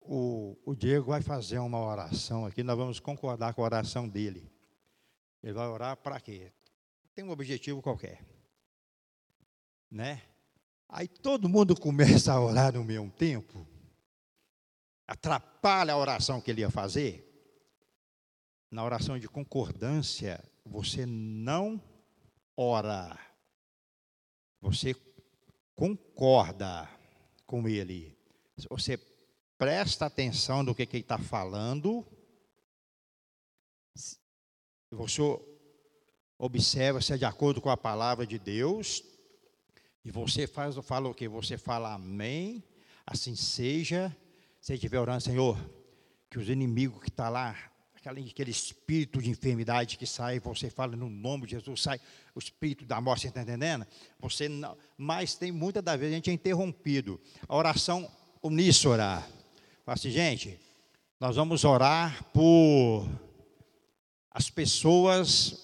o, 0.00 0.56
o 0.64 0.72
Diego 0.72 1.10
vai 1.10 1.20
fazer 1.20 1.58
uma 1.58 1.80
oração 1.80 2.46
aqui, 2.46 2.62
nós 2.62 2.76
vamos 2.76 3.00
concordar 3.00 3.54
com 3.54 3.62
a 3.62 3.64
oração 3.64 4.08
dele. 4.08 4.48
Ele 5.42 5.52
vai 5.52 5.66
orar 5.66 5.96
para 5.96 6.20
quê? 6.20 6.52
Tem 7.12 7.24
um 7.24 7.30
objetivo 7.30 7.82
qualquer. 7.82 8.20
Né? 9.90 10.22
Aí 10.88 11.08
todo 11.08 11.48
mundo 11.48 11.74
começa 11.80 12.32
a 12.32 12.40
orar 12.40 12.72
no 12.72 12.84
mesmo 12.84 13.10
tempo, 13.10 13.66
atrapalha 15.08 15.92
a 15.92 15.98
oração 15.98 16.40
que 16.40 16.52
ele 16.52 16.60
ia 16.60 16.70
fazer. 16.70 17.25
Na 18.70 18.84
oração 18.84 19.18
de 19.18 19.28
concordância, 19.28 20.42
você 20.64 21.06
não 21.06 21.80
ora, 22.56 23.18
você 24.60 24.94
concorda 25.74 26.88
com 27.46 27.68
ele. 27.68 28.18
Você 28.70 28.98
presta 29.58 30.06
atenção 30.06 30.62
no 30.62 30.74
que, 30.74 30.86
que 30.86 30.96
ele 30.96 31.04
está 31.04 31.18
falando, 31.18 32.04
você 34.90 35.22
observa 36.38 37.00
se 37.00 37.12
é 37.12 37.16
de 37.16 37.24
acordo 37.24 37.60
com 37.60 37.70
a 37.70 37.76
palavra 37.76 38.26
de 38.26 38.38
Deus, 38.38 39.02
e 40.04 40.10
você 40.10 40.46
faz, 40.46 40.76
fala 40.76 41.08
o 41.08 41.14
que? 41.14 41.28
Você 41.28 41.58
fala 41.58 41.94
amém, 41.94 42.62
assim 43.04 43.34
seja. 43.34 44.16
Se 44.60 44.74
estiver 44.74 45.00
orando, 45.00 45.22
Senhor, 45.22 45.58
que 46.30 46.38
os 46.38 46.48
inimigos 46.48 47.00
que 47.00 47.08
estão 47.08 47.26
tá 47.26 47.30
lá, 47.30 47.72
aquele, 48.08 48.30
aquele 48.30 48.50
espírito 48.50 49.20
de 49.20 49.30
enfermidade 49.30 49.98
que 49.98 50.06
sai, 50.06 50.38
você 50.38 50.70
fala 50.70 50.96
no 50.96 51.08
nome 51.08 51.46
de 51.46 51.52
Jesus, 51.52 51.82
sai 51.82 52.00
o 52.34 52.38
espírito 52.38 52.84
da 52.84 53.00
morte, 53.00 53.22
você 53.22 53.28
está 53.28 53.42
entendendo? 53.42 53.86
Você 54.20 54.48
não, 54.48 54.76
mas 54.96 55.34
tem 55.34 55.50
muitas 55.50 55.82
das 55.82 55.98
vezes 55.98 56.12
a 56.12 56.16
gente 56.16 56.30
é 56.30 56.32
interrompido. 56.32 57.20
A 57.48 57.56
oração 57.56 58.10
uníssora. 58.42 59.20
Fala 59.84 59.94
assim, 59.94 60.10
gente, 60.10 60.58
nós 61.18 61.36
vamos 61.36 61.64
orar 61.64 62.24
por 62.32 63.08
as 64.30 64.50
pessoas 64.50 65.62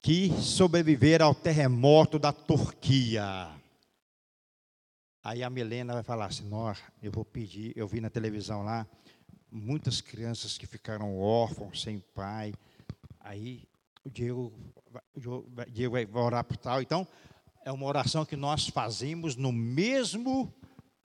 que 0.00 0.30
sobreviveram 0.40 1.26
ao 1.26 1.34
terremoto 1.34 2.18
da 2.18 2.32
Turquia. 2.32 3.50
Aí 5.22 5.42
a 5.42 5.48
Milena 5.48 5.94
vai 5.94 6.02
falar 6.02 6.26
assim: 6.26 6.46
Nós, 6.46 6.78
eu 7.02 7.10
vou 7.10 7.24
pedir. 7.24 7.72
Eu 7.74 7.88
vi 7.88 8.00
na 8.00 8.10
televisão 8.10 8.62
lá 8.62 8.86
muitas 9.54 10.00
crianças 10.00 10.58
que 10.58 10.66
ficaram 10.66 11.16
órfãos, 11.16 11.80
sem 11.80 12.00
pai. 12.12 12.52
Aí 13.20 13.62
o 14.04 14.10
Diego, 14.10 14.52
o 15.14 15.44
Diego 15.70 15.92
vai 15.92 16.22
orar 16.22 16.42
por 16.42 16.56
tal. 16.56 16.82
Então, 16.82 17.06
é 17.64 17.70
uma 17.70 17.86
oração 17.86 18.24
que 18.24 18.36
nós 18.36 18.66
fazemos 18.66 19.36
no 19.36 19.52
mesmo 19.52 20.52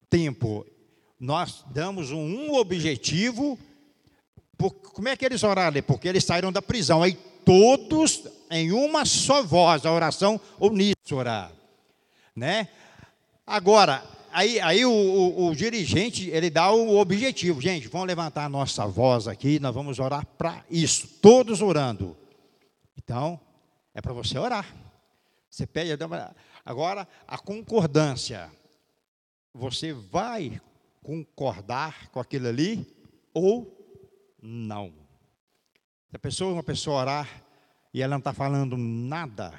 tempo. 0.10 0.66
Nós 1.20 1.64
damos 1.70 2.12
um, 2.12 2.54
objetivo. 2.56 3.58
Por, 4.58 4.72
como 4.72 5.08
é 5.08 5.16
que 5.16 5.26
eles 5.26 5.44
oraram? 5.44 5.82
Porque 5.84 6.08
eles 6.08 6.26
saíram 6.26 6.52
da 6.52 6.62
prisão. 6.62 7.04
Aí 7.04 7.14
todos 7.46 8.28
em 8.50 8.72
uma 8.72 9.06
só 9.06 9.44
voz, 9.44 9.86
a 9.86 9.92
oração 9.92 10.42
uníssora, 10.60 11.52
né? 12.36 12.68
Agora, 13.46 14.04
aí, 14.32 14.60
aí 14.60 14.86
o, 14.86 14.92
o, 14.92 15.48
o, 15.48 15.56
dirigente, 15.56 16.30
ele 16.30 16.50
dá 16.50 16.72
o 16.72 16.98
objetivo, 16.98 17.62
gente, 17.62 17.88
vamos 17.88 18.08
levantar 18.08 18.46
a 18.46 18.50
nossa 18.50 18.86
voz 18.86 19.28
aqui, 19.28 19.60
nós 19.60 19.74
vamos 19.74 20.00
orar 20.00 20.26
para 20.38 20.64
isso, 20.70 21.08
todos 21.22 21.62
orando. 21.62 22.16
Então, 22.98 23.40
É 23.94 24.02
para 24.02 24.14
você 24.14 24.38
orar. 24.38 24.66
Você 25.50 25.66
pede. 25.66 25.92
Agora, 26.64 27.08
a 27.28 27.38
concordância. 27.38 28.52
Você 29.54 29.94
vai 29.94 30.62
concordar 31.02 32.10
com 32.12 32.20
aquilo 32.20 32.48
ali 32.48 32.86
ou 33.34 33.76
não? 34.42 34.94
Se 36.10 36.16
a 36.16 36.20
pessoa, 36.20 36.54
uma 36.54 36.64
pessoa 36.64 37.02
orar 37.02 37.44
e 37.94 38.02
ela 38.02 38.12
não 38.12 38.20
está 38.20 38.32
falando 38.32 38.78
nada, 38.78 39.54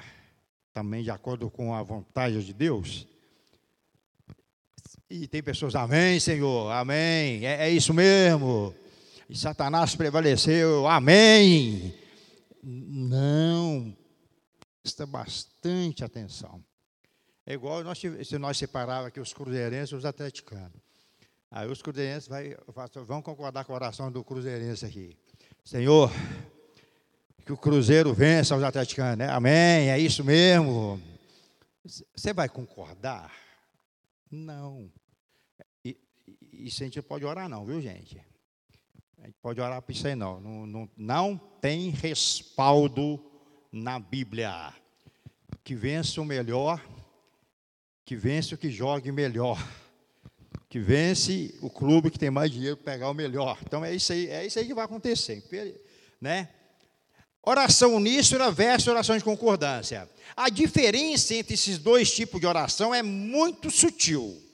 também 0.73 1.03
de 1.03 1.11
acordo 1.11 1.49
com 1.49 1.75
a 1.75 1.83
vontade 1.83 2.43
de 2.45 2.53
Deus, 2.53 3.05
e 5.11 5.27
tem 5.27 5.43
pessoas, 5.43 5.75
amém, 5.75 6.19
Senhor, 6.19 6.71
amém, 6.71 7.45
é, 7.45 7.67
é 7.67 7.69
isso 7.69 7.93
mesmo, 7.93 8.73
e 9.29 9.37
Satanás 9.37 9.95
prevaleceu, 9.95 10.87
amém. 10.87 11.93
Não, 12.63 13.95
presta 14.81 15.05
bastante 15.05 16.03
atenção. 16.03 16.63
É 17.45 17.53
igual 17.53 17.83
nós, 17.83 17.99
se 17.99 18.37
nós 18.37 18.57
separarmos 18.57 19.07
aqui 19.07 19.19
os 19.19 19.33
cruzeirenses 19.33 19.91
e 19.91 19.95
os 19.95 20.05
atleticanos. 20.05 20.79
Aí 21.49 21.67
os 21.69 21.81
cruzeirenses 21.81 22.29
vai, 22.29 22.55
vão 23.05 23.21
concordar 23.21 23.65
com 23.65 23.73
a 23.73 23.75
oração 23.75 24.11
do 24.11 24.23
cruzeirense 24.23 24.85
aqui. 24.85 25.17
Senhor, 25.63 26.11
que 27.45 27.51
o 27.51 27.57
Cruzeiro 27.57 28.13
vença 28.13 28.55
os 28.55 28.63
atleticanos, 28.63 29.17
né? 29.17 29.29
Amém, 29.29 29.89
é 29.89 29.99
isso 29.99 30.23
mesmo. 30.23 31.01
Você 32.15 32.33
vai 32.33 32.47
concordar? 32.47 33.33
Não. 34.29 34.89
Isso 36.61 36.83
a 36.83 36.85
gente 36.85 37.01
pode 37.01 37.25
orar 37.25 37.49
não, 37.49 37.65
viu 37.65 37.81
gente? 37.81 38.21
A 39.17 39.25
gente 39.25 39.35
pode 39.41 39.59
orar 39.59 39.81
para 39.81 39.93
isso 39.93 40.07
aí 40.07 40.13
não. 40.13 40.39
Não, 40.39 40.67
não. 40.67 40.89
não 40.95 41.37
tem 41.59 41.89
respaldo 41.89 43.19
na 43.71 43.99
Bíblia. 43.99 44.71
Que 45.63 45.73
vença 45.73 46.21
o 46.21 46.25
melhor, 46.25 46.83
que 48.05 48.15
vence 48.15 48.53
o 48.53 48.57
que 48.57 48.69
jogue 48.69 49.11
melhor. 49.11 49.57
Que 50.69 50.79
vence 50.79 51.57
o 51.61 51.69
clube 51.69 52.11
que 52.11 52.19
tem 52.19 52.29
mais 52.29 52.51
dinheiro 52.51 52.77
para 52.77 52.93
pegar 52.93 53.09
o 53.09 53.13
melhor. 53.13 53.57
Então 53.63 53.83
é 53.83 53.93
isso 53.93 54.13
aí, 54.13 54.27
é 54.27 54.45
isso 54.45 54.59
aí 54.59 54.65
que 54.65 54.73
vai 54.73 54.85
acontecer. 54.85 55.43
Né? 56.19 56.47
Oração 57.43 57.95
uníssona 57.95 58.51
versus 58.51 58.87
oração 58.87 59.17
de 59.17 59.23
concordância. 59.23 60.07
A 60.37 60.47
diferença 60.47 61.33
entre 61.33 61.55
esses 61.55 61.79
dois 61.79 62.13
tipos 62.13 62.39
de 62.39 62.45
oração 62.45 62.93
é 62.93 63.01
muito 63.01 63.71
sutil. 63.71 64.50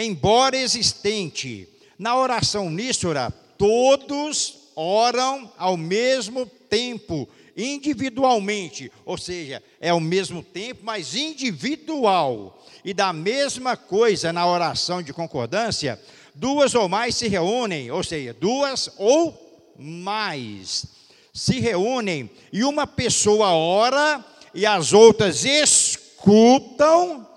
Embora 0.00 0.56
existente, 0.56 1.68
na 1.98 2.16
oração 2.16 2.68
uníssona, 2.68 3.32
todos 3.58 4.70
oram 4.76 5.52
ao 5.58 5.76
mesmo 5.76 6.46
tempo, 6.46 7.28
individualmente, 7.56 8.92
ou 9.04 9.18
seja, 9.18 9.60
é 9.80 9.88
ao 9.88 9.98
mesmo 9.98 10.40
tempo, 10.40 10.82
mas 10.84 11.16
individual. 11.16 12.64
E 12.84 12.94
da 12.94 13.12
mesma 13.12 13.76
coisa 13.76 14.32
na 14.32 14.46
oração 14.46 15.02
de 15.02 15.12
concordância, 15.12 16.00
duas 16.32 16.76
ou 16.76 16.88
mais 16.88 17.16
se 17.16 17.26
reúnem, 17.26 17.90
ou 17.90 18.04
seja, 18.04 18.32
duas 18.32 18.88
ou 18.98 19.74
mais 19.76 20.86
se 21.34 21.58
reúnem 21.58 22.30
e 22.52 22.62
uma 22.62 22.86
pessoa 22.86 23.48
ora 23.48 24.24
e 24.54 24.64
as 24.64 24.92
outras 24.92 25.44
escutam 25.44 27.27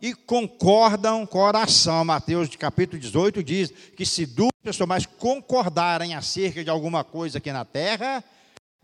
e 0.00 0.14
concordam 0.14 1.26
com 1.26 1.38
oração. 1.38 2.04
Mateus 2.04 2.54
capítulo 2.56 2.98
18 2.98 3.42
diz 3.42 3.70
que 3.96 4.06
se 4.06 4.26
duas 4.26 4.52
pessoas 4.62 4.88
mais 4.88 5.06
concordarem 5.06 6.14
acerca 6.14 6.64
de 6.64 6.70
alguma 6.70 7.04
coisa 7.04 7.38
aqui 7.38 7.52
na 7.52 7.64
terra, 7.64 8.24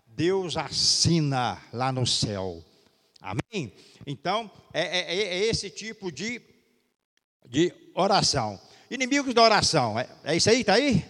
Deus 0.06 0.56
assina 0.56 1.58
lá 1.72 1.90
no 1.90 2.06
céu. 2.06 2.62
Amém? 3.20 3.72
Então, 4.06 4.50
é, 4.72 4.82
é, 5.00 5.22
é 5.22 5.46
esse 5.46 5.70
tipo 5.70 6.12
de, 6.12 6.40
de 7.48 7.72
oração. 7.94 8.60
Inimigos 8.90 9.34
da 9.34 9.42
oração, 9.42 9.98
é, 9.98 10.08
é 10.24 10.36
isso 10.36 10.48
aí? 10.48 10.60
Está 10.60 10.74
aí? 10.74 11.04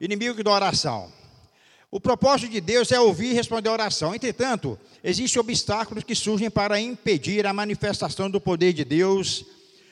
Inimigos 0.00 0.44
da 0.44 0.50
oração. 0.50 1.12
O 1.90 1.98
propósito 1.98 2.52
de 2.52 2.60
Deus 2.60 2.92
é 2.92 3.00
ouvir 3.00 3.30
e 3.30 3.34
responder 3.34 3.70
a 3.70 3.72
oração. 3.72 4.14
Entretanto, 4.14 4.78
existem 5.02 5.40
obstáculos 5.40 6.04
que 6.04 6.14
surgem 6.14 6.50
para 6.50 6.78
impedir 6.78 7.46
a 7.46 7.52
manifestação 7.52 8.30
do 8.30 8.38
poder 8.38 8.74
de 8.74 8.84
Deus 8.84 9.46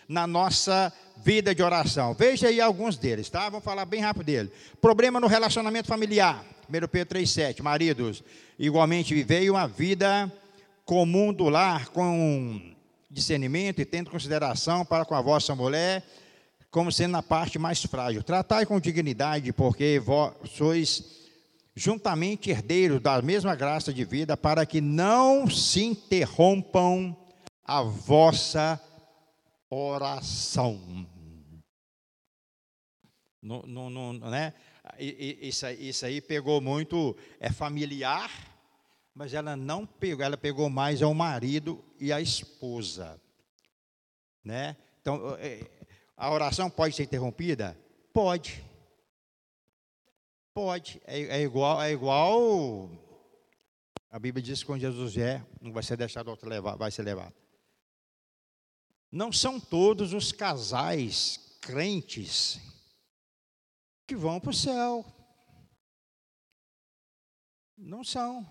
na 0.07 0.26
nossa 0.26 0.92
vida 1.16 1.55
de 1.55 1.62
oração. 1.62 2.12
Veja 2.12 2.49
aí 2.49 2.61
alguns 2.61 2.99
deles, 2.99 3.30
tá? 3.30 3.49
Vamos 3.49 3.64
falar 3.64 3.86
bem 3.86 4.03
rápido 4.03 4.26
dele. 4.26 4.53
Problema 4.78 5.18
no 5.18 5.26
relacionamento 5.26 5.88
familiar. 5.88 6.44
1 6.68 6.86
Pedro 6.88 7.18
3,7. 7.18 7.62
Maridos, 7.62 8.22
igualmente 8.59 9.14
vivei 9.14 9.49
uma 9.49 9.66
vida 9.66 10.30
comum 10.84 11.32
do 11.32 11.49
lar, 11.49 11.88
com 11.88 12.61
discernimento 13.11 13.80
e 13.80 13.86
tendo 13.86 14.11
consideração 14.11 14.84
para 14.84 15.07
com 15.07 15.14
a 15.14 15.22
vossa 15.22 15.55
mulher, 15.55 16.05
como 16.70 16.92
sendo 16.92 17.16
a 17.16 17.22
parte 17.22 17.59
mais 17.59 17.82
frágil. 17.82 18.22
Tratai 18.22 18.66
com 18.66 18.78
dignidade, 18.78 19.51
porque 19.51 19.99
vós 20.05 20.34
sois 20.55 21.26
juntamente 21.77 22.51
herdeiros 22.51 23.03
da 23.03 23.20
mesma 23.20 23.55
graça 23.55 23.93
de 23.93 24.03
vida, 24.03 24.35
para 24.35 24.64
que 24.64 24.81
não 24.81 25.49
se 25.49 25.85
interrompam 25.85 27.14
a 27.62 27.83
vossa 27.83 28.81
oração. 29.68 31.07
Né? 33.43 34.55
Isso, 34.99 35.66
isso 35.68 36.07
aí 36.07 36.22
pegou 36.22 36.62
muito, 36.62 37.14
é 37.39 37.53
familiar, 37.53 38.31
mas 39.14 39.35
ela 39.35 39.55
não 39.55 39.85
pegou, 39.85 40.24
ela 40.24 40.37
pegou 40.37 40.70
mais 40.70 41.03
ao 41.03 41.12
marido 41.12 41.85
e 42.01 42.11
à 42.11 42.20
esposa. 42.22 43.20
Né? 44.43 44.77
Então, 45.03 45.37
é, 45.39 45.61
a 46.16 46.31
oração 46.31 46.70
pode 46.70 46.97
ser 46.97 47.03
interrompida? 47.03 47.79
Pode. 48.14 48.64
Pode. 50.57 51.02
É, 51.04 51.20
é, 51.20 51.42
igual, 51.42 51.82
é 51.82 51.92
igual. 51.92 52.90
A 54.11 54.18
Bíblia 54.18 54.42
diz 54.42 54.61
que 54.61 54.64
quando 54.64 54.80
Jesus 54.80 55.12
vier, 55.14 55.46
não 55.61 55.70
vai 55.70 55.82
ser 55.82 55.98
deixado 55.98 56.28
outro 56.28 56.48
levar, 56.48 56.76
vai 56.76 56.90
ser 56.90 57.02
levado. 57.02 57.34
Não 59.12 59.30
são 59.30 59.61
todos 59.61 60.14
os 60.14 60.32
casais 60.32 61.59
crentes 61.61 62.59
que 64.07 64.16
vão 64.16 64.40
para 64.40 64.48
o 64.48 64.54
céu. 64.54 65.04
Não 67.76 68.02
são. 68.02 68.48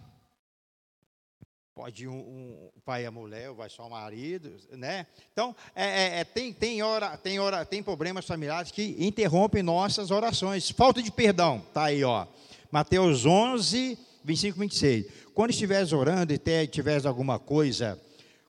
Pode 1.75 2.05
ir 2.05 2.07
um, 2.07 2.15
um, 2.15 2.69
pai 2.85 3.03
e 3.03 3.05
a 3.05 3.11
mulher, 3.11 3.49
ou 3.49 3.55
vai 3.55 3.69
só 3.69 3.85
o 3.85 3.89
marido, 3.89 4.55
né? 4.71 5.05
Então, 5.33 5.53
é, 5.75 5.85
é, 5.85 6.19
é, 6.19 6.23
tem, 6.23 6.53
tem, 6.53 6.81
hora, 6.81 7.17
tem, 7.17 7.37
hora, 7.37 7.65
tem 7.65 7.83
problemas 7.83 8.25
familiares 8.25 8.71
que 8.71 8.95
interrompem 8.97 9.61
nossas 9.61 10.09
orações. 10.09 10.69
Falta 10.69 11.03
de 11.03 11.11
perdão, 11.11 11.61
tá 11.73 11.83
aí, 11.83 12.01
ó. 12.01 12.27
Mateus 12.71 13.25
11, 13.25 13.99
25, 14.23 14.57
26. 14.57 15.05
Quando 15.33 15.49
estiveres 15.49 15.91
orando 15.91 16.31
e 16.31 16.67
tiveres 16.67 17.05
alguma 17.05 17.37
coisa 17.37 18.01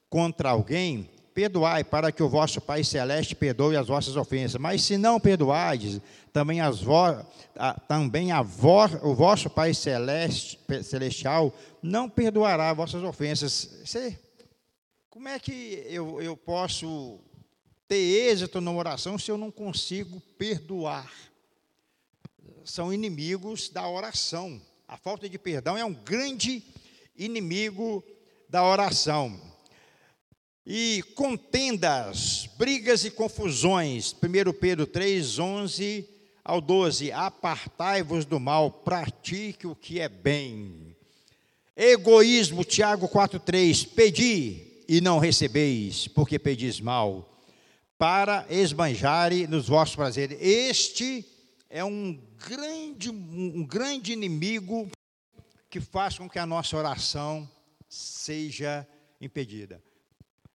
contra 0.08 0.50
alguém, 0.50 1.10
perdoai, 1.36 1.84
para 1.84 2.10
que 2.10 2.22
o 2.22 2.30
vosso 2.30 2.62
Pai 2.62 2.82
Celeste 2.82 3.34
perdoe 3.34 3.76
as 3.76 3.88
vossas 3.88 4.16
ofensas. 4.16 4.58
Mas 4.58 4.82
se 4.82 4.96
não 4.96 5.20
perdoardes, 5.20 6.00
também, 6.32 6.62
as 6.62 6.80
vo, 6.80 6.94
a, 7.54 7.74
também 7.86 8.32
a 8.32 8.40
vo, 8.40 8.86
o 9.02 9.14
vosso 9.14 9.50
Pai 9.50 9.74
Celeste, 9.74 10.58
Celestial 10.82 11.54
não 11.82 12.08
perdoará 12.08 12.70
as 12.70 12.76
vossas 12.76 13.02
ofensas. 13.02 13.80
Você, 13.84 14.18
como 15.10 15.28
é 15.28 15.38
que 15.38 15.84
eu, 15.90 16.22
eu 16.22 16.38
posso 16.38 17.20
ter 17.86 18.30
êxito 18.30 18.58
numa 18.58 18.78
oração 18.78 19.18
se 19.18 19.30
eu 19.30 19.36
não 19.36 19.50
consigo 19.50 20.18
perdoar? 20.38 21.12
São 22.64 22.90
inimigos 22.90 23.68
da 23.68 23.86
oração. 23.86 24.58
A 24.88 24.96
falta 24.96 25.28
de 25.28 25.38
perdão 25.38 25.76
é 25.76 25.84
um 25.84 25.92
grande 25.92 26.64
inimigo 27.14 28.02
da 28.48 28.64
oração 28.64 29.38
e 30.66 31.00
contendas, 31.14 32.50
brigas 32.58 33.04
e 33.04 33.10
confusões. 33.10 34.12
1 34.12 34.52
Pedro 34.54 34.84
3, 34.84 35.38
11 35.38 36.08
ao 36.44 36.60
12. 36.60 37.12
Apartai-vos 37.12 38.24
do 38.24 38.40
mal, 38.40 38.70
pratique 38.70 39.66
o 39.66 39.76
que 39.76 40.00
é 40.00 40.08
bem. 40.08 40.96
Egoísmo, 41.76 42.64
Tiago 42.64 43.06
4, 43.06 43.38
3. 43.38 43.84
Pedi 43.84 44.82
e 44.88 45.00
não 45.00 45.20
recebeis, 45.20 46.08
porque 46.08 46.38
pedis 46.38 46.80
mal, 46.80 47.38
para 47.96 48.44
esbanjare 48.50 49.46
nos 49.46 49.68
vossos 49.68 49.94
prazeres. 49.94 50.36
Este 50.40 51.24
é 51.70 51.84
um 51.84 52.18
grande, 52.44 53.10
um 53.10 53.64
grande 53.64 54.12
inimigo 54.12 54.90
que 55.70 55.80
faz 55.80 56.18
com 56.18 56.28
que 56.28 56.38
a 56.38 56.46
nossa 56.46 56.76
oração 56.76 57.48
seja 57.88 58.86
impedida 59.20 59.80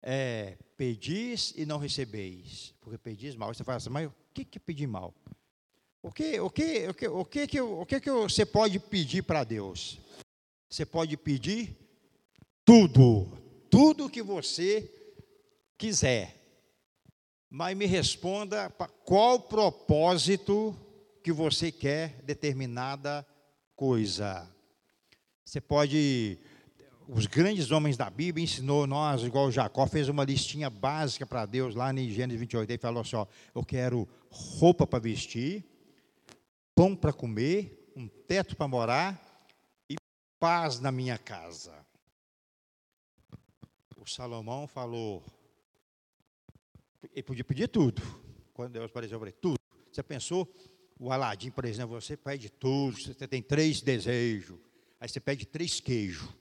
é, 0.03 0.57
pedis 0.77 1.53
e 1.57 1.67
não 1.67 1.79
recebeis, 1.79 2.75
porque 2.81 2.99
pedis 2.99 3.37
mal. 3.37 3.53
Você 3.53 3.65
fala 3.65 3.77
assim, 3.77 3.91
mas 3.91 4.09
o 4.09 4.15
que 4.33 4.47
é 4.57 4.59
pedir 4.59 4.87
mal? 4.87 5.15
O 6.03 6.11
que, 6.11 6.41
o 6.41 6.49
que, 6.49 6.89
o 6.89 6.95
que, 6.95 7.09
o 7.09 7.25
que, 7.25 7.47
que, 7.47 7.61
o 7.61 7.87
que, 7.87 8.01
que 8.01 8.11
você 8.11 8.47
pode 8.47 8.79
pedir 8.79 9.23
para 9.23 9.45
Deus? 9.45 9.99
Você 10.69 10.87
pode 10.87 11.17
pedir 11.17 11.77
tudo, 12.65 13.27
tudo 13.69 14.09
que 14.09 14.23
você 14.23 14.91
quiser. 15.77 16.37
Mas 17.51 17.77
me 17.77 17.85
responda 17.85 18.71
qual 19.05 19.41
propósito 19.41 20.75
que 21.23 21.33
você 21.33 21.71
quer 21.71 22.23
determinada 22.23 23.27
coisa. 23.77 24.49
Você 25.45 25.61
pode 25.61 26.39
os 27.13 27.27
grandes 27.27 27.73
homens 27.73 27.97
da 27.97 28.09
Bíblia 28.09 28.45
ensinou 28.45 28.87
nós, 28.87 29.23
igual 29.23 29.51
Jacó, 29.51 29.87
fez 29.87 30.09
uma 30.09 30.25
listinha 30.25 30.71
básica 30.71 31.27
para 31.27 31.45
Deus 31.45 31.75
lá 31.75 31.93
em 31.93 32.09
Gênesis 32.09 32.39
28. 32.39 32.71
Ele 32.71 32.79
falou 32.79 33.01
assim: 33.01 33.17
ó, 33.17 33.27
eu 33.55 33.65
quero 33.65 34.09
roupa 34.31 34.87
para 34.87 35.01
vestir, 35.01 35.65
pão 36.75 36.95
para 36.95 37.13
comer, 37.13 37.93
um 37.97 38.07
teto 38.07 38.57
para 38.57 38.69
morar 38.69 39.21
e 39.91 39.97
paz 40.39 40.79
na 40.79 40.93
minha 40.93 41.19
casa. 41.19 41.75
O 43.97 44.07
Salomão 44.07 44.69
falou, 44.69 45.25
ele 47.13 47.23
podia 47.25 47.45
pedir 47.45 47.69
tudo. 47.69 48.01
Quando 48.55 48.73
Deus 48.73 48.87
apareceu, 48.87 49.17
eu 49.17 49.21
falei, 49.21 49.33
tudo. 49.33 49.59
Você 49.91 50.03
pensou, 50.03 50.49
o 50.99 51.11
Aladim, 51.11 51.51
por 51.51 51.65
exemplo, 51.65 52.01
você 52.01 52.17
pede 52.17 52.49
tudo, 52.51 52.97
você 53.01 53.27
tem 53.27 53.43
três 53.43 53.81
desejos. 53.81 54.59
Aí 55.01 55.09
você 55.09 55.19
pede 55.19 55.45
três 55.45 55.81
queijos. 55.81 56.40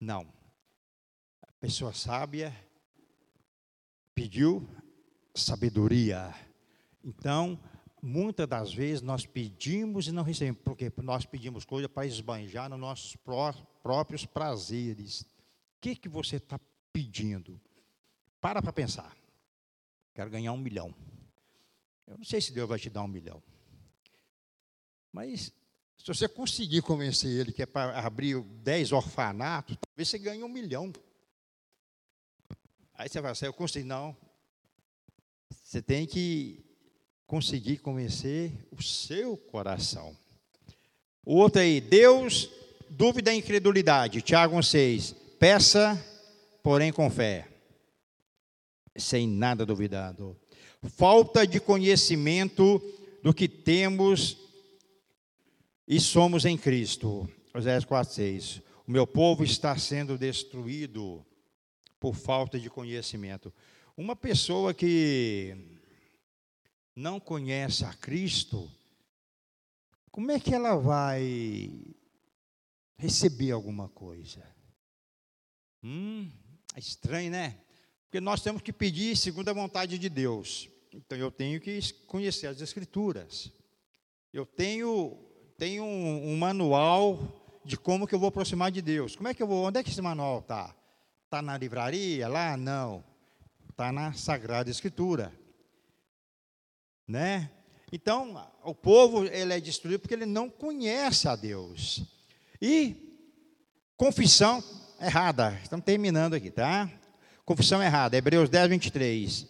Não. 0.00 0.32
A 1.42 1.52
pessoa 1.60 1.92
sábia 1.92 2.54
pediu 4.14 4.66
sabedoria. 5.34 6.34
Então, 7.04 7.58
muitas 8.02 8.46
das 8.48 8.72
vezes 8.72 9.02
nós 9.02 9.26
pedimos 9.26 10.06
e 10.06 10.12
não 10.12 10.22
recebemos, 10.22 10.60
porque 10.62 10.92
nós 11.02 11.24
pedimos 11.24 11.64
coisa 11.64 11.88
para 11.88 12.06
esbanjar 12.06 12.68
nos 12.68 12.78
nossos 12.78 13.16
pró 13.16 13.52
próprios 13.82 14.26
prazeres. 14.26 15.22
O 15.22 15.26
que, 15.80 15.94
que 15.94 16.08
você 16.08 16.36
está 16.36 16.58
pedindo? 16.92 17.60
Para 18.40 18.60
para 18.60 18.72
pensar. 18.72 19.16
Quero 20.14 20.30
ganhar 20.30 20.52
um 20.52 20.58
milhão. 20.58 20.94
Eu 22.06 22.16
não 22.16 22.24
sei 22.24 22.40
se 22.40 22.52
Deus 22.52 22.68
vai 22.68 22.78
te 22.78 22.90
dar 22.90 23.02
um 23.02 23.08
milhão. 23.08 23.42
Mas 25.12 25.52
se 25.98 26.06
você 26.06 26.28
conseguir 26.28 26.82
convencer 26.82 27.30
ele 27.30 27.52
que 27.52 27.62
é 27.62 27.66
para 27.66 27.98
abrir 27.98 28.40
10 28.40 28.92
orfanatos, 28.92 29.76
talvez 29.80 30.08
você 30.08 30.18
ganhe 30.18 30.42
um 30.42 30.48
milhão. 30.48 30.92
Aí 32.94 33.08
você 33.08 33.20
vai 33.20 33.32
assim, 33.32 33.46
eu 33.46 33.52
consigo. 33.52 33.86
Não. 33.86 34.16
Você 35.50 35.82
tem 35.82 36.06
que 36.06 36.64
conseguir 37.26 37.78
convencer 37.78 38.52
o 38.70 38.82
seu 38.82 39.36
coração. 39.36 40.16
O 41.24 41.34
outro 41.34 41.60
aí, 41.60 41.80
Deus, 41.80 42.48
dúvida 42.88 43.34
e 43.34 43.38
incredulidade. 43.38 44.22
Tiago 44.22 44.62
6. 44.62 45.14
Peça, 45.38 46.00
porém 46.62 46.92
com 46.92 47.10
fé. 47.10 47.48
Sem 48.96 49.26
nada 49.26 49.66
duvidado. 49.66 50.38
Falta 50.96 51.46
de 51.46 51.58
conhecimento 51.58 52.80
do 53.22 53.34
que 53.34 53.48
temos 53.48 54.45
e 55.86 56.00
somos 56.00 56.44
em 56.44 56.56
Cristo. 56.56 57.28
Oséias 57.54 57.84
4,6. 57.84 58.62
O 58.86 58.90
meu 58.90 59.06
povo 59.06 59.44
está 59.44 59.76
sendo 59.78 60.18
destruído 60.18 61.24
por 62.00 62.14
falta 62.14 62.58
de 62.58 62.68
conhecimento. 62.68 63.52
Uma 63.96 64.16
pessoa 64.16 64.74
que 64.74 65.56
não 66.94 67.20
conhece 67.20 67.84
a 67.84 67.92
Cristo, 67.94 68.70
como 70.10 70.30
é 70.30 70.40
que 70.40 70.54
ela 70.54 70.76
vai 70.76 71.70
receber 72.96 73.52
alguma 73.52 73.88
coisa? 73.88 74.46
Hum, 75.82 76.30
é 76.74 76.78
estranho, 76.78 77.30
né? 77.30 77.60
Porque 78.04 78.20
nós 78.20 78.42
temos 78.42 78.62
que 78.62 78.72
pedir 78.72 79.16
segundo 79.16 79.48
a 79.48 79.52
vontade 79.52 79.98
de 79.98 80.08
Deus. 80.08 80.68
Então 80.92 81.16
eu 81.18 81.30
tenho 81.30 81.60
que 81.60 81.92
conhecer 82.06 82.46
as 82.46 82.60
Escrituras. 82.60 83.52
Eu 84.32 84.46
tenho 84.46 85.25
tem 85.58 85.80
um, 85.80 86.32
um, 86.32 86.36
manual 86.36 87.18
de 87.64 87.76
como 87.76 88.06
que 88.06 88.14
eu 88.14 88.18
vou 88.18 88.28
aproximar 88.28 88.70
de 88.70 88.82
Deus. 88.82 89.16
Como 89.16 89.28
é 89.28 89.34
que 89.34 89.42
eu 89.42 89.46
vou? 89.46 89.66
Onde 89.66 89.80
é 89.80 89.82
que 89.82 89.90
esse 89.90 90.02
manual 90.02 90.40
está? 90.40 90.74
Está 91.24 91.40
na 91.40 91.56
livraria 91.56 92.28
lá? 92.28 92.56
Não. 92.56 93.02
Está 93.70 93.90
na 93.90 94.12
Sagrada 94.12 94.70
Escritura. 94.70 95.32
Né? 97.08 97.50
Então, 97.90 98.46
o 98.64 98.74
povo 98.74 99.24
ele 99.24 99.54
é 99.54 99.60
destruído 99.60 100.00
porque 100.00 100.14
ele 100.14 100.26
não 100.26 100.50
conhece 100.50 101.28
a 101.28 101.34
Deus. 101.34 102.02
E 102.60 103.18
confissão 103.96 104.62
errada. 105.00 105.58
Estamos 105.62 105.84
terminando 105.84 106.34
aqui, 106.34 106.50
tá? 106.50 106.90
Confissão 107.44 107.82
errada. 107.82 108.16
Hebreus 108.16 108.50
10, 108.50 108.70
23. 108.70 109.46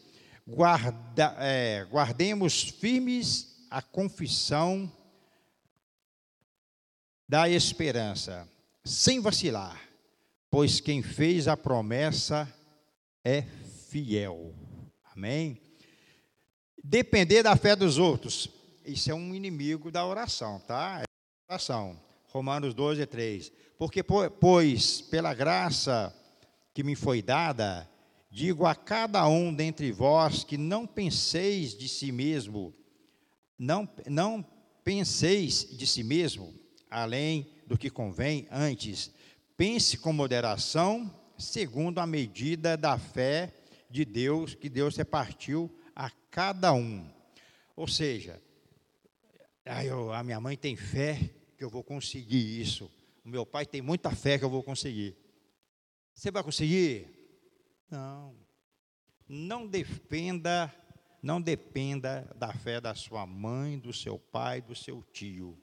Guarda, 0.46 1.34
é, 1.40 1.84
guardemos 1.90 2.62
firmes 2.62 3.66
a 3.70 3.82
confissão 3.82 4.90
da 7.28 7.48
esperança, 7.48 8.48
sem 8.84 9.20
vacilar, 9.20 9.80
pois 10.50 10.80
quem 10.80 11.02
fez 11.02 11.48
a 11.48 11.56
promessa 11.56 12.52
é 13.24 13.42
fiel. 13.88 14.54
Amém? 15.14 15.60
Depender 16.82 17.42
da 17.42 17.56
fé 17.56 17.74
dos 17.74 17.98
outros, 17.98 18.48
isso 18.84 19.10
é 19.10 19.14
um 19.14 19.34
inimigo 19.34 19.90
da 19.90 20.06
oração, 20.06 20.60
tá? 20.60 21.00
É 21.02 21.04
oração. 21.52 22.00
Romanos 22.28 22.74
12, 22.74 23.04
3. 23.06 23.52
Porque, 23.78 24.02
pois, 24.02 25.00
pela 25.00 25.34
graça 25.34 26.14
que 26.72 26.84
me 26.84 26.94
foi 26.94 27.22
dada, 27.22 27.90
digo 28.30 28.66
a 28.66 28.74
cada 28.74 29.26
um 29.26 29.52
dentre 29.52 29.90
vós 29.90 30.44
que 30.44 30.56
não 30.56 30.86
penseis 30.86 31.76
de 31.76 31.88
si 31.88 32.12
mesmo, 32.12 32.72
não, 33.58 33.88
não 34.06 34.44
penseis 34.84 35.66
de 35.76 35.86
si 35.86 36.04
mesmo 36.04 36.54
além 36.90 37.46
do 37.66 37.76
que 37.76 37.90
convém, 37.90 38.46
antes, 38.50 39.12
pense 39.56 39.96
com 39.96 40.12
moderação, 40.12 41.12
segundo 41.38 41.98
a 41.98 42.06
medida 42.06 42.76
da 42.76 42.98
fé 42.98 43.52
de 43.90 44.04
Deus, 44.04 44.54
que 44.54 44.68
Deus 44.68 44.96
repartiu 44.96 45.74
a 45.94 46.10
cada 46.30 46.72
um. 46.72 47.08
Ou 47.74 47.86
seja, 47.86 48.40
eu, 49.84 50.12
a 50.12 50.22
minha 50.22 50.40
mãe 50.40 50.56
tem 50.56 50.76
fé 50.76 51.18
que 51.56 51.64
eu 51.64 51.70
vou 51.70 51.82
conseguir 51.82 52.60
isso. 52.60 52.90
O 53.24 53.28
meu 53.28 53.44
pai 53.44 53.66
tem 53.66 53.82
muita 53.82 54.10
fé 54.10 54.38
que 54.38 54.44
eu 54.44 54.50
vou 54.50 54.62
conseguir. 54.62 55.16
Você 56.14 56.30
vai 56.30 56.42
conseguir? 56.42 57.08
Não. 57.90 58.34
Não 59.28 59.66
dependa, 59.66 60.72
não 61.20 61.40
dependa 61.40 62.32
da 62.36 62.52
fé 62.52 62.80
da 62.80 62.94
sua 62.94 63.26
mãe, 63.26 63.78
do 63.78 63.92
seu 63.92 64.18
pai, 64.18 64.62
do 64.62 64.74
seu 64.74 65.02
tio 65.02 65.58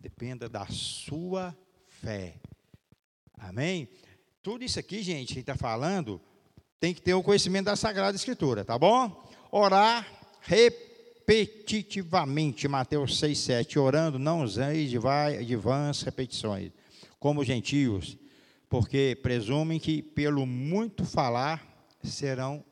dependa 0.00 0.48
da 0.48 0.66
sua 0.66 1.56
fé. 1.86 2.40
Amém? 3.38 3.88
Tudo 4.42 4.64
isso 4.64 4.80
aqui, 4.80 5.02
gente, 5.02 5.34
que 5.34 5.40
está 5.40 5.54
falando, 5.54 6.18
tem 6.78 6.94
que 6.94 7.02
ter 7.02 7.12
o 7.14 7.22
conhecimento 7.22 7.66
da 7.66 7.76
Sagrada 7.76 8.16
Escritura, 8.16 8.64
tá 8.64 8.78
bom? 8.78 9.30
Orar 9.52 10.08
repetitivamente, 10.40 12.66
Mateus 12.66 13.18
6, 13.18 13.38
7, 13.38 13.78
orando, 13.78 14.18
não 14.18 14.42
useis 14.42 14.88
de, 14.90 14.98
vãs 15.56 16.00
repetições, 16.02 16.72
como 17.18 17.44
gentios, 17.44 18.16
porque 18.68 19.18
presumem 19.22 19.78
que 19.78 20.02
pelo 20.02 20.46
muito 20.46 21.04
falar 21.04 21.86
serão 22.02 22.64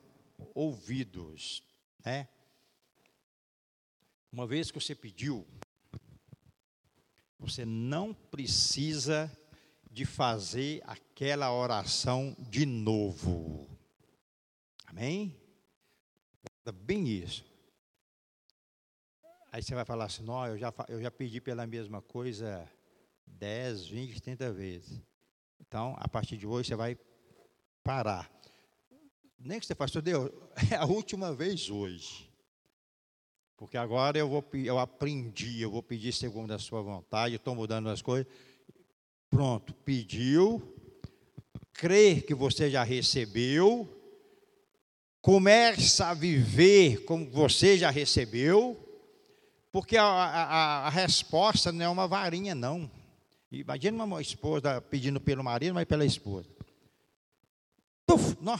ouvidos, 0.55 1.63
né? 2.03 2.27
Uma 4.31 4.47
vez 4.47 4.71
que 4.71 4.79
você 4.79 4.95
pediu, 4.95 5.45
você 7.39 7.65
não 7.65 8.13
precisa 8.13 9.31
de 9.89 10.05
fazer 10.05 10.83
aquela 10.85 11.53
oração 11.53 12.35
de 12.37 12.65
novo. 12.65 13.67
Amém? 14.85 15.35
Guarda 16.43 16.83
bem 16.83 17.07
isso. 17.07 17.45
Aí 19.51 19.63
você 19.63 19.73
vai 19.73 19.85
falar 19.85 20.05
assim, 20.05 20.23
não, 20.23 20.45
eu 20.45 20.57
já, 20.57 20.71
eu 20.87 21.01
já 21.01 21.09
pedi 21.09 21.41
pela 21.41 21.65
mesma 21.65 22.01
coisa 22.01 22.69
10, 23.25 23.87
20, 23.87 24.21
30 24.21 24.51
vezes. 24.51 25.01
Então, 25.59 25.95
a 25.97 26.07
partir 26.07 26.37
de 26.37 26.45
hoje, 26.45 26.69
você 26.69 26.75
vai 26.75 26.97
parar. 27.83 28.31
Nem 29.39 29.59
que 29.59 29.65
você 29.65 29.73
faça, 29.73 30.01
Deus, 30.01 30.29
é 30.71 30.75
a 30.75 30.85
última 30.85 31.33
vez 31.33 31.69
hoje. 31.69 32.28
Porque 33.59 33.77
agora 33.77 34.17
eu, 34.17 34.29
vou, 34.29 34.45
eu 34.53 34.79
aprendi, 34.79 35.61
eu 35.61 35.69
vou 35.69 35.83
pedir 35.83 36.13
segundo 36.13 36.51
a 36.51 36.57
sua 36.57 36.81
vontade, 36.81 37.35
estou 37.35 37.53
mudando 37.53 37.89
as 37.89 38.01
coisas. 38.01 38.25
Pronto, 39.29 39.73
pediu, 39.73 40.63
crê 41.73 42.21
que 42.21 42.33
você 42.33 42.71
já 42.71 42.83
recebeu, 42.83 43.85
começa 45.21 46.07
a 46.07 46.13
viver 46.13 47.03
como 47.03 47.29
você 47.29 47.77
já 47.77 47.89
recebeu, 47.89 48.79
porque 49.73 49.97
a, 49.97 50.05
a, 50.05 50.87
a 50.87 50.89
resposta 50.89 51.69
não 51.73 51.83
é 51.83 51.89
uma 51.89 52.07
varinha, 52.07 52.55
não. 52.55 52.89
Imagina 53.51 54.05
uma 54.05 54.21
esposa 54.21 54.79
pedindo 54.79 55.19
pelo 55.19 55.43
marido, 55.43 55.73
mas 55.73 55.83
pela 55.83 56.05
esposa. 56.05 56.47
Tuf, 58.07 58.37
não, 58.39 58.57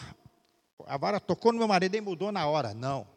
a 0.86 0.98
vara 0.98 1.22
tocou 1.22 1.54
no 1.54 1.60
meu 1.60 1.70
marido 1.70 1.96
e 1.96 2.02
mudou 2.02 2.34
na 2.34 2.46
hora. 2.48 2.74
Não. 2.74 3.08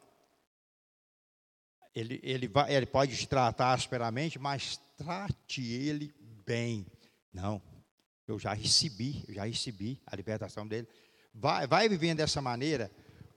Ele, 1.95 2.19
ele, 2.23 2.47
vai, 2.47 2.73
ele 2.73 2.85
pode 2.85 3.15
te 3.15 3.27
tratar 3.27 3.73
asperamente, 3.73 4.39
mas 4.39 4.79
trate 4.97 5.61
ele 5.61 6.13
bem. 6.45 6.85
Não. 7.31 7.61
Eu 8.27 8.39
já 8.39 8.53
recebi, 8.53 9.23
eu 9.27 9.33
já 9.33 9.45
recebi 9.45 10.01
a 10.05 10.15
libertação 10.15 10.67
dele. 10.67 10.87
Vai, 11.33 11.67
vai 11.67 11.89
vivendo 11.89 12.17
dessa 12.17 12.41
maneira. 12.41 12.91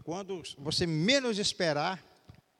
Quando 0.05 0.43
você 0.59 0.87
menos 0.87 1.39
esperar, 1.39 2.03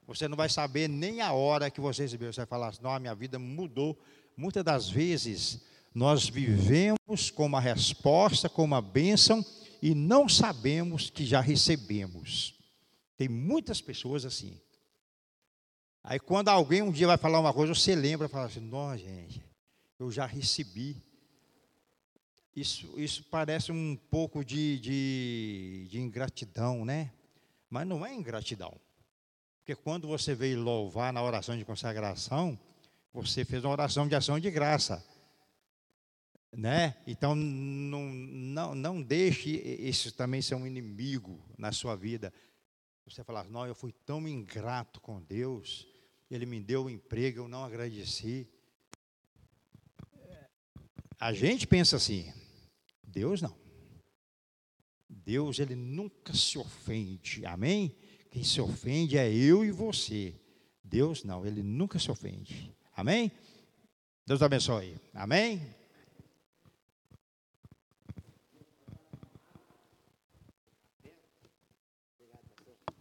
você 0.05 0.27
não 0.27 0.37
vai 0.37 0.49
saber 0.49 0.87
nem 0.87 1.21
a 1.21 1.33
hora 1.33 1.71
que 1.71 1.81
você 1.81 2.03
recebeu. 2.03 2.31
Você 2.31 2.41
vai 2.41 2.47
falar 2.47 2.69
assim, 2.69 2.81
não, 2.81 2.99
minha 2.99 3.15
vida 3.15 3.39
mudou. 3.39 3.97
Muitas 4.35 4.63
das 4.63 4.89
vezes, 4.89 5.61
nós 5.93 6.29
vivemos 6.29 7.31
com 7.31 7.45
uma 7.45 7.59
resposta, 7.59 8.47
com 8.47 8.63
uma 8.63 8.81
bênção, 8.81 9.43
e 9.81 9.95
não 9.95 10.27
sabemos 10.29 11.09
que 11.09 11.25
já 11.25 11.41
recebemos. 11.41 12.55
Tem 13.15 13.27
muitas 13.27 13.81
pessoas 13.81 14.25
assim. 14.25 14.59
Aí 16.09 16.21
quando 16.21 16.47
alguém 16.47 16.81
um 16.81 16.89
dia 16.89 17.05
vai 17.05 17.17
falar 17.17 17.37
uma 17.37 17.53
coisa, 17.53 17.75
você 17.75 17.93
lembra 17.93 18.27
e 18.27 18.29
fala 18.29 18.45
assim, 18.45 18.61
não, 18.61 18.97
gente, 18.97 19.43
eu 19.99 20.09
já 20.09 20.25
recebi. 20.25 20.95
Isso, 22.55 22.97
isso 22.97 23.25
parece 23.29 23.73
um 23.73 23.93
pouco 24.09 24.41
de, 24.41 24.79
de, 24.79 25.87
de 25.89 25.99
ingratidão, 25.99 26.85
né? 26.85 27.11
Mas 27.69 27.85
não 27.85 28.05
é 28.05 28.15
ingratidão. 28.15 28.73
Porque 29.59 29.75
quando 29.75 30.07
você 30.07 30.33
veio 30.33 30.63
louvar 30.63 31.11
na 31.11 31.21
oração 31.21 31.57
de 31.57 31.65
consagração, 31.65 32.57
você 33.11 33.43
fez 33.43 33.65
uma 33.65 33.73
oração 33.73 34.07
de 34.07 34.15
ação 34.15 34.39
de 34.39 34.49
graça. 34.49 35.05
Né? 36.53 36.95
Então, 37.05 37.35
não, 37.35 38.05
não, 38.05 38.73
não 38.73 39.01
deixe 39.01 39.49
isso 39.49 40.13
também 40.13 40.41
ser 40.41 40.55
um 40.55 40.65
inimigo 40.65 41.37
na 41.57 41.73
sua 41.73 41.97
vida. 41.97 42.33
Você 43.05 43.25
falar, 43.25 43.43
não, 43.43 43.67
eu 43.67 43.75
fui 43.75 43.91
tão 44.05 44.25
ingrato 44.25 45.01
com 45.01 45.21
Deus, 45.21 45.85
Ele 46.29 46.45
me 46.45 46.59
deu 46.59 46.83
o 46.83 46.85
um 46.85 46.89
emprego, 46.89 47.41
eu 47.41 47.47
não 47.47 47.63
agradeci. 47.63 48.47
A 51.19 51.33
gente 51.33 51.65
pensa 51.65 51.95
assim, 51.95 52.31
Deus 53.03 53.41
não. 53.41 53.57
Deus, 55.09 55.59
Ele 55.59 55.75
nunca 55.75 56.33
se 56.33 56.57
ofende, 56.57 57.45
amém? 57.45 57.95
Quem 58.29 58.43
se 58.43 58.61
ofende 58.61 59.17
é 59.17 59.33
eu 59.33 59.65
e 59.65 59.71
você. 59.71 60.39
Deus 60.83 61.23
não, 61.23 61.45
ele 61.45 61.61
nunca 61.61 61.99
se 61.99 62.09
ofende. 62.09 62.73
Amém? 62.95 63.31
Deus 64.25 64.41
abençoe. 64.41 64.95
Amém? 65.13 65.61